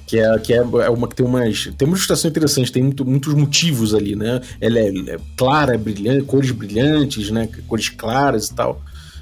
que 0.09 0.17
é, 0.19 0.39
que 0.39 0.51
é, 0.51 0.57
é 0.57 0.89
uma 0.89 1.07
que 1.07 1.15
tem 1.15 1.23
umas. 1.23 1.69
Tem 1.77 1.87
uma 1.87 1.95
ilustração 1.95 2.31
interessante, 2.31 2.71
tem 2.71 2.81
muito, 2.81 3.05
muitos 3.05 3.31
motivos 3.35 3.93
ali, 3.93 4.15
né? 4.15 4.41
Ela 4.59 4.79
é, 4.79 4.87
é 4.87 5.17
clara, 5.37 5.75
é 5.75 5.77
brilhante, 5.77 6.25
cores 6.25 6.49
brilhantes, 6.49 7.29
né? 7.29 7.47
Cores 7.67 7.89
claras 7.89 8.47
e 8.47 8.55
tal. 8.55 8.81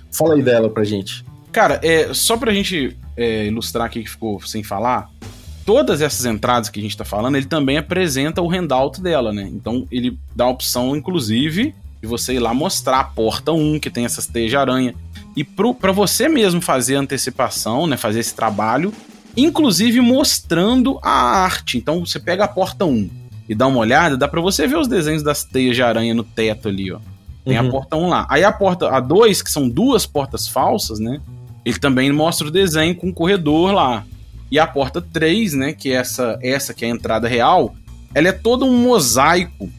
Fala 0.10 0.36
aí 0.36 0.42
dela 0.42 0.70
pra 0.70 0.86
gente. 0.86 1.26
Cara, 1.52 1.78
é, 1.84 2.14
só 2.14 2.38
pra 2.38 2.54
gente 2.54 2.96
é, 3.18 3.48
ilustrar 3.48 3.86
aqui 3.86 4.02
que 4.02 4.10
ficou 4.10 4.40
sem 4.40 4.64
falar, 4.64 5.10
todas 5.66 6.00
essas 6.00 6.26
entradas 6.26 6.70
que 6.70 6.80
a 6.80 6.84
gente 6.84 6.96
tá 6.96 7.04
falando, 7.04 7.36
ele 7.36 7.48
também 7.48 7.78
apresenta 7.78 8.42
o 8.42 8.50
handout 8.50 9.02
dela, 9.02 9.34
né? 9.34 9.46
Então 9.52 9.86
ele 9.92 10.18
dá 10.34 10.46
a 10.46 10.50
opção, 10.50 10.96
inclusive, 10.96 11.76
de 12.02 12.08
você 12.08 12.36
ir 12.36 12.40
lá 12.40 12.54
mostrar 12.54 13.02
a 13.02 13.04
porta 13.04 13.52
1, 13.52 13.78
que 13.82 13.90
tem 13.90 14.06
essas 14.06 14.26
teias 14.26 14.52
de 14.52 14.56
aranha. 14.56 14.96
E 15.36 15.44
para 15.44 15.92
você 15.92 16.30
mesmo 16.30 16.62
fazer 16.62 16.96
a 16.96 17.02
antecipação, 17.02 17.86
né? 17.88 17.98
Fazer 17.98 18.22
esse 18.22 18.34
trabalho, 18.34 18.94
inclusive 19.38 20.02
mostrando 20.02 21.00
a 21.04 21.12
arte. 21.12 21.78
Então 21.78 22.06
você 22.06 22.20
pega 22.20 22.46
a 22.46 22.48
porta 22.48 22.84
1 22.86 23.10
e 23.48 23.56
dá 23.56 23.68
uma 23.68 23.78
olhada, 23.78 24.18
dá 24.18 24.28
para 24.28 24.42
você 24.42 24.68
ver 24.68 24.78
os 24.78 24.88
desenhos 24.88 25.24
das 25.24 25.44
teias 25.44 25.76
de 25.76 25.84
aranha 25.84 26.14
no 26.14 26.24
teto 26.24 26.68
ali, 26.68 26.92
ó. 26.92 27.00
Tem 27.46 27.58
uhum. 27.58 27.68
a 27.68 27.72
porta 27.72 27.96
1 27.96 28.10
lá. 28.10 28.28
Aí 28.30 28.44
a 28.44 28.52
porta 28.52 28.90
a 28.90 29.00
2, 29.00 29.42
que 29.42 29.50
são 29.50 29.70
duas 29.70 30.06
portas 30.06 30.50
falsas, 30.50 31.00
né? 31.00 31.22
Ele 31.64 31.80
também 31.80 32.12
mostra 32.12 32.48
o 32.48 32.52
desenho 32.52 32.96
com 32.96 33.10
o 33.10 33.14
corredor 33.14 33.72
lá. 33.72 34.04
E 34.50 34.58
a 34.58 34.66
porta 34.66 35.02
3, 35.02 35.54
né, 35.54 35.74
que 35.74 35.92
é 35.92 35.96
essa, 35.96 36.40
essa 36.42 36.74
que 36.74 36.86
é 36.86 36.88
a 36.88 36.92
entrada 36.92 37.28
real, 37.28 37.76
ela 38.14 38.30
é 38.30 38.32
toda 38.32 38.66
um 38.66 38.78
mosaico. 38.78 39.70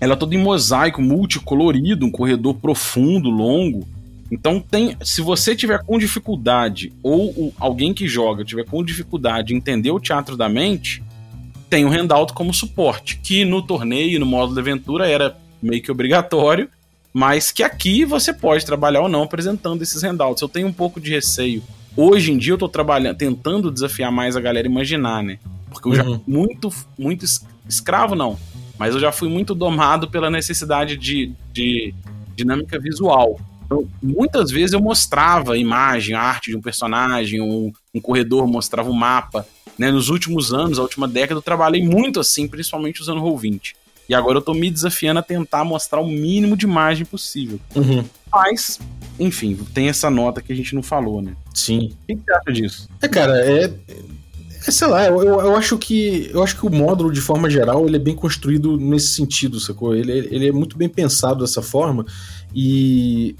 Ela 0.00 0.14
é 0.14 0.16
toda 0.16 0.34
em 0.34 0.38
mosaico 0.38 1.00
multicolorido, 1.00 2.04
um 2.04 2.10
corredor 2.10 2.54
profundo, 2.54 3.30
longo. 3.30 3.86
Então 4.32 4.58
tem, 4.58 4.96
se 5.02 5.20
você 5.20 5.54
tiver 5.54 5.84
com 5.84 5.98
dificuldade 5.98 6.92
ou 7.02 7.30
o, 7.30 7.54
alguém 7.58 7.92
que 7.92 8.08
joga 8.08 8.44
tiver 8.44 8.64
com 8.64 8.82
dificuldade 8.82 9.48
de 9.48 9.54
entender 9.54 9.90
o 9.90 10.00
teatro 10.00 10.36
da 10.36 10.48
mente, 10.48 11.02
tem 11.68 11.84
o 11.84 11.88
handout 11.88 12.32
como 12.32 12.52
suporte, 12.52 13.18
que 13.18 13.44
no 13.44 13.62
torneio, 13.62 14.18
no 14.18 14.26
modo 14.26 14.54
de 14.54 14.60
aventura 14.60 15.06
era 15.06 15.36
meio 15.62 15.82
que 15.82 15.92
obrigatório 15.92 16.68
mas 17.12 17.52
que 17.52 17.62
aqui 17.62 18.04
você 18.04 18.32
pode 18.32 18.64
trabalhar 18.64 19.02
ou 19.02 19.08
não 19.08 19.22
apresentando 19.22 19.82
esses 19.82 20.02
handouts. 20.02 20.40
Eu 20.40 20.48
tenho 20.48 20.66
um 20.66 20.72
pouco 20.72 21.00
de 21.00 21.10
receio. 21.10 21.62
Hoje 21.94 22.32
em 22.32 22.38
dia 22.38 22.54
eu 22.54 22.58
tô 22.58 22.68
trabalhando, 22.68 23.16
tentando 23.16 23.70
desafiar 23.70 24.10
mais 24.10 24.34
a 24.34 24.40
galera 24.40 24.66
a 24.66 24.70
imaginar, 24.70 25.22
né? 25.22 25.38
Porque 25.70 25.88
eu 25.88 25.94
já 25.94 26.04
uhum. 26.04 26.20
muito, 26.26 26.70
muito 26.98 27.26
escravo 27.68 28.14
não, 28.14 28.38
mas 28.78 28.94
eu 28.94 29.00
já 29.00 29.12
fui 29.12 29.28
muito 29.28 29.54
domado 29.54 30.08
pela 30.08 30.30
necessidade 30.30 30.96
de, 30.96 31.32
de 31.52 31.94
dinâmica 32.34 32.78
visual. 32.80 33.38
Então, 33.72 33.88
muitas 34.02 34.50
vezes 34.50 34.74
eu 34.74 34.80
mostrava 34.80 35.54
a 35.54 35.58
imagem, 35.58 36.14
a 36.14 36.20
arte 36.20 36.50
de 36.50 36.56
um 36.56 36.60
personagem, 36.60 37.40
um, 37.40 37.72
um 37.94 38.00
corredor, 38.00 38.46
mostrava 38.46 38.90
um 38.90 38.94
mapa. 38.94 39.46
Né? 39.78 39.90
Nos 39.90 40.10
últimos 40.10 40.52
anos, 40.52 40.78
a 40.78 40.82
última 40.82 41.08
década, 41.08 41.38
eu 41.38 41.42
trabalhei 41.42 41.82
muito 41.82 42.20
assim, 42.20 42.46
principalmente 42.46 43.00
usando 43.00 43.22
Roll20. 43.22 43.74
E 44.08 44.14
agora 44.14 44.38
eu 44.38 44.42
tô 44.42 44.52
me 44.52 44.70
desafiando 44.70 45.20
a 45.20 45.22
tentar 45.22 45.64
mostrar 45.64 46.00
o 46.00 46.06
mínimo 46.06 46.56
de 46.56 46.66
imagem 46.66 47.06
possível. 47.06 47.58
Uhum. 47.74 48.04
Mas, 48.30 48.78
enfim, 49.18 49.58
tem 49.72 49.88
essa 49.88 50.10
nota 50.10 50.42
que 50.42 50.52
a 50.52 50.56
gente 50.56 50.74
não 50.74 50.82
falou, 50.82 51.22
né? 51.22 51.34
Sim. 51.54 51.96
O 52.02 52.06
que 52.06 52.22
você 52.22 52.32
acha 52.32 52.52
disso? 52.52 52.88
É, 53.00 53.08
cara, 53.08 53.38
é. 53.38 53.64
é 53.64 54.70
sei 54.70 54.86
lá, 54.86 55.06
eu, 55.06 55.22
eu, 55.22 55.56
acho 55.56 55.76
que 55.78 56.30
eu 56.32 56.42
acho 56.42 56.56
que 56.56 56.66
o 56.66 56.70
módulo, 56.70 57.12
de 57.12 57.20
forma 57.20 57.50
geral, 57.50 57.86
ele 57.86 57.96
é 57.96 57.98
bem 57.98 58.14
construído 58.14 58.76
nesse 58.76 59.14
sentido, 59.14 59.58
sacou? 59.58 59.94
Ele, 59.94 60.12
ele 60.12 60.48
é 60.48 60.52
muito 60.52 60.76
bem 60.76 60.88
pensado 60.88 61.40
dessa 61.40 61.62
forma 61.62 62.06
e 62.54 63.34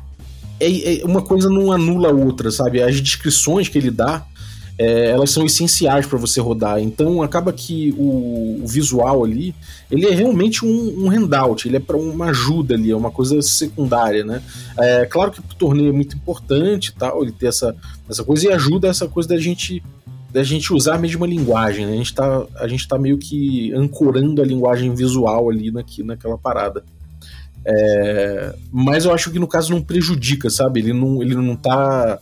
é, 0.64 1.00
é, 1.00 1.04
uma 1.04 1.22
coisa 1.22 1.48
não 1.48 1.72
anula 1.72 2.10
a 2.10 2.12
outra, 2.12 2.50
sabe? 2.50 2.82
As 2.82 3.00
descrições 3.00 3.68
que 3.68 3.78
ele 3.78 3.90
dá 3.90 4.26
é, 4.78 5.10
elas 5.10 5.30
são 5.30 5.44
essenciais 5.44 6.06
para 6.06 6.18
você 6.18 6.40
rodar. 6.40 6.80
Então 6.80 7.22
acaba 7.22 7.52
que 7.52 7.94
o, 7.96 8.62
o, 8.62 8.66
visual 8.66 9.24
ali, 9.24 9.54
ele 9.90 10.06
é 10.06 10.10
realmente 10.10 10.64
um, 10.64 11.04
um 11.04 11.10
handout, 11.10 11.68
ele 11.68 11.76
é 11.76 11.80
para 11.80 11.96
uma 11.96 12.26
ajuda 12.26 12.74
ali, 12.74 12.90
é 12.90 12.96
uma 12.96 13.10
coisa 13.10 13.40
secundária, 13.42 14.24
né? 14.24 14.42
É 14.78 15.06
claro 15.06 15.30
que 15.30 15.40
o 15.40 15.42
torneio 15.58 15.90
é 15.90 15.92
muito 15.92 16.16
importante, 16.16 16.94
tal, 16.98 17.22
ele 17.22 17.32
ter 17.32 17.46
essa, 17.46 17.76
essa 18.08 18.24
coisa 18.24 18.46
e 18.46 18.52
ajuda 18.52 18.88
essa 18.88 19.06
coisa 19.06 19.28
da 19.30 19.38
gente 19.38 19.82
da 20.32 20.42
gente 20.42 20.72
usar 20.72 20.94
a 20.94 20.98
mesma 20.98 21.26
linguagem, 21.26 21.84
né? 21.84 21.92
A 21.92 21.96
gente 21.96 22.14
tá, 22.14 22.46
a 22.56 22.66
gente 22.66 22.88
tá 22.88 22.98
meio 22.98 23.18
que 23.18 23.70
ancorando 23.74 24.40
a 24.40 24.44
linguagem 24.46 24.94
visual 24.94 25.50
ali 25.50 25.70
naqui, 25.70 26.02
naquela 26.02 26.38
parada. 26.38 26.82
É, 27.64 28.54
mas 28.72 29.04
eu 29.04 29.12
acho 29.12 29.30
que 29.30 29.38
no 29.38 29.46
caso 29.46 29.72
não 29.72 29.82
prejudica, 29.82 30.50
sabe? 30.50 30.80
Ele 30.80 30.92
não, 30.92 31.22
ele 31.22 31.34
não 31.34 31.56
tá 31.56 32.20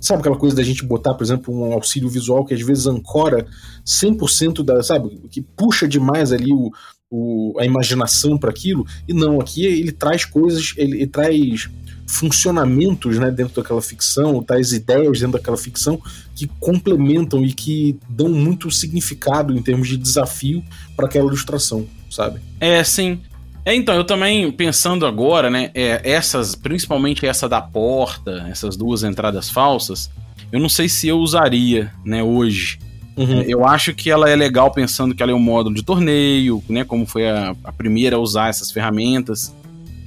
Sabe 0.00 0.20
aquela 0.20 0.36
coisa 0.36 0.54
da 0.54 0.62
gente 0.62 0.84
botar, 0.84 1.14
por 1.14 1.24
exemplo, 1.24 1.52
um 1.52 1.72
auxílio 1.72 2.08
visual 2.08 2.44
que 2.44 2.54
às 2.54 2.62
vezes 2.62 2.86
ancora 2.86 3.46
100% 3.84 4.64
da, 4.64 4.82
sabe, 4.82 5.20
que 5.30 5.40
puxa 5.40 5.88
demais 5.88 6.32
ali 6.32 6.52
o, 6.52 6.70
o 7.10 7.56
a 7.58 7.64
imaginação 7.64 8.38
para 8.38 8.50
aquilo. 8.50 8.86
E 9.08 9.12
não, 9.12 9.40
aqui 9.40 9.64
ele 9.64 9.90
traz 9.90 10.24
coisas, 10.24 10.72
ele, 10.76 10.98
ele 10.98 11.06
traz 11.06 11.68
funcionamentos 12.06 13.18
né, 13.18 13.30
dentro 13.30 13.60
daquela 13.60 13.82
ficção, 13.82 14.42
tais 14.42 14.72
ideias 14.72 15.18
dentro 15.18 15.36
daquela 15.36 15.56
ficção 15.56 16.00
que 16.34 16.46
complementam 16.58 17.44
e 17.44 17.52
que 17.52 17.98
dão 18.08 18.28
muito 18.28 18.70
significado 18.70 19.54
em 19.54 19.60
termos 19.60 19.88
de 19.88 19.96
desafio 19.96 20.64
para 20.96 21.06
aquela 21.06 21.26
ilustração, 21.26 21.86
sabe? 22.08 22.40
É, 22.60 22.82
sim. 22.84 23.20
É, 23.68 23.74
então, 23.74 23.94
eu 23.94 24.02
também 24.02 24.50
pensando 24.50 25.04
agora, 25.04 25.50
né, 25.50 25.70
é, 25.74 26.00
essas, 26.02 26.54
principalmente 26.54 27.26
essa 27.26 27.46
da 27.46 27.60
porta, 27.60 28.46
essas 28.50 28.78
duas 28.78 29.02
entradas 29.02 29.50
falsas, 29.50 30.10
eu 30.50 30.58
não 30.58 30.70
sei 30.70 30.88
se 30.88 31.06
eu 31.06 31.18
usaria, 31.18 31.92
né, 32.02 32.22
hoje. 32.22 32.78
Uhum. 33.14 33.42
Eu 33.42 33.66
acho 33.66 33.92
que 33.92 34.10
ela 34.10 34.30
é 34.30 34.34
legal 34.34 34.70
pensando 34.70 35.14
que 35.14 35.22
ela 35.22 35.32
é 35.32 35.34
um 35.34 35.38
módulo 35.38 35.74
de 35.74 35.84
torneio, 35.84 36.64
né, 36.66 36.82
como 36.82 37.04
foi 37.04 37.28
a, 37.28 37.54
a 37.62 37.70
primeira 37.70 38.16
a 38.16 38.18
usar 38.18 38.48
essas 38.48 38.72
ferramentas. 38.72 39.54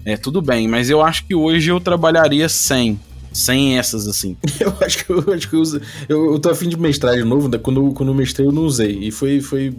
É, 0.03 0.17
tudo 0.17 0.41
bem, 0.41 0.67
mas 0.67 0.89
eu 0.89 0.99
acho 0.99 1.27
que 1.27 1.35
hoje 1.35 1.69
eu 1.69 1.79
trabalharia 1.79 2.49
sem. 2.49 2.99
Sem 3.31 3.77
essas, 3.77 4.07
assim. 4.07 4.35
eu 4.59 4.73
acho 4.81 5.05
que 5.05 5.11
eu 5.11 5.23
acho 5.31 5.47
que 5.47 5.55
eu, 5.55 5.61
uso, 5.61 5.79
eu, 6.09 6.33
eu 6.33 6.39
tô 6.39 6.49
afim 6.49 6.67
de 6.67 6.79
mestrar 6.79 7.13
de 7.13 7.23
novo, 7.23 7.47
né? 7.47 7.59
quando, 7.59 7.91
quando 7.91 8.09
eu 8.09 8.15
mestrei 8.15 8.47
eu 8.47 8.51
não 8.51 8.63
usei. 8.63 8.97
E 9.03 9.11
foi, 9.11 9.39
foi 9.39 9.71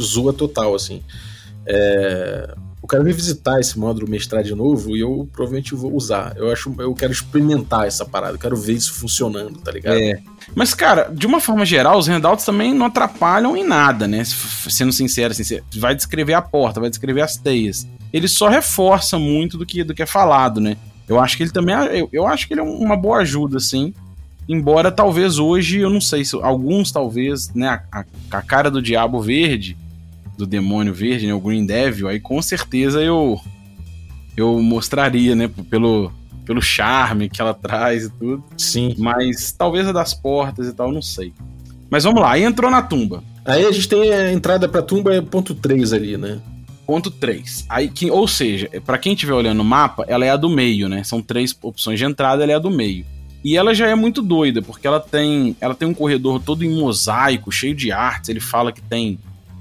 zoa 0.00 0.32
total, 0.32 0.74
assim. 0.74 1.00
É, 1.64 2.54
eu 2.84 2.88
quero 2.88 3.02
revisitar 3.02 3.58
esse 3.58 3.78
módulo 3.78 4.08
mestrar 4.08 4.42
de 4.42 4.54
novo 4.54 4.96
e 4.96 5.00
eu 5.00 5.28
provavelmente 5.32 5.74
vou 5.74 5.94
usar. 5.94 6.34
Eu 6.36 6.52
acho, 6.52 6.72
eu 6.78 6.94
quero 6.94 7.12
experimentar 7.12 7.86
essa 7.86 8.04
parada, 8.04 8.34
eu 8.34 8.38
quero 8.38 8.56
ver 8.56 8.74
isso 8.74 8.94
funcionando, 8.94 9.58
tá 9.58 9.72
ligado? 9.72 9.98
É. 9.98 10.20
Mas, 10.54 10.74
cara, 10.74 11.10
de 11.12 11.26
uma 11.26 11.40
forma 11.40 11.64
geral, 11.64 11.98
os 11.98 12.06
handouts 12.06 12.44
também 12.44 12.72
não 12.72 12.86
atrapalham 12.86 13.56
em 13.56 13.66
nada, 13.66 14.06
né? 14.06 14.22
Sendo 14.24 14.92
sincero, 14.92 15.32
assim, 15.32 15.60
vai 15.76 15.94
descrever 15.94 16.34
a 16.34 16.42
porta, 16.42 16.80
vai 16.80 16.90
descrever 16.90 17.22
as 17.22 17.36
teias 17.36 17.86
ele 18.14 18.28
só 18.28 18.48
reforça 18.48 19.18
muito 19.18 19.58
do 19.58 19.66
que, 19.66 19.82
do 19.82 19.92
que 19.92 20.00
é 20.00 20.06
falado, 20.06 20.60
né? 20.60 20.76
Eu 21.08 21.18
acho 21.18 21.36
que 21.36 21.42
ele 21.42 21.50
também. 21.50 21.74
Eu, 21.74 22.08
eu 22.12 22.26
acho 22.28 22.46
que 22.46 22.54
ele 22.54 22.60
é 22.60 22.62
uma 22.62 22.96
boa 22.96 23.18
ajuda, 23.18 23.58
sim. 23.58 23.92
Embora 24.48 24.92
talvez 24.92 25.40
hoje, 25.40 25.80
eu 25.80 25.90
não 25.90 26.00
sei 26.00 26.24
se 26.24 26.36
alguns 26.40 26.92
talvez, 26.92 27.52
né, 27.52 27.82
a, 27.90 28.04
a 28.30 28.40
cara 28.42 28.70
do 28.70 28.80
diabo 28.80 29.20
verde, 29.20 29.76
do 30.36 30.46
demônio 30.46 30.92
verde, 30.92 31.26
né, 31.26 31.34
o 31.34 31.40
Green 31.40 31.64
Devil, 31.64 32.08
aí 32.08 32.20
com 32.20 32.40
certeza 32.42 33.02
eu 33.02 33.40
eu 34.36 34.60
mostraria, 34.60 35.34
né, 35.34 35.48
pelo 35.70 36.12
pelo 36.44 36.60
charme 36.60 37.28
que 37.28 37.40
ela 37.40 37.54
traz 37.54 38.04
e 38.04 38.10
tudo. 38.10 38.44
Sim. 38.58 38.94
Mas 38.98 39.52
talvez 39.52 39.86
a 39.88 39.92
das 39.92 40.12
portas 40.12 40.68
e 40.68 40.72
tal, 40.72 40.92
não 40.92 41.00
sei. 41.00 41.32
Mas 41.88 42.04
vamos 42.04 42.20
lá, 42.20 42.32
aí 42.32 42.42
entrou 42.42 42.70
na 42.70 42.82
tumba. 42.82 43.22
Aí 43.44 43.64
a 43.64 43.72
gente 43.72 43.88
tem 43.88 44.12
a 44.12 44.32
entrada 44.32 44.68
pra 44.68 44.82
tumba 44.82 45.14
é 45.14 45.20
ponto 45.20 45.54
3 45.54 45.92
ali, 45.92 46.16
né? 46.16 46.40
Ponto 46.86 47.10
3. 47.10 47.66
Aí, 47.68 47.88
que, 47.88 48.10
ou 48.10 48.28
seja, 48.28 48.68
para 48.84 48.98
quem 48.98 49.14
estiver 49.14 49.32
olhando 49.32 49.60
o 49.60 49.64
mapa, 49.64 50.04
ela 50.06 50.24
é 50.24 50.30
a 50.30 50.36
do 50.36 50.50
meio, 50.50 50.88
né? 50.88 51.02
São 51.02 51.22
três 51.22 51.56
opções 51.62 51.98
de 51.98 52.04
entrada, 52.04 52.42
ela 52.42 52.52
é 52.52 52.54
a 52.54 52.58
do 52.58 52.70
meio. 52.70 53.06
E 53.42 53.56
ela 53.56 53.74
já 53.74 53.86
é 53.88 53.94
muito 53.94 54.22
doida, 54.22 54.62
porque 54.62 54.86
ela 54.86 55.00
tem, 55.00 55.54
ela 55.60 55.74
tem 55.74 55.86
um 55.86 55.94
corredor 55.94 56.40
todo 56.40 56.64
em 56.64 56.74
mosaico, 56.74 57.52
cheio 57.52 57.74
de 57.74 57.92
artes. 57.92 58.30
Ele 58.30 58.40
fala 58.40 58.72
que 58.72 58.80
tem. 58.80 59.18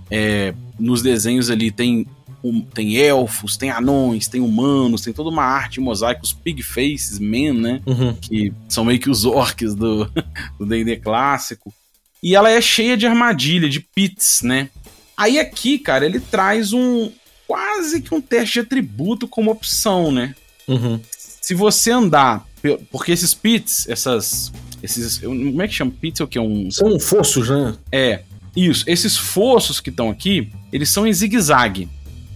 É, 0.10 0.54
nos 0.80 1.02
desenhos 1.02 1.50
ali 1.50 1.72
tem, 1.72 2.06
um, 2.44 2.62
tem 2.62 2.98
elfos, 2.98 3.58
tem 3.58 3.70
anões, 3.70 4.28
tem 4.28 4.42
humanos, 4.42 5.02
tem 5.02 5.14
toda 5.14 5.30
uma 5.30 5.44
arte 5.44 5.80
em 5.80 5.84
mosaico, 5.84 6.24
os 6.24 6.34
pig 6.34 6.62
faces, 6.62 7.20
men, 7.20 7.54
né? 7.54 7.82
Uhum. 7.86 8.14
Que 8.14 8.54
são 8.68 8.86
meio 8.86 9.00
que 9.00 9.10
os 9.10 9.26
orcs 9.26 9.76
do 9.76 10.10
DD 10.60 10.98
clássico. 10.98 11.74
E 12.22 12.36
ela 12.36 12.50
é 12.50 12.62
cheia 12.62 12.96
de 12.96 13.06
armadilha, 13.06 13.70
de 13.70 13.80
pits, 13.80 14.42
né? 14.42 14.70
Aí 15.16 15.40
aqui, 15.40 15.78
cara, 15.78 16.06
ele 16.06 16.20
traz 16.20 16.74
um 16.74 17.12
quase 17.48 18.02
que 18.02 18.14
um 18.16 18.22
teste 18.22 18.54
de 18.54 18.60
atributo 18.62 19.28
como 19.28 19.52
opção, 19.52 20.12
né? 20.12 20.34
Uhum. 20.68 21.00
Se 21.42 21.54
você 21.54 21.92
andar, 21.92 22.48
porque 22.90 23.12
esses 23.12 23.34
pits, 23.34 23.88
essas, 23.90 24.52
esses, 24.82 25.20
como 25.20 25.62
é 25.62 25.68
que 25.68 25.74
chama 25.74 25.92
pits? 25.92 26.22
É 26.22 26.24
o 26.24 26.28
que 26.28 26.40
um 26.40 26.72
são 26.72 27.00
fossos, 27.00 27.50
né? 27.50 27.76
É, 27.92 28.24
isso. 28.56 28.86
Esses 28.88 29.18
fossos 29.18 29.80
que 29.80 29.90
estão 29.90 30.10
aqui, 30.10 30.52
eles 30.72 30.90
são 30.90 31.08
em 31.08 31.14
zigue-zague. 31.14 31.90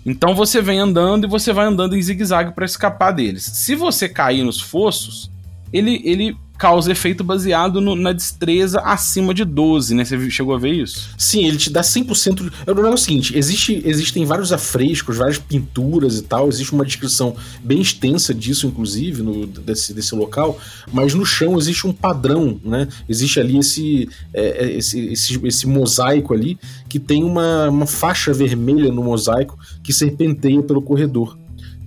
Então 0.06 0.34
você 0.34 0.62
vem 0.62 0.80
andando 0.80 1.26
e 1.26 1.30
você 1.30 1.52
vai 1.52 1.66
andando 1.66 1.96
em 1.96 2.02
zigue-zague 2.02 2.54
para 2.54 2.66
escapar 2.66 3.12
deles. 3.12 3.44
Se 3.44 3.76
você 3.76 4.08
cair 4.08 4.44
nos 4.44 4.62
fossos, 4.62 5.30
ele, 5.72 6.02
ele 6.06 6.38
causa 6.58 6.92
efeito 6.92 7.24
baseado 7.24 7.80
no, 7.80 7.96
na 7.96 8.12
destreza 8.12 8.80
acima 8.80 9.34
de 9.34 9.46
12, 9.46 9.94
né? 9.94 10.04
Você 10.04 10.30
chegou 10.30 10.56
a 10.56 10.58
ver 10.58 10.74
isso? 10.74 11.10
Sim, 11.18 11.46
ele 11.46 11.58
te 11.58 11.70
dá 11.70 11.82
100%. 11.82 12.52
O 12.66 12.74
negócio 12.74 12.86
é 12.86 12.94
o 12.94 12.98
seguinte: 12.98 13.38
existe, 13.38 13.82
existem 13.86 14.26
vários 14.26 14.52
afrescos, 14.52 15.18
várias 15.18 15.38
pinturas 15.38 16.18
e 16.18 16.24
tal, 16.24 16.50
existe 16.50 16.74
uma 16.74 16.86
descrição 16.86 17.36
bem 17.64 17.82
extensa 17.82 18.34
disso, 18.34 18.68
inclusive, 18.68 19.22
no, 19.22 19.46
desse, 19.46 19.94
desse 19.94 20.16
local, 20.16 20.60
mas 20.92 21.14
no 21.14 21.26
chão 21.26 21.58
existe 21.58 21.86
um 21.86 21.94
padrão, 21.94 22.60
né? 22.64 22.88
Existe 23.08 23.40
ali 23.40 23.58
esse, 23.58 24.10
é, 24.34 24.66
é 24.66 24.78
esse, 24.78 25.00
esse, 25.08 25.40
esse, 25.46 25.68
mosaico 25.68 26.34
ali 26.34 26.58
que 26.90 27.00
tem 27.00 27.24
uma, 27.24 27.70
uma 27.70 27.86
faixa 27.86 28.34
vermelha 28.34 28.92
no 28.92 29.04
mosaico 29.04 29.58
que 29.84 29.94
serpenteia 29.94 30.62
pelo 30.64 30.82
corredor. 30.82 31.38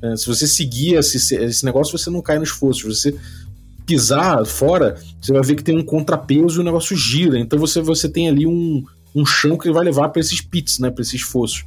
É, 0.03 0.17
se 0.17 0.27
você 0.27 0.47
seguir 0.47 0.95
esse, 0.95 1.35
esse 1.35 1.65
negócio, 1.65 1.97
você 1.97 2.09
não 2.09 2.23
cai 2.23 2.39
nos 2.39 2.51
fossos. 2.51 2.99
Você 2.99 3.15
pisar 3.87 4.45
fora, 4.47 5.01
você 5.21 5.33
vai 5.33 5.43
ver 5.43 5.57
que 5.57 5.65
tem 5.65 5.77
um 5.77 5.85
contrapeso 5.85 6.59
e 6.59 6.61
o 6.61 6.65
negócio 6.65 6.97
gira. 6.97 7.39
Então 7.39 7.59
você, 7.59 7.81
você 7.81 8.09
tem 8.09 8.29
ali 8.29 8.47
um, 8.47 8.85
um 9.15 9.27
chão 9.27 9.57
que 9.57 9.71
vai 9.71 9.85
levar 9.85 10.09
para 10.09 10.21
esses 10.21 10.41
pits, 10.41 10.79
né? 10.79 10.91
Para 10.91 11.03
esses 11.03 11.23
fossos. 11.23 11.65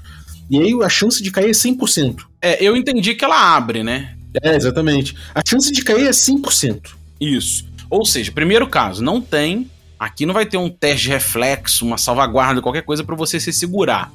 E 0.49 0.59
aí 0.59 0.73
a 0.83 0.89
chance 0.89 1.21
de 1.21 1.31
cair 1.31 1.49
é 1.49 1.51
100%. 1.51 2.21
É, 2.41 2.63
eu 2.63 2.75
entendi 2.75 3.15
que 3.15 3.23
ela 3.23 3.55
abre, 3.55 3.83
né? 3.83 4.15
É, 4.41 4.55
exatamente. 4.55 5.15
A 5.33 5.41
chance 5.47 5.71
de 5.71 5.83
cair 5.83 6.07
é 6.07 6.11
100%. 6.11 6.91
Isso. 7.19 7.65
Ou 7.89 8.05
seja, 8.05 8.31
primeiro 8.31 8.67
caso, 8.67 9.03
não 9.03 9.21
tem. 9.21 9.69
Aqui 9.99 10.25
não 10.25 10.33
vai 10.33 10.45
ter 10.45 10.57
um 10.57 10.69
teste 10.69 11.03
de 11.03 11.09
reflexo, 11.09 11.85
uma 11.85 11.97
salvaguarda, 11.97 12.61
qualquer 12.61 12.81
coisa 12.81 13.03
para 13.03 13.15
você 13.15 13.39
se 13.39 13.53
segurar. 13.53 14.11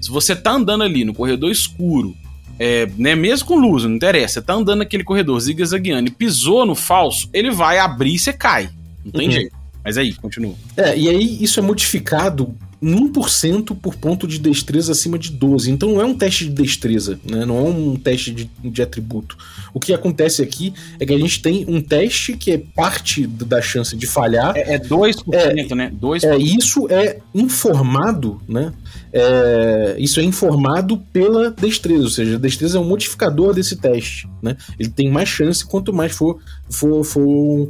Se 0.00 0.10
você 0.10 0.34
tá 0.34 0.52
andando 0.52 0.82
ali 0.82 1.04
no 1.04 1.14
corredor 1.14 1.50
escuro 1.50 2.14
é, 2.62 2.86
né, 2.98 3.14
mesmo 3.14 3.48
com 3.48 3.56
luz, 3.56 3.84
não 3.84 3.94
interessa. 3.94 4.34
Você 4.34 4.42
tá 4.42 4.52
andando 4.52 4.80
naquele 4.80 5.02
corredor 5.02 5.40
zigue-zagueando 5.40 6.08
e 6.08 6.12
pisou 6.12 6.66
no 6.66 6.74
falso, 6.74 7.26
ele 7.32 7.50
vai 7.50 7.78
abrir 7.78 8.14
e 8.14 8.18
você 8.18 8.34
cai. 8.34 8.68
Não 9.02 9.12
tem 9.12 9.28
uhum. 9.28 9.32
jeito. 9.32 9.56
Mas 9.82 9.96
aí, 9.96 10.12
continua. 10.12 10.54
É, 10.76 10.94
e 10.94 11.08
aí 11.08 11.42
isso 11.42 11.58
é 11.58 11.62
modificado 11.62 12.54
1% 12.82 13.76
por 13.76 13.94
ponto 13.96 14.26
de 14.26 14.38
destreza 14.38 14.92
acima 14.92 15.18
de 15.18 15.30
12. 15.30 15.70
Então 15.70 15.90
não 15.90 16.02
é 16.02 16.04
um 16.04 16.14
teste 16.14 16.44
de 16.44 16.50
destreza, 16.50 17.18
né? 17.24 17.46
não 17.46 17.58
é 17.58 17.62
um 17.62 17.96
teste 17.96 18.30
de, 18.30 18.50
de 18.62 18.82
atributo. 18.82 19.38
O 19.72 19.80
que 19.80 19.94
acontece 19.94 20.42
aqui 20.42 20.74
é 20.98 21.06
que 21.06 21.14
a 21.14 21.18
gente 21.18 21.40
tem 21.40 21.64
um 21.66 21.80
teste 21.80 22.36
que 22.36 22.52
é 22.52 22.58
parte 22.58 23.26
da 23.26 23.62
chance 23.62 23.96
de 23.96 24.06
falhar. 24.06 24.54
É, 24.54 24.74
é 24.74 24.78
2%, 24.78 25.24
é, 25.32 25.74
né? 25.74 25.92
2%. 25.98 26.24
É, 26.24 26.36
isso 26.36 26.86
é 26.90 27.18
informado, 27.34 28.40
né? 28.46 28.72
É, 29.12 29.96
isso 29.98 30.20
é 30.20 30.22
informado 30.22 30.96
pela 31.12 31.50
destreza, 31.50 32.04
ou 32.04 32.10
seja, 32.10 32.36
a 32.36 32.38
destreza 32.38 32.78
é 32.78 32.80
um 32.80 32.84
modificador 32.84 33.52
desse 33.52 33.74
teste, 33.76 34.28
né? 34.40 34.56
Ele 34.78 34.88
tem 34.88 35.10
mais 35.10 35.28
chance 35.28 35.66
quanto 35.66 35.92
mais 35.92 36.12
for, 36.12 36.38
for, 36.68 37.02
for 37.02 37.26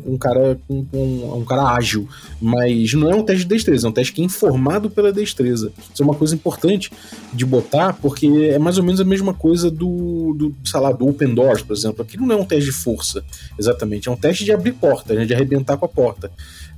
um, 0.07 0.18
cara 0.18 0.59
um, 0.68 0.86
um, 0.93 1.38
um, 1.38 1.45
cara 1.45 1.74
ágil, 1.74 2.07
mas 2.41 2.93
não 2.93 3.11
é 3.11 3.14
um 3.14 3.22
teste 3.22 3.45
de 3.45 3.55
destreza, 3.55 3.86
é 3.86 3.91
um 3.91 3.93
teste 3.93 4.12
que 4.12 4.20
é 4.20 4.24
informado 4.24 4.91
pela 4.91 5.11
destreza. 5.12 5.72
Isso 5.93 6.03
é 6.03 6.05
uma 6.05 6.14
coisa 6.14 6.34
importante 6.34 6.93
de 7.32 7.47
botar, 7.47 7.95
porque 7.95 8.26
é 8.26 8.59
mais 8.59 8.76
ou 8.76 8.84
menos 8.84 9.01
a 9.01 9.05
mesma 9.05 9.32
coisa 9.32 9.70
do, 9.70 10.34
do 10.34 10.55
sei 10.62 10.80
lá, 10.80 10.93
do 10.93 11.09
Open 11.09 11.34
Doors, 11.34 11.62
por 11.62 11.74
exemplo. 11.74 12.03
Aqui 12.03 12.18
não 12.18 12.32
é 12.32 12.36
um 12.36 12.45
teste 12.45 12.66
de 12.66 12.72
força, 12.72 13.24
exatamente, 13.59 14.09
é 14.09 14.12
um 14.12 14.16
teste 14.16 14.45
de 14.45 14.53
abrir 14.53 14.72
porta, 14.72 15.14
né? 15.14 15.24
de 15.24 15.32
arrebentar 15.32 15.78
com 15.78 15.86
a 15.86 15.88
porta. 15.88 16.30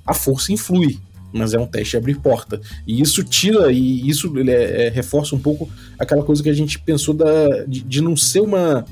A 0.07 0.15
força 0.15 0.53
influi, 0.53 0.99
mas 1.33 1.55
é 1.55 1.59
um 1.59 1.67
teste 1.67 1.97
abrir 1.97 2.19
porta. 2.19 2.61
E 2.87 3.01
isso 3.01 3.25
tira, 3.25 3.73
e 3.73 4.09
isso 4.09 4.33
é, 4.49 4.87
é, 4.87 4.89
reforça 4.91 5.35
um 5.35 5.39
pouco 5.39 5.69
aquela 5.99 6.23
coisa 6.23 6.43
que 6.43 6.51
a 6.51 6.55
gente 6.55 6.79
pensou 6.79 7.15
da, 7.15 7.65
de, 7.67 7.81
de, 7.81 8.01
não 8.01 8.17
ser 8.17 8.41
uma, 8.41 8.85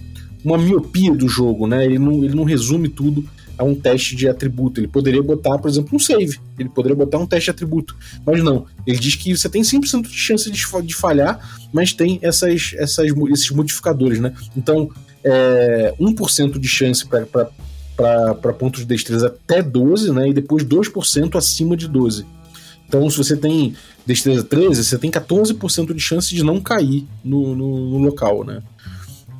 uma 0.44 0.58
miopia 0.58 1.14
do 1.14 1.28
jogo, 1.28 1.66
né? 1.66 1.84
Ele 1.84 1.98
não, 1.98 2.24
ele 2.24 2.34
não 2.34 2.44
resume 2.44 2.88
tudo 2.88 3.24
a 3.60 3.64
um 3.64 3.74
teste 3.74 4.16
de 4.16 4.26
atributo. 4.26 4.80
Ele 4.80 4.88
poderia 4.88 5.22
botar, 5.22 5.58
por 5.58 5.68
exemplo, 5.68 5.94
um 5.94 5.98
save. 5.98 6.40
Ele 6.58 6.70
poderia 6.70 6.96
botar 6.96 7.18
um 7.18 7.26
teste 7.26 7.44
de 7.44 7.50
atributo. 7.50 7.94
Mas 8.24 8.42
não. 8.42 8.64
Ele 8.86 8.98
diz 8.98 9.14
que 9.16 9.36
você 9.36 9.50
tem 9.50 9.60
100% 9.60 10.08
de 10.08 10.16
chance 10.16 10.50
de, 10.50 10.82
de 10.82 10.94
falhar, 10.94 11.60
mas 11.70 11.92
tem 11.92 12.18
essas, 12.22 12.72
essas, 12.76 13.12
esses 13.30 13.50
modificadores, 13.50 14.18
né? 14.18 14.32
Então, 14.56 14.90
é, 15.22 15.94
1% 16.00 16.58
de 16.58 16.68
chance 16.68 17.06
para 17.06 17.50
para 18.00 18.52
pontos 18.52 18.80
de 18.80 18.86
destreza 18.86 19.26
até 19.26 19.62
12, 19.62 20.12
né? 20.12 20.28
E 20.28 20.32
depois 20.32 20.64
2% 20.64 21.36
acima 21.36 21.76
de 21.76 21.86
12. 21.86 22.24
Então, 22.88 23.08
se 23.08 23.16
você 23.16 23.36
tem 23.36 23.74
destreza 24.06 24.42
13, 24.42 24.84
você 24.84 24.98
tem 24.98 25.10
14% 25.10 25.94
de 25.94 26.00
chance 26.00 26.34
de 26.34 26.42
não 26.42 26.60
cair 26.60 27.06
no, 27.24 27.54
no, 27.54 27.90
no 27.90 27.98
local, 27.98 28.44
né? 28.44 28.62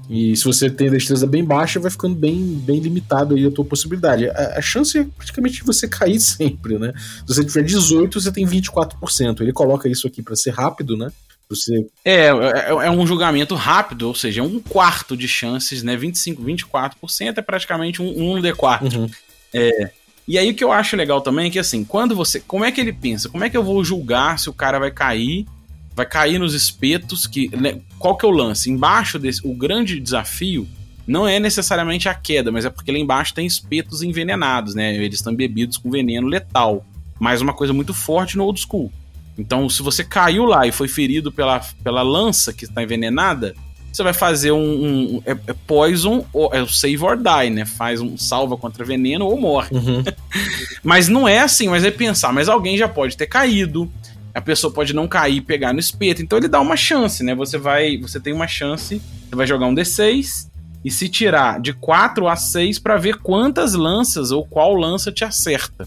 E 0.08 0.36
se 0.36 0.44
você 0.44 0.68
tem 0.68 0.90
destreza 0.90 1.26
bem 1.26 1.44
baixa, 1.44 1.78
vai 1.78 1.90
ficando 1.90 2.16
bem, 2.16 2.36
bem 2.64 2.80
limitado 2.80 3.34
aí 3.36 3.46
a 3.46 3.50
tua 3.50 3.64
possibilidade. 3.64 4.28
A, 4.28 4.58
a, 4.58 4.61
chance 4.61 4.98
é 4.98 5.04
praticamente 5.04 5.56
de 5.56 5.62
você 5.62 5.86
cair 5.88 6.20
sempre, 6.20 6.78
né? 6.78 6.92
Se 7.26 7.34
você 7.34 7.44
tiver 7.44 7.62
18, 7.62 8.20
você 8.20 8.32
tem 8.32 8.44
24%. 8.44 9.40
Ele 9.40 9.52
coloca 9.52 9.88
isso 9.88 10.06
aqui 10.06 10.20
para 10.20 10.34
ser 10.34 10.50
rápido, 10.50 10.96
né? 10.96 11.11
Você... 11.51 11.84
É, 12.05 12.26
é, 12.26 12.68
é, 12.68 12.90
um 12.90 13.05
julgamento 13.05 13.57
rápido, 13.57 14.07
ou 14.07 14.14
seja, 14.14 14.40
um 14.42 14.61
quarto 14.61 15.16
de 15.16 15.26
chances, 15.26 15.82
né? 15.82 15.96
25, 15.96 16.42
24% 16.42 17.38
é 17.38 17.42
praticamente 17.42 18.01
um, 18.01 18.36
um 18.36 18.40
D4. 18.40 18.94
Uhum. 18.94 19.11
É, 19.53 19.90
e 20.28 20.38
aí 20.38 20.51
o 20.51 20.55
que 20.55 20.62
eu 20.62 20.70
acho 20.70 20.94
legal 20.94 21.20
também 21.20 21.48
é 21.48 21.51
que 21.51 21.59
assim, 21.59 21.82
quando 21.82 22.14
você. 22.14 22.38
Como 22.38 22.64
é 22.64 22.70
que 22.70 22.80
ele 22.80 22.92
pensa? 22.92 23.28
Como 23.28 23.42
é 23.42 23.51
que 23.51 23.57
eu 23.57 23.64
vou 23.64 23.82
julgar 23.84 24.38
se 24.38 24.48
o 24.48 24.53
cara 24.53 24.78
vai 24.78 24.92
cair? 24.92 25.44
Vai 25.92 26.07
cair 26.07 26.38
nos 26.38 26.55
espetos 26.55 27.26
que. 27.26 27.55
Né, 27.57 27.80
qual 27.98 28.16
que 28.16 28.24
é 28.24 28.28
o 28.28 28.32
lance? 28.32 28.70
Embaixo 28.70 29.18
desse. 29.18 29.44
O 29.44 29.53
grande 29.53 29.98
desafio 29.98 30.68
não 31.05 31.26
é 31.26 31.40
necessariamente 31.40 32.09
a 32.09 32.14
queda, 32.14 32.53
mas 32.53 32.64
é 32.64 32.70
porque 32.70 32.92
lá 32.92 32.98
embaixo 32.98 33.34
tem 33.34 33.44
espetos 33.44 34.03
envenenados, 34.03 34.72
né? 34.72 34.94
Eles 34.94 35.16
estão 35.16 35.34
bebidos 35.34 35.76
com 35.76 35.90
veneno 35.90 36.28
letal. 36.28 36.86
Mais 37.18 37.40
uma 37.42 37.53
coisa 37.53 37.72
muito 37.72 37.92
forte 37.92 38.36
no 38.36 38.44
old 38.44 38.61
school. 38.61 38.92
Então, 39.39 39.68
se 39.68 39.83
você 39.83 40.05
caiu 40.05 40.45
lá 40.45 40.66
e 40.66 40.72
foi 40.72 40.89
ferido 40.89 41.33
pela, 41.33 41.61
pela 41.83 42.03
lança 42.03 42.53
que 42.53 42.64
está 42.64 42.83
envenenada, 42.83 43.55
você 43.93 44.03
vai 44.03 44.12
fazer 44.12 44.53
um, 44.53 45.16
um 45.16 45.22
é, 45.26 45.33
é, 45.33 45.55
poison, 45.66 46.24
ou, 46.33 46.51
é 46.53 46.62
o 46.62 46.68
save 46.68 47.03
or 47.03 47.16
die, 47.16 47.51
né? 47.51 47.64
Faz 47.64 48.01
um 48.01 48.16
salva 48.16 48.57
contra 48.57 48.85
veneno 48.85 49.26
ou 49.26 49.41
morre. 49.41 49.76
Uhum. 49.76 50.05
mas 50.83 51.09
não 51.09 51.26
é 51.26 51.41
assim, 51.41 51.68
mas 51.68 51.85
é 51.85 51.91
pensar, 51.91 52.33
mas 52.33 52.49
alguém 52.49 52.76
já 52.76 52.89
pode 52.89 53.16
ter 53.16 53.26
caído, 53.26 53.91
a 54.33 54.41
pessoa 54.41 54.72
pode 54.72 54.95
não 54.95 55.09
cair 55.09 55.37
e 55.37 55.41
pegar 55.41 55.72
no 55.72 55.81
espeto, 55.81 56.22
então 56.22 56.39
ele 56.39 56.49
dá 56.49 56.61
uma 56.61 56.76
chance, 56.76 57.22
né? 57.24 57.35
Você 57.35 57.59
vai, 57.59 57.99
você 57.99 58.20
tem 58.20 58.33
uma 58.33 58.47
chance, 58.47 59.03
você 59.28 59.37
vai 59.37 59.47
jogar 59.47 59.66
um 59.66 59.74
D6 59.74 60.49
e 60.85 60.91
se 60.91 61.09
tirar 61.09 61.61
de 61.61 61.72
4 61.72 62.28
a 62.28 62.37
6 62.37 62.78
para 62.78 62.97
ver 62.97 63.16
quantas 63.16 63.74
lanças 63.74 64.31
ou 64.31 64.47
qual 64.47 64.74
lança 64.74 65.11
te 65.11 65.24
acerta. 65.24 65.87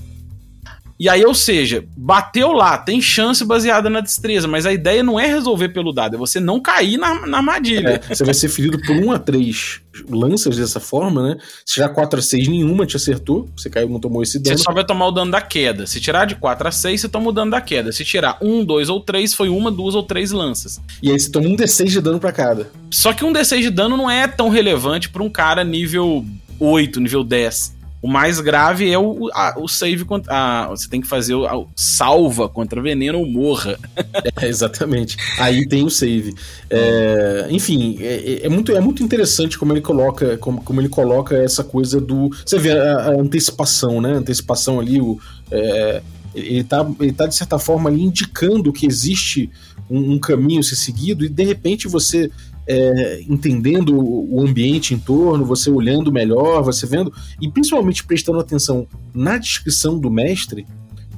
E 1.04 1.10
aí, 1.10 1.26
ou 1.26 1.36
seja, 1.36 1.84
bateu 1.98 2.54
lá, 2.54 2.78
tem 2.78 3.02
chance 3.02 3.44
baseada 3.44 3.90
na 3.90 4.00
destreza, 4.00 4.48
mas 4.48 4.66
a 4.66 4.72
ideia 4.72 5.04
não 5.04 5.20
é 5.20 5.28
resolver 5.28 5.68
pelo 5.68 5.92
dado, 5.92 6.16
é 6.16 6.18
você 6.18 6.40
não 6.40 6.62
cair 6.62 6.96
na, 6.96 7.28
na 7.28 7.40
armadilha. 7.40 8.02
É, 8.10 8.16
você 8.16 8.24
vai 8.24 8.34
ser 8.34 8.48
ferido 8.48 8.80
por 8.80 8.96
1 8.96 9.12
a 9.12 9.20
3 9.20 9.82
lanças 10.10 10.56
dessa 10.56 10.80
forma, 10.80 11.22
né? 11.22 11.38
Se 11.66 11.74
tirar 11.74 11.90
4 11.90 12.20
a 12.20 12.22
6, 12.22 12.48
nenhuma 12.48 12.86
te 12.86 12.96
acertou, 12.96 13.50
você 13.54 13.70
caiu, 13.70 13.90
não 13.90 14.00
tomou 14.00 14.24
esse 14.24 14.40
dano. 14.40 14.58
Você 14.58 14.64
só 14.64 14.72
vai 14.72 14.86
tomar 14.86 15.08
o 15.08 15.12
dano 15.12 15.30
da 15.30 15.42
queda. 15.42 15.86
Se 15.86 16.00
tirar 16.00 16.24
de 16.24 16.36
4 16.36 16.70
a 16.70 16.72
6, 16.72 17.02
você 17.02 17.10
toma 17.10 17.32
o 17.32 17.34
dano 17.34 17.52
da 17.52 17.60
queda. 17.60 17.92
Se 17.92 18.06
tirar 18.06 18.38
1, 18.42 18.64
2 18.64 18.88
ou 18.88 19.02
3, 19.02 19.34
foi 19.34 19.50
uma, 19.50 19.70
duas 19.70 19.96
ou 19.96 20.04
três 20.04 20.32
lanças. 20.32 20.80
E 21.02 21.12
aí 21.12 21.20
você 21.20 21.30
toma 21.30 21.50
um 21.50 21.58
D6 21.58 21.88
de 21.88 22.00
dano 22.00 22.18
para 22.18 22.32
cada. 22.32 22.72
Só 22.90 23.12
que 23.12 23.26
um 23.26 23.34
D6 23.34 23.60
de 23.60 23.70
dano 23.70 23.98
não 23.98 24.10
é 24.10 24.26
tão 24.26 24.48
relevante 24.48 25.10
para 25.10 25.22
um 25.22 25.30
cara 25.30 25.66
nível 25.66 26.26
8, 26.62 27.02
nível 27.02 27.26
10. 27.26 27.83
O 28.04 28.08
mais 28.10 28.42
grave 28.42 28.92
é 28.92 29.00
o, 29.00 29.30
a, 29.34 29.56
o 29.58 29.66
save 29.66 30.04
contra. 30.04 30.68
Você 30.68 30.90
tem 30.90 31.00
que 31.00 31.08
fazer 31.08 31.36
o 31.36 31.46
a, 31.46 31.66
salva 31.74 32.50
contra 32.50 32.82
veneno 32.82 33.18
ou 33.18 33.26
morra. 33.26 33.80
É, 34.42 34.48
exatamente. 34.48 35.16
Aí 35.38 35.68
tem 35.68 35.86
o 35.86 35.90
save. 35.90 36.34
É, 36.70 37.48
enfim, 37.50 37.98
é, 38.00 38.42
é, 38.42 38.46
é, 38.46 38.50
muito, 38.50 38.76
é 38.76 38.80
muito 38.80 39.04
interessante 39.04 39.58
como 39.58 39.72
ele 39.72 39.80
coloca 39.80 40.38
como, 40.38 40.62
como 40.62 40.82
ele 40.82 40.90
coloca 40.90 41.38
essa 41.38 41.64
coisa 41.64 42.02
do. 42.02 42.30
Você 42.46 42.58
vê 42.58 42.72
a, 42.72 42.96
a 42.98 43.12
antecipação, 43.12 44.02
né? 44.02 44.14
A 44.14 44.18
antecipação 44.18 44.80
ali, 44.80 45.00
o, 45.00 45.20
é, 45.52 46.02
ele, 46.34 46.60
está 46.60 46.86
ele 47.00 47.14
tá, 47.14 47.28
de 47.28 47.36
certa 47.36 47.58
forma, 47.58 47.90
ali 47.90 48.02
indicando 48.02 48.74
que 48.74 48.86
existe 48.86 49.50
um, 49.90 50.14
um 50.14 50.20
caminho 50.20 50.60
a 50.60 50.64
ser 50.64 50.76
seguido, 50.76 51.24
e 51.24 51.30
de 51.30 51.44
repente 51.44 51.88
você 51.88 52.30
é, 52.68 53.22
entendendo 53.28 53.96
o 53.98 54.42
ambiente 54.42 54.94
em 54.94 55.00
torno, 55.00 55.46
você 55.46 55.70
olhando 55.70 56.12
melhor, 56.12 56.64
você 56.64 56.86
vendo, 56.86 57.14
e 57.42 57.50
principalmente 57.50 58.04
prestando 58.04 58.40
atenção 58.40 58.88
na 59.14 59.38
descrição 59.38 60.00
do 60.00 60.10
mestre, 60.10 60.66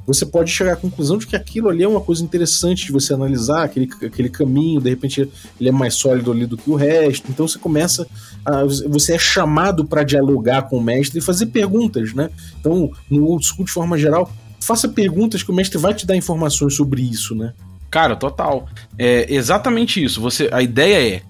você 0.05 0.25
pode 0.25 0.51
chegar 0.51 0.73
à 0.73 0.75
conclusão 0.75 1.17
de 1.17 1.25
que 1.25 1.35
aquilo 1.35 1.67
ali 1.67 1.83
é 1.83 1.87
uma 1.87 2.01
coisa 2.01 2.23
interessante 2.23 2.85
de 2.85 2.91
você 2.91 3.13
analisar, 3.13 3.63
aquele, 3.63 3.89
aquele 4.05 4.29
caminho, 4.29 4.79
de 4.79 4.89
repente 4.89 5.27
ele 5.59 5.69
é 5.69 5.71
mais 5.71 5.95
sólido 5.95 6.31
ali 6.31 6.45
do 6.45 6.57
que 6.57 6.69
o 6.69 6.75
resto. 6.75 7.29
Então 7.29 7.47
você 7.47 7.57
começa 7.57 8.07
a. 8.45 8.63
Você 8.87 9.13
é 9.13 9.19
chamado 9.19 9.83
para 9.83 10.03
dialogar 10.03 10.63
com 10.63 10.77
o 10.77 10.81
mestre 10.81 11.17
e 11.17 11.21
fazer 11.21 11.47
perguntas, 11.47 12.13
né? 12.13 12.29
Então, 12.59 12.91
no 13.09 13.25
old 13.25 13.45
school, 13.45 13.65
de 13.65 13.71
forma 13.71 13.97
geral, 13.97 14.31
faça 14.59 14.87
perguntas 14.87 15.41
que 15.41 15.49
o 15.49 15.55
mestre 15.55 15.79
vai 15.79 15.93
te 15.93 16.05
dar 16.05 16.15
informações 16.15 16.75
sobre 16.75 17.01
isso, 17.01 17.33
né? 17.33 17.53
Cara, 17.89 18.15
total. 18.15 18.67
É 18.99 19.33
exatamente 19.33 20.03
isso. 20.03 20.21
Você, 20.21 20.49
a 20.51 20.61
ideia 20.61 21.15
é 21.15 21.21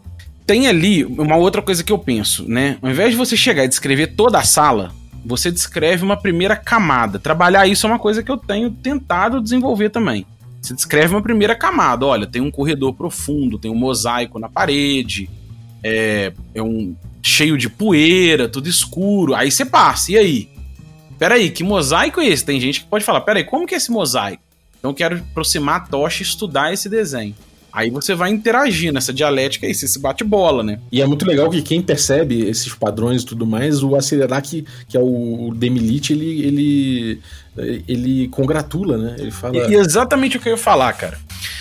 tem 0.46 0.68
ali 0.68 1.04
uma 1.04 1.36
outra 1.36 1.62
coisa 1.62 1.84
que 1.84 1.92
eu 1.92 1.98
penso, 1.98 2.48
né? 2.48 2.78
Ao 2.82 2.90
invés 2.90 3.12
de 3.12 3.18
você 3.18 3.36
chegar 3.36 3.64
e 3.66 3.68
descrever 3.68 4.08
toda 4.08 4.40
a 4.40 4.44
sala, 4.44 4.94
você 5.26 5.52
descreve 5.52 6.04
uma 6.04 6.16
primeira 6.16 6.56
camada. 6.56 7.18
Trabalhar 7.18 7.68
isso 7.68 7.88
é 7.88 7.90
uma 7.90 8.00
coisa 8.00 8.22
que 8.22 8.32
eu 8.32 8.38
tenho 8.38 8.70
tentado 8.70 9.42
desenvolver 9.42 9.90
também. 9.90 10.26
Você 10.62 10.74
descreve 10.74 11.14
uma 11.14 11.22
primeira 11.22 11.56
camada. 11.56 12.06
Olha, 12.06 12.28
tem 12.28 12.42
um 12.42 12.52
corredor 12.52 12.94
profundo, 12.94 13.58
tem 13.58 13.72
um 13.72 13.76
mosaico 13.76 14.38
na 14.38 14.48
parede, 14.48 15.30
é, 15.84 16.32
é 16.54 16.62
um 16.62 16.96
cheio 17.24 17.58
de 17.58 17.70
poeira, 17.70 18.48
tudo 18.48 18.70
escuro. 18.70 19.34
Aí 19.34 19.50
você 19.50 19.66
passa, 19.66 20.12
e 20.12 20.18
aí? 20.18 20.50
Peraí, 21.18 21.50
que 21.50 21.64
mosaico 21.64 22.20
é 22.20 22.28
esse? 22.28 22.46
Tem 22.46 22.60
gente 22.60 22.82
que 22.82 22.88
pode 22.88 23.04
falar, 23.04 23.22
peraí, 23.22 23.44
como 23.44 23.66
que 23.66 23.74
é 23.74 23.78
esse 23.78 23.92
mosaico? 23.92 24.44
Então 24.78 24.92
eu 24.92 24.96
quero 24.96 25.18
aproximar 25.18 25.78
a 25.78 25.80
tocha 25.80 26.22
e 26.22 26.26
estudar 26.26 26.72
esse 26.72 26.88
desenho. 26.88 27.36
Aí 27.76 27.90
você 27.90 28.16
vai 28.16 28.32
interagir 28.32 28.94
nessa 28.94 29.12
dialética 29.12 29.68
aí, 29.68 29.76
você 29.76 29.86
se 29.86 30.00
bate 30.00 30.24
bola, 30.24 30.64
né? 30.64 30.80
E 30.90 31.02
é 31.02 31.06
muito 31.06 31.26
legal 31.26 31.50
que 31.50 31.62
quem 31.62 31.82
percebe 31.82 32.48
esses 32.48 32.74
padrões 32.74 33.22
e 33.22 33.26
tudo 33.26 33.46
mais, 33.46 33.84
o 33.84 33.98
acelerar 33.98 34.42
que, 34.42 34.66
que 34.88 34.96
é 34.96 35.00
o 35.02 35.54
Demilite, 35.54 36.14
ele, 36.14 36.46
ele, 36.46 37.22
ele 37.86 38.28
congratula, 38.30 38.98
né? 38.98 39.16
Ele 39.20 39.30
fala. 39.30 39.58
E, 39.58 39.76
exatamente 39.76 40.38
o 40.38 40.40
que 40.40 40.48
eu 40.48 40.54
ia 40.54 40.58
falar, 40.58 40.94
cara. 40.94 41.20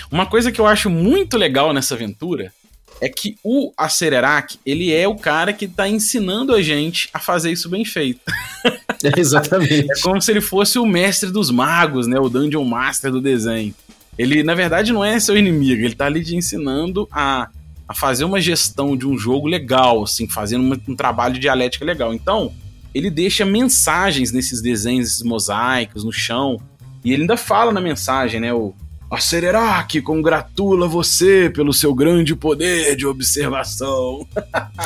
Uma 0.08 0.24
coisa 0.24 0.52
que 0.52 0.60
eu 0.60 0.66
acho 0.68 0.88
muito 0.88 1.36
legal 1.36 1.72
nessa 1.72 1.94
aventura 1.94 2.52
é 3.00 3.08
que 3.08 3.36
o 3.42 3.72
Acererac, 3.76 4.56
ele 4.64 4.92
é 4.92 5.08
o 5.08 5.16
cara 5.16 5.52
que 5.52 5.66
tá 5.66 5.88
ensinando 5.88 6.54
a 6.54 6.62
gente 6.62 7.10
a 7.12 7.18
fazer 7.18 7.50
isso 7.50 7.68
bem 7.68 7.84
feito. 7.84 8.20
É, 9.04 9.20
exatamente. 9.20 9.92
é 9.92 10.00
como 10.00 10.18
se 10.18 10.30
ele 10.30 10.40
fosse 10.40 10.78
o 10.78 10.86
mestre 10.86 11.30
dos 11.30 11.50
magos, 11.50 12.06
né? 12.06 12.18
O 12.18 12.30
Dungeon 12.30 12.64
Master 12.64 13.12
do 13.12 13.20
desenho. 13.20 13.74
Ele, 14.18 14.42
na 14.42 14.54
verdade, 14.54 14.92
não 14.92 15.04
é 15.04 15.18
seu 15.18 15.36
inimigo, 15.36 15.82
ele 15.82 15.94
tá 15.94 16.06
ali 16.06 16.24
te 16.24 16.36
ensinando 16.36 17.08
a, 17.10 17.48
a 17.88 17.94
fazer 17.94 18.24
uma 18.24 18.40
gestão 18.40 18.96
de 18.96 19.06
um 19.06 19.18
jogo 19.18 19.46
legal, 19.46 20.02
assim, 20.02 20.28
fazendo 20.28 20.62
uma, 20.64 20.80
um 20.88 20.94
trabalho 20.94 21.34
de 21.34 21.40
dialética 21.40 21.84
legal. 21.84 22.14
Então, 22.14 22.52
ele 22.94 23.10
deixa 23.10 23.44
mensagens 23.44 24.30
nesses 24.30 24.62
desenhos, 24.62 25.22
mosaicos 25.22 26.04
no 26.04 26.12
chão, 26.12 26.60
e 27.04 27.12
ele 27.12 27.22
ainda 27.22 27.36
fala 27.36 27.72
na 27.72 27.80
mensagem, 27.80 28.40
né? 28.40 28.54
O, 28.54 28.72
a 29.14 29.20
Sererac 29.20 30.00
congratula 30.02 30.88
você 30.88 31.50
pelo 31.54 31.72
seu 31.72 31.94
grande 31.94 32.34
poder 32.34 32.96
de 32.96 33.06
observação. 33.06 34.26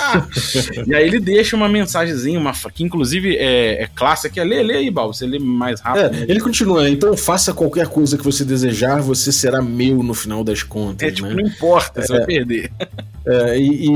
e 0.86 0.94
aí 0.94 1.06
ele 1.06 1.18
deixa 1.18 1.56
uma 1.56 1.68
mensagenzinha, 1.68 2.38
uma, 2.38 2.52
que 2.52 2.84
inclusive 2.84 3.36
é, 3.36 3.82
é 3.82 3.86
clássica. 3.94 4.42
Lê, 4.42 4.62
lê 4.62 4.74
aí, 4.74 4.90
Bal, 4.90 5.12
você 5.12 5.26
lê 5.26 5.38
mais 5.38 5.80
rápido. 5.80 6.14
É, 6.14 6.22
ele 6.28 6.40
continua, 6.40 6.88
então 6.88 7.16
faça 7.16 7.52
qualquer 7.52 7.88
coisa 7.88 8.16
que 8.16 8.24
você 8.24 8.44
desejar, 8.44 9.00
você 9.00 9.32
será 9.32 9.62
meu 9.62 10.02
no 10.02 10.14
final 10.14 10.44
das 10.44 10.62
contas. 10.62 11.08
É, 11.08 11.10
tipo, 11.10 11.28
né? 11.28 11.34
não 11.34 11.48
importa, 11.48 12.02
você 12.02 12.12
é, 12.12 12.16
vai 12.16 12.26
perder. 12.26 12.70
É, 13.26 13.58
e, 13.58 13.88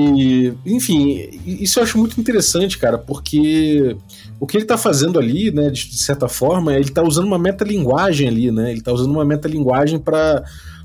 e, 0.46 0.54
enfim, 0.66 1.40
isso 1.46 1.78
eu 1.78 1.84
acho 1.84 1.98
muito 1.98 2.20
interessante, 2.20 2.78
cara, 2.78 2.98
porque 2.98 3.96
o 4.40 4.46
que 4.46 4.56
ele 4.56 4.64
está 4.64 4.76
fazendo 4.76 5.18
ali, 5.18 5.50
né, 5.50 5.70
de, 5.70 5.96
certa 5.96 6.28
forma, 6.28 6.74
ele 6.74 6.88
está 6.88 7.02
usando 7.02 7.26
uma 7.26 7.38
metalinguagem 7.38 8.28
ali, 8.28 8.50
né? 8.50 8.70
Ele 8.70 8.80
está 8.80 8.92
usando 8.92 9.10
uma 9.10 9.24
metalinguagem 9.24 9.98
para 9.98 10.42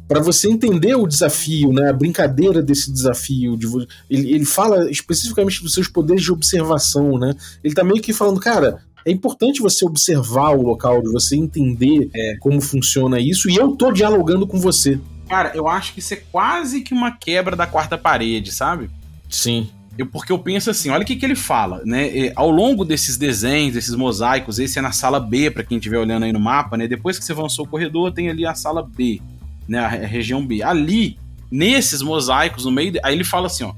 para 0.08 0.22
você 0.22 0.50
entender 0.50 0.96
o 0.96 1.06
desafio, 1.06 1.74
né, 1.74 1.90
a 1.90 1.94
brincadeira 1.94 2.64
desse 2.64 2.90
desafio. 2.90 3.58
De, 3.58 3.68
ele, 4.10 4.36
ele 4.36 4.46
fala 4.46 4.90
especificamente 4.90 5.62
dos 5.62 5.74
seus 5.74 5.90
poderes 5.90 6.24
de 6.24 6.32
observação, 6.32 7.20
né? 7.20 7.36
Ele 7.62 7.74
está 7.74 7.84
meio 7.84 8.02
que 8.02 8.14
falando, 8.14 8.40
cara, 8.40 8.82
é 9.06 9.12
importante 9.12 9.62
você 9.62 9.86
observar 9.86 10.52
o 10.52 10.62
local, 10.62 11.02
de 11.02 11.12
você 11.12 11.36
entender 11.36 12.10
é. 12.16 12.38
como 12.40 12.62
funciona 12.62 13.20
isso, 13.20 13.50
e 13.50 13.56
eu 13.56 13.72
tô 13.72 13.92
dialogando 13.92 14.48
com 14.48 14.60
você. 14.60 15.00
Cara, 15.28 15.52
eu 15.54 15.68
acho 15.68 15.94
que 15.94 16.00
isso 16.00 16.14
é 16.14 16.22
quase 16.32 16.82
que 16.82 16.94
uma 16.94 17.12
quebra 17.12 17.56
da 17.56 17.68
quarta 17.68 17.98
parede, 17.98 18.52
sabe? 18.52 18.90
Sim. 19.30 19.70
Eu, 19.98 20.06
porque 20.06 20.32
eu 20.32 20.38
penso 20.38 20.70
assim, 20.70 20.90
olha 20.90 21.04
o 21.04 21.06
que, 21.06 21.16
que 21.16 21.26
ele 21.26 21.36
fala, 21.36 21.82
né? 21.84 22.08
E, 22.16 22.32
ao 22.36 22.52
longo 22.52 22.86
desses 22.86 23.18
desenhos, 23.18 23.74
desses 23.74 23.96
mosaicos, 23.96 24.60
esse 24.60 24.78
é 24.78 24.82
na 24.82 24.92
sala 24.92 25.20
B, 25.20 25.50
para 25.50 25.64
quem 25.64 25.78
estiver 25.78 25.98
olhando 25.98 26.24
aí 26.24 26.32
no 26.32 26.40
mapa, 26.40 26.78
né? 26.78 26.88
Depois 26.88 27.18
que 27.18 27.26
você 27.26 27.32
avançou 27.32 27.66
o 27.66 27.68
corredor, 27.68 28.12
tem 28.12 28.30
ali 28.30 28.46
a 28.46 28.54
sala 28.54 28.84
B, 28.84 29.20
né? 29.68 29.80
A, 29.80 29.86
a 29.86 30.08
região 30.08 30.46
B. 30.46 30.62
Ali, 30.62 31.18
nesses 31.50 32.02
mosaicos, 32.02 32.66
no 32.66 32.72
meio. 32.72 32.92
De, 32.92 33.00
aí 33.04 33.16
ele 33.16 33.24
fala 33.24 33.48
assim, 33.48 33.64
ó. 33.64 33.74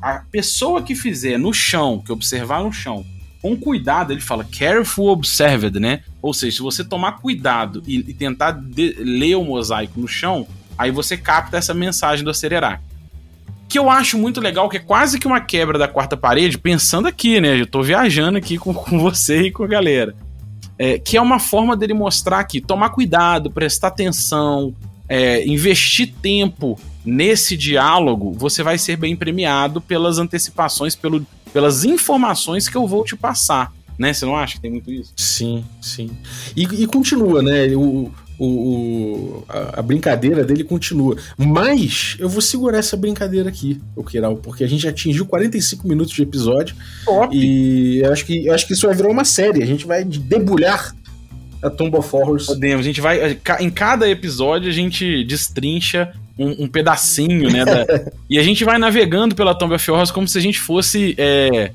A 0.00 0.24
pessoa 0.32 0.82
que 0.82 0.96
fizer 0.96 1.38
no 1.38 1.54
chão, 1.54 2.02
que 2.04 2.10
observar 2.10 2.64
no 2.64 2.72
chão, 2.72 3.06
com 3.40 3.56
cuidado, 3.56 4.12
ele 4.12 4.20
fala 4.20 4.44
careful 4.44 5.08
observed, 5.08 5.78
né? 5.78 6.02
Ou 6.20 6.34
seja, 6.34 6.56
se 6.56 6.62
você 6.62 6.84
tomar 6.84 7.20
cuidado 7.20 7.82
e, 7.86 7.98
e 7.98 8.14
tentar 8.14 8.52
de, 8.52 8.96
ler 8.98 9.36
o 9.36 9.44
mosaico 9.44 10.00
no 10.00 10.08
chão, 10.08 10.46
aí 10.76 10.90
você 10.90 11.16
capta 11.16 11.56
essa 11.56 11.72
mensagem 11.74 12.24
do 12.24 12.30
acelerar. 12.30 12.80
Que 13.72 13.78
eu 13.78 13.88
acho 13.88 14.18
muito 14.18 14.38
legal, 14.38 14.68
que 14.68 14.76
é 14.76 14.80
quase 14.80 15.18
que 15.18 15.26
uma 15.26 15.40
quebra 15.40 15.78
da 15.78 15.88
quarta 15.88 16.14
parede, 16.14 16.58
pensando 16.58 17.08
aqui, 17.08 17.40
né? 17.40 17.58
Eu 17.58 17.66
tô 17.66 17.82
viajando 17.82 18.36
aqui 18.36 18.58
com, 18.58 18.74
com 18.74 18.98
você 18.98 19.44
e 19.44 19.50
com 19.50 19.64
a 19.64 19.66
galera. 19.66 20.14
É, 20.78 20.98
que 20.98 21.16
é 21.16 21.20
uma 21.22 21.38
forma 21.38 21.74
dele 21.74 21.94
mostrar 21.94 22.44
que 22.44 22.60
tomar 22.60 22.90
cuidado, 22.90 23.50
prestar 23.50 23.88
atenção, 23.88 24.74
é, 25.08 25.46
investir 25.46 26.12
tempo 26.20 26.78
nesse 27.02 27.56
diálogo, 27.56 28.32
você 28.32 28.62
vai 28.62 28.76
ser 28.76 28.96
bem 28.96 29.16
premiado 29.16 29.80
pelas 29.80 30.18
antecipações, 30.18 30.94
pelo, 30.94 31.26
pelas 31.50 31.82
informações 31.82 32.68
que 32.68 32.76
eu 32.76 32.86
vou 32.86 33.04
te 33.04 33.16
passar. 33.16 33.72
Né? 33.98 34.12
Você 34.12 34.26
não 34.26 34.36
acha 34.36 34.56
que 34.56 34.60
tem 34.60 34.70
muito 34.70 34.90
isso? 34.92 35.14
Sim, 35.16 35.64
sim. 35.80 36.10
E, 36.54 36.64
e 36.64 36.86
continua, 36.86 37.42
né? 37.42 37.68
O, 37.74 38.12
o, 38.38 38.46
o 38.46 39.44
a, 39.48 39.80
a, 39.80 39.82
brincadeira 39.82 40.44
dele 40.44 40.64
continua. 40.64 41.16
Mas 41.36 42.16
eu 42.18 42.28
vou 42.28 42.40
segurar 42.40 42.78
essa 42.78 42.96
brincadeira 42.96 43.48
aqui, 43.48 43.80
o 43.94 44.02
Kiral, 44.02 44.36
porque 44.36 44.64
a 44.64 44.68
gente 44.68 44.86
atingiu 44.86 45.26
45 45.26 45.86
minutos 45.86 46.12
de 46.12 46.22
episódio. 46.22 46.74
Top. 47.04 47.36
E 47.36 47.98
eu 47.98 48.12
acho, 48.12 48.24
que, 48.24 48.46
eu 48.46 48.54
acho 48.54 48.66
que 48.66 48.72
isso 48.72 48.86
vai 48.86 48.96
virar 48.96 49.10
uma 49.10 49.24
série. 49.24 49.62
A 49.62 49.66
gente 49.66 49.86
vai 49.86 50.04
debulhar 50.04 50.94
a 51.62 51.70
Tomb 51.70 51.96
of 51.96 52.14
Horrors. 52.14 52.46
Podemos, 52.46 52.80
a 52.80 52.88
gente 52.88 53.00
vai. 53.00 53.38
Em 53.60 53.70
cada 53.70 54.08
episódio 54.08 54.68
a 54.68 54.72
gente 54.72 55.24
destrincha 55.24 56.12
um, 56.38 56.64
um 56.64 56.68
pedacinho, 56.68 57.50
né? 57.50 57.64
Da, 57.64 57.86
e 58.28 58.38
a 58.38 58.42
gente 58.42 58.64
vai 58.64 58.78
navegando 58.78 59.34
pela 59.34 59.54
Tomb 59.54 59.74
of 59.74 59.90
Horrors 59.90 60.10
como 60.10 60.26
se 60.26 60.36
a 60.38 60.40
gente 60.40 60.58
fosse. 60.58 61.14
É, 61.16 61.70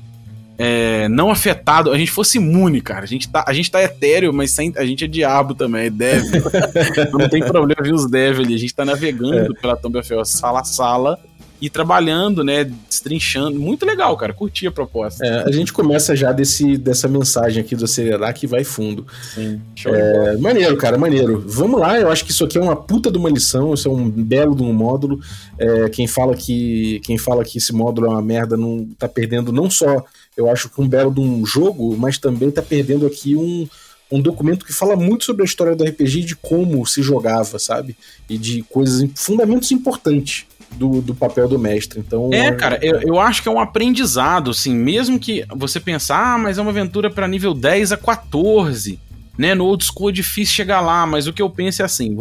é, 0.58 1.08
não 1.08 1.30
afetado, 1.30 1.92
a 1.92 1.96
gente 1.96 2.10
fosse 2.10 2.38
imune, 2.38 2.80
cara. 2.80 3.04
A 3.04 3.06
gente 3.06 3.28
tá, 3.28 3.44
a 3.46 3.52
gente 3.52 3.70
tá 3.70 3.80
etéreo, 3.80 4.32
mas 4.34 4.50
sem, 4.50 4.72
a 4.76 4.84
gente 4.84 5.04
é 5.04 5.06
diabo 5.06 5.54
também, 5.54 5.86
é 5.86 5.90
dev. 5.90 6.24
não 7.16 7.28
tem 7.28 7.40
problema 7.40 7.80
ver 7.80 7.94
os 7.94 8.10
dev 8.10 8.40
ali. 8.40 8.56
A 8.56 8.58
gente 8.58 8.74
tá 8.74 8.84
navegando 8.84 9.54
é. 9.56 9.60
pela 9.60 9.76
Tomb 9.76 9.98
of 9.98 10.12
Horrors 10.12 10.30
sala 10.30 10.60
a 10.60 10.64
sala 10.64 11.18
e 11.60 11.68
trabalhando, 11.68 12.44
né, 12.44 12.64
destrinchando. 12.88 13.58
Muito 13.58 13.84
legal, 13.84 14.16
cara. 14.16 14.32
Curti 14.32 14.66
a 14.66 14.70
proposta. 14.70 15.24
É, 15.24 15.44
a 15.44 15.50
gente 15.50 15.72
começa 15.72 16.14
já 16.14 16.32
desse, 16.32 16.76
dessa 16.76 17.08
mensagem 17.08 17.62
aqui 17.62 17.74
do 17.74 17.84
acelerar 17.84 18.32
que 18.34 18.46
vai 18.46 18.62
fundo. 18.62 19.06
Sim. 19.34 19.60
Show 19.74 19.94
é, 19.94 20.36
maneiro, 20.36 20.76
cara, 20.76 20.96
maneiro. 20.96 21.44
Vamos 21.46 21.80
lá, 21.80 21.98
eu 21.98 22.10
acho 22.10 22.24
que 22.24 22.30
isso 22.30 22.44
aqui 22.44 22.58
é 22.58 22.60
uma 22.60 22.76
puta 22.76 23.10
de 23.10 23.18
uma 23.18 23.28
lição, 23.28 23.74
isso 23.74 23.88
é 23.88 23.90
um 23.90 24.08
belo 24.08 24.54
de 24.54 24.62
um 24.62 24.72
módulo. 24.72 25.20
É, 25.58 25.88
quem 25.88 26.06
fala 26.06 26.36
que 26.36 27.00
quem 27.04 27.18
fala 27.18 27.44
que 27.44 27.58
esse 27.58 27.72
módulo 27.72 28.06
é 28.06 28.10
uma 28.10 28.22
merda 28.22 28.56
não 28.56 28.88
tá 28.96 29.08
perdendo 29.08 29.52
não 29.52 29.68
só, 29.68 30.04
eu 30.38 30.48
acho 30.48 30.70
que 30.70 30.80
um 30.80 30.88
belo 30.88 31.12
de 31.12 31.20
um 31.20 31.44
jogo, 31.44 31.96
mas 31.98 32.16
também 32.16 32.50
tá 32.50 32.62
perdendo 32.62 33.06
aqui 33.06 33.36
um 33.36 33.68
um 34.10 34.22
documento 34.22 34.64
que 34.64 34.72
fala 34.72 34.96
muito 34.96 35.24
sobre 35.24 35.42
a 35.42 35.44
história 35.44 35.76
do 35.76 35.84
RPG 35.84 36.22
de 36.22 36.36
como 36.36 36.84
se 36.86 37.02
jogava, 37.02 37.58
sabe? 37.58 37.94
E 38.28 38.38
de 38.38 38.62
coisas, 38.62 39.06
fundamentos 39.14 39.70
importantes 39.70 40.46
do, 40.72 41.00
do 41.00 41.14
papel 41.14 41.46
do 41.46 41.58
mestre. 41.58 42.00
Então, 42.00 42.30
é, 42.32 42.50
cara, 42.52 42.78
eu, 42.82 43.00
eu 43.02 43.20
acho 43.20 43.42
que 43.42 43.48
é 43.48 43.52
um 43.52 43.60
aprendizado, 43.60 44.50
assim, 44.50 44.74
mesmo 44.74 45.18
que 45.18 45.44
você 45.54 45.78
pensar, 45.78 46.34
ah, 46.34 46.38
mas 46.38 46.56
é 46.56 46.62
uma 46.62 46.70
aventura 46.70 47.10
para 47.10 47.28
nível 47.28 47.52
10 47.52 47.92
a 47.92 47.96
14. 47.96 48.98
Né, 49.36 49.54
no 49.54 49.66
old 49.66 49.84
school 49.84 50.08
é 50.08 50.12
difícil 50.12 50.52
chegar 50.52 50.80
lá, 50.80 51.06
mas 51.06 51.28
o 51.28 51.32
que 51.32 51.40
eu 51.40 51.48
penso 51.48 51.80
é 51.80 51.84
assim, 51.84 52.16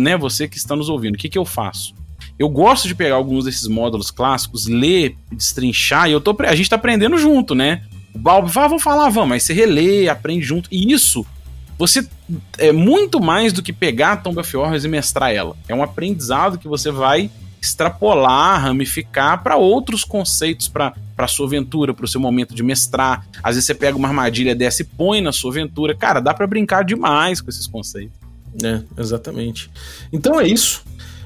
né, 0.00 0.16
você 0.16 0.48
que 0.48 0.56
está 0.56 0.74
nos 0.74 0.88
ouvindo, 0.88 1.14
o 1.14 1.18
que, 1.18 1.28
que 1.28 1.38
eu 1.38 1.44
faço? 1.44 1.94
Eu 2.40 2.48
gosto 2.48 2.88
de 2.88 2.94
pegar 2.94 3.16
alguns 3.16 3.44
desses 3.44 3.68
módulos 3.68 4.10
clássicos, 4.10 4.66
ler, 4.66 5.14
destrinchar, 5.30 6.08
e 6.08 6.12
eu 6.12 6.22
tô, 6.22 6.34
a 6.40 6.54
gente 6.54 6.70
tá 6.70 6.76
aprendendo 6.76 7.18
junto, 7.18 7.54
né? 7.54 7.82
O 8.14 8.18
Balbi 8.18 8.50
fala, 8.50 8.64
ah, 8.64 8.68
vamos 8.70 8.82
falar, 8.82 9.10
vamos, 9.10 9.32
aí 9.32 9.40
você 9.40 9.52
relê, 9.52 10.08
aprende 10.08 10.42
junto, 10.42 10.66
e 10.72 10.90
isso, 10.90 11.26
você 11.76 12.08
é 12.56 12.72
muito 12.72 13.20
mais 13.20 13.52
do 13.52 13.62
que 13.62 13.74
pegar 13.74 14.12
a 14.12 14.16
Tomb 14.16 14.40
of 14.40 14.56
Horrors 14.56 14.84
e 14.84 14.88
mestrar 14.88 15.30
ela. 15.30 15.54
É 15.68 15.74
um 15.74 15.82
aprendizado 15.82 16.56
que 16.56 16.66
você 16.66 16.90
vai 16.90 17.30
extrapolar, 17.60 18.62
ramificar 18.62 19.42
para 19.42 19.56
outros 19.56 20.02
conceitos 20.02 20.66
para 20.66 21.28
sua 21.28 21.46
aventura, 21.46 21.92
para 21.92 22.06
o 22.06 22.08
seu 22.08 22.22
momento 22.22 22.54
de 22.54 22.62
mestrar. 22.62 23.26
Às 23.42 23.56
vezes 23.56 23.66
você 23.66 23.74
pega 23.74 23.98
uma 23.98 24.08
armadilha 24.08 24.54
dessa 24.54 24.80
e 24.80 24.84
põe 24.86 25.20
na 25.20 25.30
sua 25.30 25.50
aventura. 25.50 25.94
Cara, 25.94 26.20
dá 26.20 26.32
para 26.32 26.46
brincar 26.46 26.84
demais 26.84 27.42
com 27.42 27.50
esses 27.50 27.66
conceitos. 27.66 28.16
É, 28.64 28.80
exatamente. 28.98 29.70
Então 30.10 30.40
é 30.40 30.48
isso. 30.48 30.82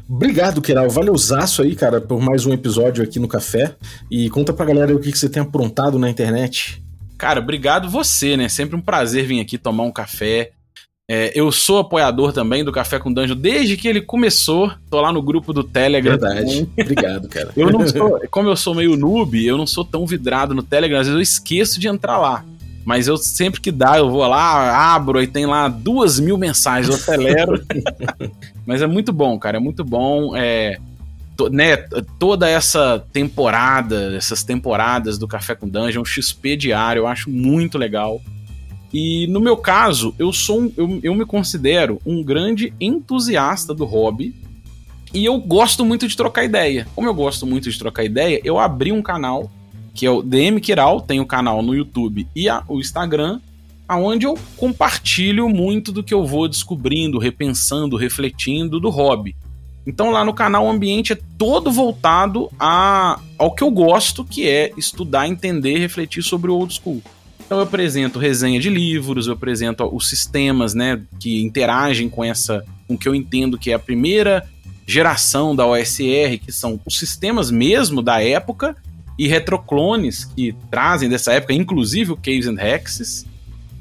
Obrigado, 0.08 0.60
Keral. 0.60 0.90
Valeuzaço 0.90 1.62
aí, 1.62 1.74
cara, 1.74 2.00
por 2.00 2.20
mais 2.20 2.44
um 2.44 2.52
episódio 2.52 3.02
aqui 3.02 3.18
no 3.18 3.28
Café. 3.28 3.74
E 4.10 4.28
conta 4.30 4.52
pra 4.52 4.66
galera 4.66 4.94
o 4.94 5.00
que 5.00 5.12
você 5.12 5.28
tem 5.28 5.42
aprontado 5.42 5.98
na 5.98 6.10
internet. 6.10 6.82
Cara, 7.16 7.40
obrigado 7.40 7.88
você, 7.88 8.36
né? 8.36 8.48
Sempre 8.48 8.76
um 8.76 8.80
prazer 8.80 9.24
vir 9.24 9.40
aqui 9.40 9.56
tomar 9.56 9.84
um 9.84 9.92
café, 9.92 10.52
é, 11.06 11.38
eu 11.38 11.52
sou 11.52 11.80
apoiador 11.80 12.32
também 12.32 12.64
do 12.64 12.72
Café 12.72 12.98
com 12.98 13.12
Dungeon 13.12 13.36
desde 13.36 13.76
que 13.76 13.86
ele 13.86 14.00
começou. 14.00 14.72
Tô 14.88 15.00
lá 15.02 15.12
no 15.12 15.20
grupo 15.20 15.52
do 15.52 15.62
Telegram. 15.62 16.12
Verdade. 16.12 16.66
Obrigado, 16.80 17.28
cara. 17.28 17.50
eu 17.54 17.70
não 17.70 17.86
sou, 17.86 18.20
como 18.30 18.48
eu 18.48 18.56
sou 18.56 18.74
meio 18.74 18.96
noob, 18.96 19.44
eu 19.44 19.58
não 19.58 19.66
sou 19.66 19.84
tão 19.84 20.06
vidrado 20.06 20.54
no 20.54 20.62
Telegram, 20.62 20.98
às 20.98 21.06
vezes 21.06 21.16
eu 21.16 21.22
esqueço 21.22 21.78
de 21.78 21.88
entrar 21.88 22.16
lá. 22.18 22.44
Mas 22.84 23.08
eu 23.08 23.16
sempre 23.16 23.60
que 23.60 23.72
dá, 23.72 23.96
eu 23.96 24.10
vou 24.10 24.26
lá, 24.26 24.94
abro 24.94 25.22
e 25.22 25.26
tem 25.26 25.46
lá 25.46 25.68
duas 25.68 26.20
mil 26.20 26.36
mensagens, 26.36 26.88
eu 26.88 26.94
acelero. 26.94 27.64
Mas 28.66 28.82
é 28.82 28.86
muito 28.86 29.12
bom, 29.12 29.38
cara, 29.38 29.56
é 29.56 29.60
muito 29.60 29.82
bom. 29.82 30.36
É, 30.36 30.78
to, 31.36 31.48
né, 31.48 31.76
toda 32.18 32.48
essa 32.48 33.02
temporada, 33.12 34.14
essas 34.14 34.42
temporadas 34.42 35.16
do 35.16 35.26
Café 35.26 35.54
com 35.54 35.68
Dungeon, 35.68 36.04
XP 36.04 36.56
diário, 36.56 37.00
eu 37.00 37.06
acho 37.06 37.30
muito 37.30 37.78
legal. 37.78 38.20
E 38.92 39.26
no 39.28 39.40
meu 39.40 39.56
caso, 39.56 40.14
eu 40.18 40.32
sou 40.32 40.60
um, 40.60 40.72
eu, 40.76 41.00
eu 41.02 41.14
me 41.14 41.24
considero 41.24 42.00
um 42.06 42.22
grande 42.22 42.72
entusiasta 42.80 43.74
do 43.74 43.84
hobby. 43.84 44.34
E 45.12 45.24
eu 45.24 45.38
gosto 45.38 45.84
muito 45.84 46.06
de 46.06 46.16
trocar 46.16 46.44
ideia. 46.44 46.86
Como 46.94 47.08
eu 47.08 47.14
gosto 47.14 47.46
muito 47.46 47.70
de 47.70 47.78
trocar 47.78 48.04
ideia, 48.04 48.40
eu 48.44 48.58
abri 48.58 48.92
um 48.92 49.00
canal 49.00 49.50
que 49.94 50.04
é 50.04 50.10
o 50.10 50.20
DM 50.20 50.60
Kiral, 50.60 51.00
tem 51.00 51.20
o 51.20 51.26
canal 51.26 51.62
no 51.62 51.74
YouTube 51.74 52.26
e 52.34 52.48
a, 52.48 52.64
o 52.68 52.80
Instagram, 52.80 53.40
aonde 53.88 54.26
eu 54.26 54.36
compartilho 54.56 55.48
muito 55.48 55.92
do 55.92 56.02
que 56.02 56.12
eu 56.12 56.26
vou 56.26 56.48
descobrindo, 56.48 57.18
repensando, 57.18 57.96
refletindo 57.96 58.80
do 58.80 58.90
hobby. 58.90 59.36
Então 59.86 60.10
lá 60.10 60.24
no 60.24 60.34
canal 60.34 60.66
o 60.66 60.70
ambiente 60.70 61.12
é 61.12 61.18
todo 61.38 61.70
voltado 61.70 62.50
a, 62.58 63.20
ao 63.38 63.54
que 63.54 63.62
eu 63.62 63.70
gosto, 63.70 64.24
que 64.24 64.48
é 64.48 64.72
estudar, 64.76 65.28
entender, 65.28 65.78
refletir 65.78 66.22
sobre 66.22 66.50
o 66.50 66.56
old 66.56 66.74
school. 66.74 67.02
Então 67.44 67.58
eu 67.58 67.64
apresento 67.64 68.18
resenha 68.18 68.58
de 68.58 68.70
livros, 68.70 69.26
eu 69.26 69.34
apresento 69.34 69.84
os 69.94 70.08
sistemas, 70.08 70.74
né, 70.74 71.00
que 71.20 71.42
interagem 71.42 72.08
com 72.08 72.24
essa, 72.24 72.64
com 72.88 72.94
o 72.94 72.98
que 72.98 73.08
eu 73.08 73.14
entendo 73.14 73.58
que 73.58 73.70
é 73.70 73.74
a 73.74 73.78
primeira 73.78 74.48
geração 74.86 75.54
da 75.54 75.66
OSR, 75.66 76.38
que 76.42 76.50
são 76.50 76.80
os 76.84 76.98
sistemas 76.98 77.50
mesmo 77.50 78.02
da 78.02 78.22
época 78.22 78.74
e 79.18 79.28
retroclones 79.28 80.24
que 80.24 80.54
trazem 80.70 81.08
dessa 81.08 81.32
época, 81.32 81.52
inclusive 81.52 82.12
o 82.12 82.16
Caves 82.16 82.46
and 82.46 82.60
Hexes 82.60 83.26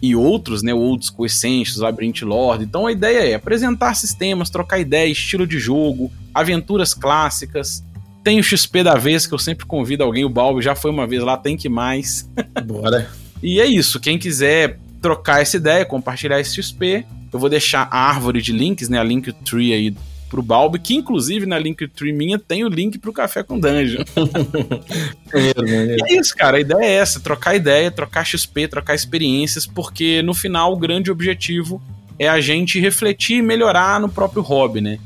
e 0.01 0.15
outros, 0.15 0.61
né, 0.61 0.73
Old 0.73 1.05
School 1.05 1.25
Essentials, 1.25 1.77
Labyrinth 1.77 2.21
Lord. 2.23 2.63
Então 2.63 2.87
a 2.87 2.91
ideia 2.91 3.29
é 3.29 3.35
apresentar 3.35 3.93
sistemas, 3.93 4.49
trocar 4.49 4.79
ideia, 4.79 5.09
estilo 5.09 5.47
de 5.47 5.57
jogo, 5.57 6.11
aventuras 6.33 6.93
clássicas. 6.93 7.83
Tem 8.23 8.39
o 8.39 8.43
XP 8.43 8.83
da 8.83 8.95
vez 8.95 9.25
que 9.25 9.33
eu 9.33 9.39
sempre 9.39 9.65
convido 9.65 10.03
alguém, 10.03 10.25
o 10.25 10.29
Balbo 10.29 10.61
já 10.61 10.75
foi 10.75 10.91
uma 10.91 11.07
vez 11.07 11.23
lá, 11.23 11.37
tem 11.37 11.57
que 11.57 11.69
mais. 11.69 12.29
Bora. 12.65 13.09
E 13.41 13.59
é 13.59 13.65
isso. 13.65 13.99
Quem 13.99 14.17
quiser 14.17 14.79
trocar 15.01 15.41
essa 15.41 15.57
ideia, 15.57 15.85
compartilhar 15.85 16.39
esse 16.39 16.61
XP, 16.61 17.05
eu 17.31 17.39
vou 17.39 17.49
deixar 17.49 17.87
a 17.91 17.97
árvore 17.97 18.41
de 18.41 18.53
links, 18.53 18.87
né? 18.87 18.99
A 18.99 19.03
Linktree 19.03 19.73
aí 19.73 19.95
pro 20.33 20.41
Balbi, 20.41 20.79
que 20.79 20.95
inclusive 20.95 21.45
na 21.45 21.59
Linktree 21.59 22.11
minha 22.11 22.39
tem 22.39 22.65
o 22.65 22.67
link 22.67 22.97
pro 22.97 23.13
Café 23.13 23.43
com 23.43 23.59
Dungeon. 23.59 24.03
é, 25.31 26.11
é 26.11 26.19
isso, 26.19 26.35
cara. 26.35 26.57
A 26.57 26.59
ideia 26.59 26.83
é 26.83 26.93
essa: 26.93 27.19
trocar 27.19 27.55
ideia, 27.55 27.91
trocar 27.91 28.25
XP, 28.25 28.67
trocar 28.67 28.95
experiências, 28.95 29.67
porque 29.67 30.23
no 30.23 30.33
final 30.33 30.73
o 30.73 30.77
grande 30.77 31.11
objetivo 31.11 31.79
é 32.17 32.27
a 32.27 32.41
gente 32.41 32.79
refletir 32.79 33.37
e 33.37 33.41
melhorar 33.43 33.99
no 33.99 34.09
próprio 34.09 34.41
hobby, 34.41 34.81
né? 34.81 34.97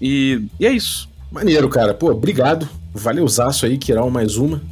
E, 0.00 0.44
e 0.60 0.66
é 0.66 0.70
isso. 0.70 1.08
Maneiro, 1.32 1.68
cara. 1.68 1.92
Pô, 1.92 2.12
obrigado. 2.12 2.68
Valeuzaço 2.94 3.66
aí, 3.66 3.76
Kiral, 3.76 4.08
mais 4.10 4.36
uma. 4.36 4.62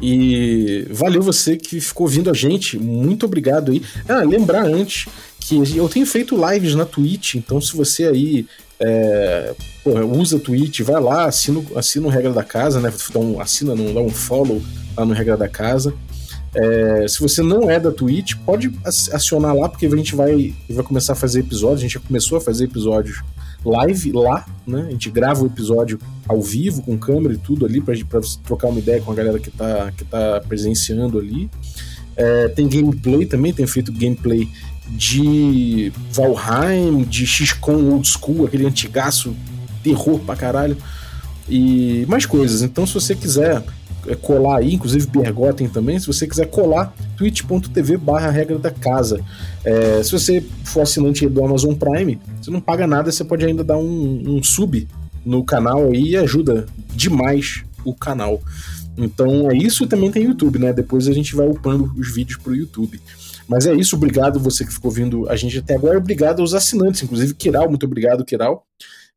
E 0.00 0.84
valeu 0.90 1.22
você 1.22 1.56
que 1.56 1.80
ficou 1.80 2.06
ouvindo 2.06 2.28
a 2.28 2.34
gente. 2.34 2.76
Muito 2.76 3.26
obrigado 3.26 3.70
aí. 3.70 3.80
Ah, 4.08 4.22
lembrar 4.22 4.64
antes 4.64 5.06
que 5.38 5.76
eu 5.76 5.88
tenho 5.88 6.04
feito 6.04 6.36
lives 6.50 6.74
na 6.74 6.84
Twitch, 6.84 7.36
então 7.36 7.60
se 7.60 7.76
você 7.76 8.06
aí 8.06 8.46
é, 8.80 9.54
porra, 9.84 10.04
usa 10.04 10.38
Twitch, 10.38 10.80
vai 10.80 11.00
lá, 11.00 11.26
assina, 11.26 11.62
assina 11.76 12.06
o 12.06 12.10
Regra 12.10 12.32
da 12.32 12.44
Casa, 12.44 12.80
né? 12.80 12.92
Dá 13.12 13.20
um, 13.20 13.40
assina, 13.40 13.74
não, 13.74 13.92
dá 13.94 14.00
um 14.00 14.10
follow 14.10 14.60
lá 14.96 15.04
no 15.04 15.14
Regra 15.14 15.36
da 15.36 15.48
Casa. 15.48 15.94
É, 16.54 17.06
se 17.08 17.18
você 17.20 17.42
não 17.42 17.70
é 17.70 17.80
da 17.80 17.90
Twitch, 17.90 18.34
pode 18.44 18.70
acionar 18.84 19.54
lá, 19.54 19.68
porque 19.68 19.86
a 19.86 19.96
gente 19.96 20.14
vai, 20.14 20.54
vai 20.68 20.84
começar 20.84 21.14
a 21.14 21.16
fazer 21.16 21.40
episódios. 21.40 21.80
A 21.80 21.82
gente 21.82 21.94
já 21.94 22.00
começou 22.00 22.38
a 22.38 22.40
fazer 22.40 22.64
episódios 22.64 23.22
live 23.64 24.12
lá, 24.12 24.44
né? 24.66 24.86
A 24.88 24.90
gente 24.90 25.10
grava 25.10 25.42
o 25.42 25.46
episódio 25.46 25.98
ao 26.28 26.42
vivo, 26.42 26.82
com 26.82 26.98
câmera 26.98 27.34
e 27.34 27.38
tudo 27.38 27.64
ali, 27.64 27.80
pra, 27.80 27.94
pra 28.08 28.20
trocar 28.44 28.68
uma 28.68 28.80
ideia 28.80 29.00
com 29.00 29.12
a 29.12 29.14
galera 29.14 29.38
que 29.38 29.50
tá, 29.50 29.92
que 29.96 30.04
tá 30.04 30.42
presenciando 30.46 31.18
ali. 31.18 31.48
É, 32.14 32.48
tem 32.48 32.68
gameplay 32.68 33.24
também, 33.24 33.52
tem 33.54 33.66
feito 33.66 33.90
gameplay 33.90 34.46
de 34.96 35.92
Valheim, 36.12 37.02
de 37.04 37.26
XCOM 37.26 37.92
Old 37.92 38.06
School, 38.06 38.46
aquele 38.46 38.66
antigaço, 38.66 39.34
terror 39.82 40.18
pra 40.20 40.36
caralho. 40.36 40.76
e 41.48 42.06
mais 42.08 42.24
coisas. 42.24 42.62
Então, 42.62 42.86
se 42.86 42.94
você 42.94 43.14
quiser 43.14 43.62
é, 44.06 44.14
colar 44.14 44.58
aí, 44.58 44.74
inclusive 44.74 45.06
Bergotten 45.06 45.68
também, 45.68 45.98
se 45.98 46.06
você 46.06 46.26
quiser 46.26 46.46
colar, 46.46 46.94
twitch.tv 47.16 47.96
barra 47.96 48.30
regra 48.30 48.58
da 48.58 48.70
casa. 48.70 49.20
É, 49.64 50.02
se 50.02 50.12
você 50.12 50.44
for 50.64 50.82
assinante 50.82 51.28
do 51.28 51.44
Amazon 51.44 51.74
Prime, 51.74 52.18
você 52.40 52.50
não 52.50 52.60
paga 52.60 52.86
nada, 52.86 53.10
você 53.10 53.24
pode 53.24 53.44
ainda 53.44 53.64
dar 53.64 53.76
um, 53.76 54.22
um 54.26 54.42
sub 54.42 54.86
no 55.24 55.44
canal 55.44 55.90
aí 55.90 56.10
e 56.10 56.16
ajuda 56.16 56.66
demais 56.94 57.64
o 57.84 57.94
canal. 57.94 58.40
Então 58.96 59.50
é 59.50 59.56
isso 59.56 59.84
e 59.84 59.86
também 59.86 60.10
tem 60.10 60.24
YouTube, 60.24 60.58
né? 60.58 60.72
Depois 60.72 61.08
a 61.08 61.12
gente 61.12 61.34
vai 61.34 61.46
upando 61.46 61.92
os 61.96 62.12
vídeos 62.12 62.38
pro 62.40 62.54
YouTube. 62.54 63.00
Mas 63.48 63.66
é 63.66 63.74
isso, 63.74 63.96
obrigado 63.96 64.38
você 64.38 64.64
que 64.64 64.72
ficou 64.72 64.90
vindo 64.90 65.28
a 65.28 65.36
gente 65.36 65.58
até 65.58 65.74
agora, 65.74 65.98
obrigado 65.98 66.40
aos 66.40 66.54
assinantes, 66.54 67.02
inclusive 67.02 67.34
Kiral, 67.34 67.68
muito 67.68 67.86
obrigado, 67.86 68.24
Kiral. 68.24 68.66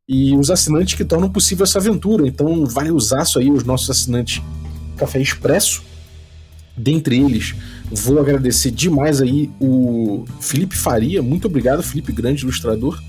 E 0.07 0.35
os 0.35 0.51
assinantes 0.51 0.93
que 0.93 1.03
tornam 1.03 1.29
possível 1.29 1.63
essa 1.63 1.79
aventura. 1.79 2.27
Então, 2.27 2.65
vale 2.65 2.91
usar 2.91 3.23
aí 3.37 3.49
os 3.49 3.63
nossos 3.63 3.89
assinantes 3.89 4.41
Café 4.97 5.19
Expresso. 5.19 5.83
Dentre 6.77 7.17
eles, 7.17 7.55
vou 7.89 8.19
agradecer 8.19 8.69
demais 8.69 9.21
aí 9.21 9.49
o 9.61 10.25
Felipe 10.41 10.75
Faria, 10.75 11.21
muito 11.21 11.47
obrigado, 11.47 11.81
Felipe, 11.81 12.11
grande 12.11 12.43
ilustrador. 12.43 13.01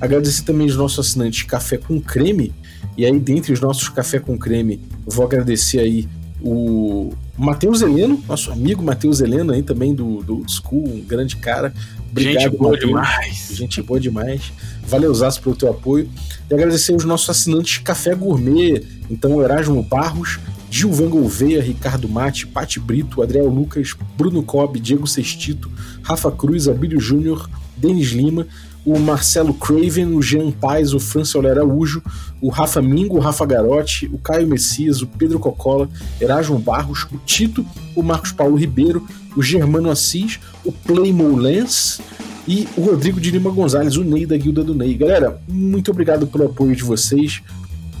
Agradecer 0.00 0.42
também 0.42 0.66
os 0.66 0.76
nossos 0.76 1.06
assinantes 1.06 1.44
Café 1.44 1.78
com 1.78 2.00
Creme. 2.00 2.52
E 2.96 3.06
aí, 3.06 3.18
dentre 3.20 3.52
os 3.52 3.60
nossos 3.60 3.88
Café 3.88 4.18
com 4.18 4.36
Creme, 4.36 4.80
vou 5.06 5.24
agradecer 5.24 5.78
aí 5.78 6.08
o 6.42 7.12
Matheus 7.36 7.82
Heleno, 7.82 8.22
nosso 8.28 8.50
amigo 8.50 8.82
Matheus 8.82 9.20
Heleno 9.20 9.52
aí 9.52 9.62
também 9.62 9.94
do, 9.94 10.22
do 10.22 10.44
School, 10.48 10.84
um 10.86 11.00
grande 11.00 11.36
cara. 11.36 11.72
Obrigado, 12.10 12.42
Gente 12.42 12.56
boa 12.56 12.70
Mateus. 12.72 12.88
demais. 12.88 13.48
Gente 13.52 13.82
boa 13.82 14.00
demais. 14.00 14.52
Valeu, 14.86 15.14
Zaço, 15.14 15.40
pelo 15.40 15.56
teu 15.56 15.70
apoio. 15.70 16.08
E 16.50 16.54
agradecer 16.54 16.94
os 16.94 17.04
nossos 17.04 17.30
assinantes 17.30 17.78
Café 17.78 18.14
Gourmet, 18.14 18.82
então 19.10 19.40
Erasmo 19.40 19.82
Barros, 19.82 20.38
Gilvan 20.70 21.08
Gouveia, 21.08 21.62
Ricardo 21.62 22.08
Mate, 22.08 22.46
Pati 22.46 22.80
Brito, 22.80 23.22
Adriel 23.22 23.48
Lucas, 23.48 23.94
Bruno 24.16 24.42
Cobb, 24.42 24.78
Diego 24.78 25.06
Sestito, 25.06 25.70
Rafa 26.02 26.30
Cruz, 26.30 26.68
Abílio 26.68 27.00
Júnior, 27.00 27.48
Denis 27.76 28.10
Lima, 28.10 28.46
o 28.84 28.98
Marcelo 28.98 29.54
Craven, 29.54 30.14
o 30.14 30.22
Jean 30.22 30.50
Paz, 30.50 30.92
o 30.92 30.98
François 30.98 31.46
Araújo, 31.46 32.02
o 32.42 32.50
Rafa 32.50 32.82
Mingo, 32.82 33.16
o 33.16 33.20
Rafa 33.20 33.46
Garotti, 33.46 34.10
o 34.12 34.18
Caio 34.18 34.48
Messias, 34.48 35.00
o 35.00 35.06
Pedro 35.06 35.38
Cocola, 35.38 35.88
Erasmo 36.20 36.58
Barros, 36.58 37.06
o 37.12 37.16
Tito, 37.24 37.64
o 37.94 38.02
Marcos 38.02 38.32
Paulo 38.32 38.56
Ribeiro, 38.56 39.06
o 39.36 39.42
Germano 39.42 39.88
Assis, 39.88 40.40
o 40.64 40.72
Playmo 40.72 41.36
Lens 41.36 42.00
e 42.46 42.68
o 42.76 42.82
Rodrigo 42.82 43.20
de 43.20 43.30
Lima 43.30 43.50
Gonzalez, 43.50 43.96
o 43.96 44.02
Ney 44.02 44.26
da 44.26 44.36
Guilda 44.36 44.64
do 44.64 44.74
Ney. 44.74 44.94
Galera, 44.94 45.40
muito 45.48 45.92
obrigado 45.92 46.26
pelo 46.26 46.46
apoio 46.46 46.74
de 46.74 46.82
vocês, 46.82 47.40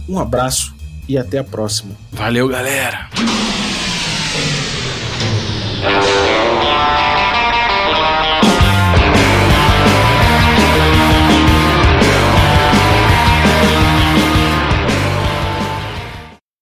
um 0.08 0.18
abraço 0.18 0.74
e 1.08 1.16
até 1.16 1.38
a 1.38 1.44
próxima. 1.44 1.94
Valeu, 2.10 2.48
galera! 2.48 3.08